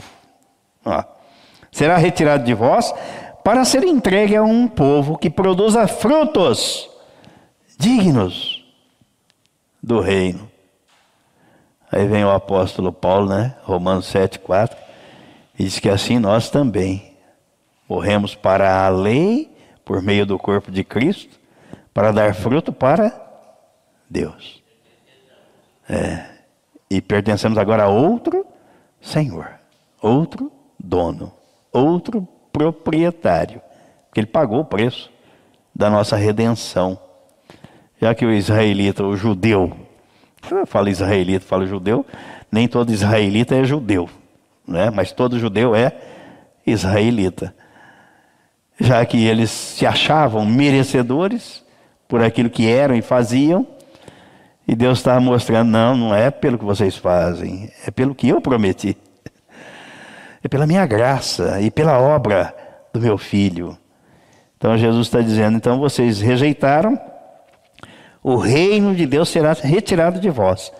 Ó. 0.84 1.04
Será 1.70 1.96
retirado 1.96 2.44
de 2.44 2.54
vós 2.54 2.92
para 3.44 3.64
ser 3.64 3.84
entregue 3.84 4.34
a 4.34 4.42
um 4.42 4.66
povo 4.66 5.16
que 5.16 5.30
produza 5.30 5.86
frutos 5.86 6.88
dignos 7.78 8.64
do 9.82 10.00
reino. 10.00 10.50
Aí 11.90 12.06
vem 12.06 12.24
o 12.24 12.30
apóstolo 12.30 12.92
Paulo, 12.92 13.28
né? 13.28 13.56
Romanos 13.62 14.06
7, 14.06 14.38
4, 14.38 14.76
e 15.58 15.64
diz 15.64 15.78
que 15.78 15.88
assim 15.88 16.18
nós 16.18 16.50
também 16.50 17.16
morremos 17.88 18.34
para 18.34 18.84
a 18.84 18.88
lei 18.88 19.50
por 19.84 20.00
meio 20.00 20.24
do 20.24 20.38
corpo 20.38 20.70
de 20.70 20.84
Cristo, 20.84 21.39
para 22.00 22.12
dar 22.12 22.34
fruto 22.34 22.72
para 22.72 23.12
Deus. 24.08 24.62
É. 25.86 26.24
E 26.88 26.98
pertencemos 26.98 27.58
agora 27.58 27.82
a 27.82 27.88
outro 27.88 28.46
Senhor, 29.02 29.50
outro 30.00 30.50
dono, 30.82 31.30
outro 31.70 32.26
proprietário, 32.50 33.60
porque 34.06 34.20
ele 34.20 34.26
pagou 34.26 34.60
o 34.60 34.64
preço 34.64 35.12
da 35.74 35.90
nossa 35.90 36.16
redenção. 36.16 36.98
Já 38.00 38.14
que 38.14 38.24
o 38.24 38.32
israelita, 38.32 39.04
o 39.04 39.14
judeu, 39.14 39.76
eu 40.50 40.66
falo 40.66 40.88
israelita, 40.88 41.44
falo 41.44 41.66
judeu, 41.66 42.06
nem 42.50 42.66
todo 42.66 42.90
israelita 42.90 43.54
é 43.54 43.62
judeu, 43.62 44.08
né? 44.66 44.88
mas 44.88 45.12
todo 45.12 45.38
judeu 45.38 45.74
é 45.74 45.94
israelita. 46.66 47.54
Já 48.80 49.04
que 49.04 49.22
eles 49.22 49.50
se 49.50 49.84
achavam 49.84 50.46
merecedores 50.46 51.62
por 52.10 52.22
aquilo 52.22 52.50
que 52.50 52.68
eram 52.68 52.94
e 52.94 53.00
faziam, 53.00 53.66
e 54.68 54.76
Deus 54.76 54.98
estava 54.98 55.20
mostrando: 55.20 55.70
não, 55.70 55.96
não 55.96 56.14
é 56.14 56.30
pelo 56.30 56.58
que 56.58 56.64
vocês 56.64 56.94
fazem, 56.94 57.72
é 57.86 57.90
pelo 57.90 58.14
que 58.14 58.28
eu 58.28 58.42
prometi 58.42 58.94
é 60.42 60.48
pela 60.48 60.66
minha 60.66 60.86
graça 60.86 61.60
e 61.60 61.70
pela 61.70 61.98
obra 61.98 62.54
do 62.92 63.00
meu 63.00 63.18
filho. 63.18 63.76
Então 64.56 64.76
Jesus 64.76 65.06
está 65.06 65.20
dizendo: 65.20 65.56
então 65.56 65.78
vocês 65.78 66.20
rejeitaram, 66.20 66.98
o 68.22 68.36
reino 68.36 68.94
de 68.94 69.06
Deus 69.06 69.28
será 69.28 69.52
retirado 69.52 70.20
de 70.20 70.30
vós, 70.30 70.72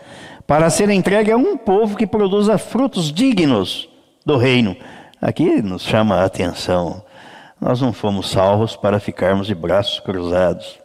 para 0.47 0.70
ser 0.70 0.91
entregue 0.91 1.31
a 1.31 1.37
um 1.37 1.57
povo 1.57 1.97
que 1.97 2.07
produza 2.07 2.59
frutos 2.59 3.12
dignos 3.12 3.89
do 4.24 4.37
reino. 4.37 4.76
Aqui 5.20 5.61
nos 5.62 5.83
chama 5.83 6.16
a 6.16 6.24
atenção. 6.24 7.03
Nós 7.61 7.81
não 7.81 7.93
fomos 7.93 8.31
salvos 8.31 8.74
para 8.74 8.99
ficarmos 8.99 9.47
de 9.47 9.55
braços 9.55 10.01
cruzados. 10.01 10.78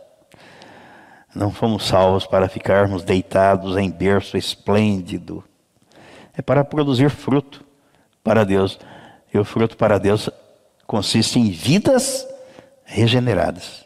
Não 1.36 1.51
fomos 1.51 1.86
salvos 1.86 2.25
para 2.25 2.47
ficarmos 2.47 3.03
deitados 3.03 3.75
em 3.75 3.91
berço 3.91 4.38
esplêndido. 4.38 5.43
É 6.38 6.41
para 6.41 6.63
produzir 6.63 7.09
fruto 7.09 7.63
para 8.23 8.45
Deus. 8.45 8.79
E 9.33 9.38
o 9.38 9.43
fruto 9.43 9.75
para 9.75 9.99
Deus 9.99 10.29
consiste 10.88 11.38
em 11.38 11.51
vidas 11.51 12.25
regeneradas. 12.86 13.86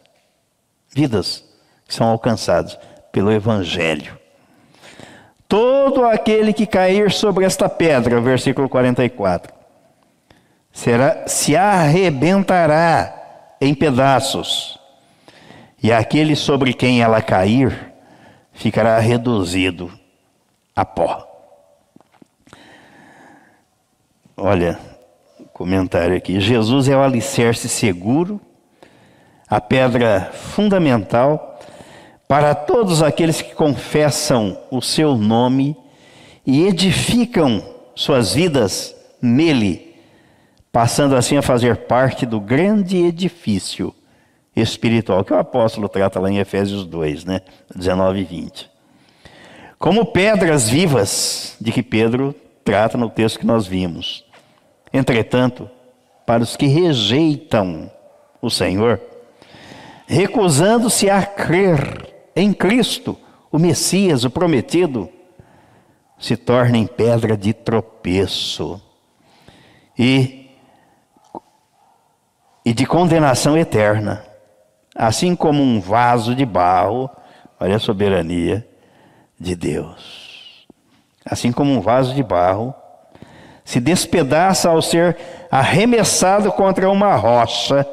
Vidas 0.93 1.43
que 1.87 1.93
são 1.93 2.07
alcançadas 2.07 2.77
pelo 3.11 3.31
Evangelho. 3.31 4.15
Todo 5.47 6.05
aquele 6.05 6.53
que 6.53 6.67
cair 6.67 7.11
sobre 7.11 7.45
esta 7.45 7.67
pedra, 7.67 8.21
versículo 8.21 8.69
44, 8.69 9.51
será, 10.71 11.27
se 11.27 11.55
arrebentará 11.55 13.55
em 13.59 13.73
pedaços, 13.73 14.78
e 15.82 15.91
aquele 15.91 16.36
sobre 16.36 16.73
quem 16.73 17.01
ela 17.01 17.21
cair 17.21 17.93
ficará 18.51 18.99
reduzido 18.99 19.91
a 20.75 20.84
pó. 20.84 21.25
Olha, 24.36 24.80
comentário 25.53 26.15
aqui. 26.15 26.39
Jesus 26.39 26.88
é 26.88 26.95
o 26.95 27.01
alicerce 27.01 27.67
seguro, 27.67 28.39
a 29.47 29.59
pedra 29.59 30.32
fundamental 30.34 31.59
para 32.27 32.53
todos 32.53 33.01
aqueles 33.01 33.41
que 33.41 33.55
confessam 33.55 34.57
o 34.69 34.82
seu 34.82 35.17
nome 35.17 35.75
e 36.45 36.65
edificam 36.67 37.63
suas 37.95 38.34
vidas 38.34 38.95
nele, 39.21 39.95
passando 40.71 41.15
assim 41.15 41.38
a 41.38 41.41
fazer 41.41 41.88
parte 41.88 42.25
do 42.25 42.39
grande 42.39 42.97
edifício 42.97 43.93
espiritual 44.62 45.24
que 45.24 45.34
o 45.34 45.38
apóstolo 45.38 45.88
trata 45.89 46.20
lá 46.20 46.30
em 46.30 46.39
Efésios 46.39 46.86
2, 46.86 47.26
né? 47.26 47.41
19 47.76 48.20
e 48.20 48.24
20. 48.24 48.70
Como 49.78 50.07
pedras 50.07 50.70
vivas 50.70 51.55
de 51.60 51.72
que 51.72 51.82
Pedro 51.82 52.36
trata 52.64 52.97
no 52.97 53.10
texto 53.10 53.39
que 53.39 53.45
nós 53.45 53.66
vimos. 53.66 54.26
Entretanto, 54.93 55.70
para 56.26 56.43
os 56.43 56.55
que 56.55 56.68
rejeitam 56.68 57.89
o 58.41 58.49
Senhor, 58.49 59.01
recusando-se 60.05 61.10
a 61.10 61.24
crer 61.26 62.14
em 62.36 62.53
Cristo, 62.53 63.18
o 63.51 63.57
Messias, 63.57 64.24
o 64.24 64.30
prometido, 64.30 65.10
se 66.20 66.36
tornem 66.36 66.86
pedra 66.86 67.38
de 67.38 67.53
tropeço 67.53 68.82
e, 69.97 70.51
e 72.66 72.74
de 72.74 72.86
condenação 72.86 73.57
eterna, 73.57 74.26
assim 74.99 75.33
como 75.33 75.63
um 75.63 75.79
vaso 75.79 76.35
de 76.35 76.45
barro, 76.45 77.09
olha 77.57 77.77
a 77.77 77.79
soberania 77.79 78.67
de 79.39 79.55
Deus. 79.55 80.67
Assim 81.25 81.53
como 81.53 81.71
um 81.71 81.79
vaso 81.79 82.13
de 82.13 82.21
barro 82.21 82.75
se 83.63 83.79
despedaça 83.79 84.69
ao 84.69 84.81
ser 84.81 85.17
arremessado 85.49 86.51
contra 86.51 86.89
uma 86.91 87.15
rocha, 87.15 87.87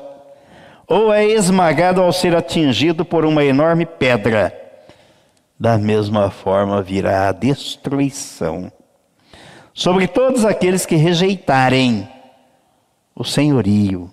ou 0.89 1.13
é 1.13 1.25
esmagado 1.25 2.03
ao 2.03 2.13
ser 2.13 2.35
atingido 2.35 3.05
por 3.05 3.25
uma 3.25 3.45
enorme 3.45 3.87
pedra. 3.87 4.53
Da 5.59 5.79
mesma 5.79 6.29
forma 6.29 6.83
virá 6.83 7.29
a 7.29 7.33
destruição 7.33 8.73
sobre 9.73 10.09
todos 10.09 10.45
aqueles 10.45 10.85
que 10.85 10.97
rejeitarem 10.97 12.09
o 13.15 13.23
senhorio 13.23 14.11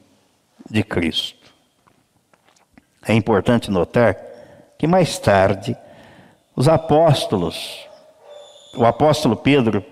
de 0.69 0.83
Cristo. 0.83 1.42
É 3.07 3.13
importante 3.13 3.69
notar 3.69 4.17
que 4.77 4.87
mais 4.87 5.17
tarde 5.19 5.77
os 6.55 6.67
apóstolos, 6.67 7.87
o 8.75 8.85
apóstolo 8.85 9.35
Pedro, 9.35 9.83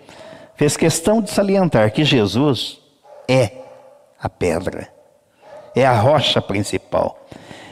fez 0.56 0.78
questão 0.78 1.22
de 1.22 1.30
salientar 1.30 1.92
que 1.92 2.06
Jesus 2.06 2.80
é 3.28 3.52
a 4.20 4.30
pedra, 4.30 4.88
é 5.76 5.86
a 5.86 5.94
rocha 5.94 6.42
principal, 6.42 7.18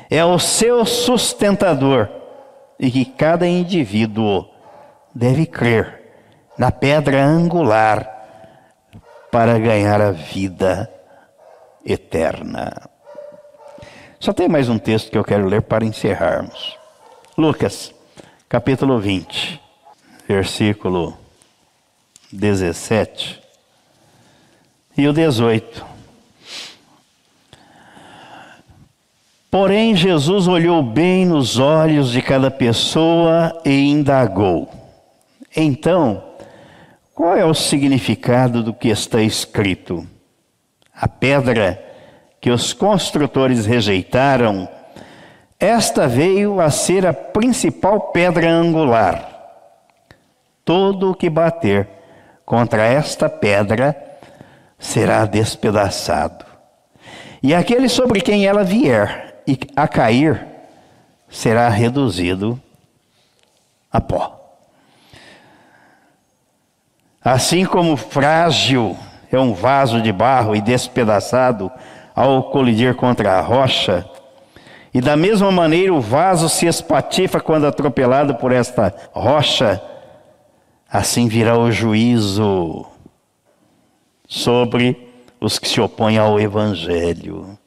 é 0.10 0.24
o 0.26 0.40
seu 0.40 0.86
sustentador 0.86 2.10
e 2.80 2.90
que 2.90 3.06
cada 3.06 3.48
indivíduo 3.48 4.50
deve 5.14 5.46
crer 5.46 6.00
na 6.58 6.72
pedra 6.72 7.24
angular 7.24 8.10
para 9.32 9.60
ganhar 9.60 10.02
a 10.02 10.12
vida 10.12 10.92
eterna. 11.86 12.90
Só 14.20 14.34
tem 14.34 14.50
mais 14.50 14.68
um 14.68 14.78
texto 14.78 15.10
que 15.10 15.18
eu 15.18 15.24
quero 15.24 15.48
ler 15.48 15.62
para 15.62 15.86
encerrarmos. 15.86 16.78
Lucas, 17.38 17.94
capítulo 18.50 19.00
20, 19.00 19.62
versículo 20.28 21.18
17 22.30 23.42
e 24.98 25.08
o 25.08 25.14
18. 25.14 25.86
Porém, 29.50 29.96
Jesus 29.96 30.50
olhou 30.50 30.84
bem 30.84 31.26
nos 31.26 31.58
olhos 31.58 32.12
de 32.12 32.22
cada 32.22 32.52
pessoa 32.52 33.58
e 33.64 33.90
indagou: 33.90 34.70
Então, 35.56 36.22
qual 37.16 37.38
é 37.38 37.46
o 37.46 37.54
significado 37.54 38.62
do 38.62 38.74
que 38.74 38.90
está 38.90 39.22
escrito? 39.22 40.06
A 40.94 41.08
pedra 41.08 41.89
que 42.42 42.50
os 42.50 42.74
construtores 42.74 43.66
rejeitaram, 43.66 44.68
esta 45.60 46.08
veio 46.08 46.62
a 46.62 46.70
ser 46.70 47.06
a 47.06 47.14
principal 47.14 48.12
pedra 48.12 48.50
angular. 48.50 49.28
Todo 50.64 51.12
o 51.12 51.16
que 51.16 51.30
bater 51.30 51.88
contra 52.46 52.84
esta 52.86 53.28
pedra 53.28 53.96
será 54.78 55.26
despedaçado. 55.26 56.46
E 57.44 57.54
aquele 57.54 57.90
sobre 57.90 58.22
quem 58.22 58.46
ela 58.46 58.64
vier 58.64 59.44
a 59.76 59.88
cair 59.88 60.46
será 61.30 61.68
reduzido 61.70 62.62
a 63.92 64.00
pó. 64.00 64.40
Assim 67.24 67.66
como 67.66 67.98
frágil 67.98 68.98
é 69.32 69.40
um 69.40 69.54
vaso 69.54 70.02
de 70.02 70.12
barro 70.12 70.56
e 70.56 70.62
despedaçado 70.62 71.72
ao 72.20 72.44
colidir 72.44 72.96
contra 72.96 73.38
a 73.38 73.42
rocha, 73.42 74.06
e 74.94 75.00
da 75.00 75.16
mesma 75.16 75.50
maneira 75.54 75.94
o 75.94 76.02
vaso 76.02 76.50
se 76.50 76.66
espatifa 76.66 77.40
quando 77.40 77.66
atropelado 77.66 78.36
por 78.36 78.52
esta 78.52 78.94
rocha, 79.14 79.82
assim 80.92 81.30
virá 81.30 81.58
o 81.58 81.72
juízo 81.72 82.86
sobre 84.28 85.10
os 85.40 85.58
que 85.58 85.70
se 85.70 85.80
opõem 85.80 86.18
ao 86.18 86.38
Evangelho. 86.38 87.58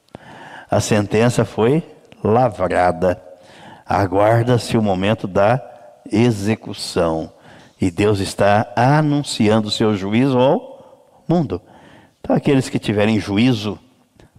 A 0.70 0.80
sentença 0.80 1.46
foi 1.46 1.82
lavrada. 2.22 3.22
Aguarda-se 3.86 4.76
o 4.76 4.82
momento 4.82 5.26
da 5.26 5.62
execução. 6.10 7.32
E 7.80 7.90
Deus 7.90 8.20
está 8.20 8.70
anunciando 8.76 9.68
o 9.68 9.70
seu 9.70 9.96
juízo 9.96 10.38
ao 10.38 11.24
mundo. 11.26 11.62
Então, 12.20 12.36
aqueles 12.36 12.68
que 12.68 12.78
tiverem 12.78 13.18
juízo, 13.18 13.78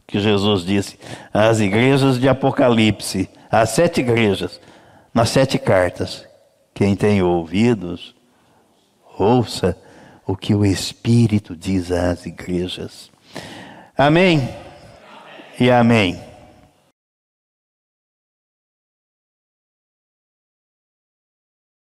que 0.08 0.20
Jesus 0.20 0.66
disse, 0.66 1.00
as 1.34 1.60
igrejas 1.60 2.20
de 2.20 2.28
Apocalipse, 2.28 3.30
as 3.50 3.70
sete 3.70 4.02
igrejas, 4.02 4.60
nas 5.14 5.30
sete 5.30 5.58
cartas, 5.58 6.28
quem 6.74 6.96
tem 6.96 7.22
ouvidos, 7.22 8.16
ouça 9.18 9.78
o 10.26 10.36
que 10.36 10.56
o 10.56 10.66
Espírito 10.66 11.56
diz 11.56 11.92
às 11.92 12.26
igrejas. 12.26 13.12
Amém 13.98 14.50
e 15.60 15.70
amém. 15.70 16.33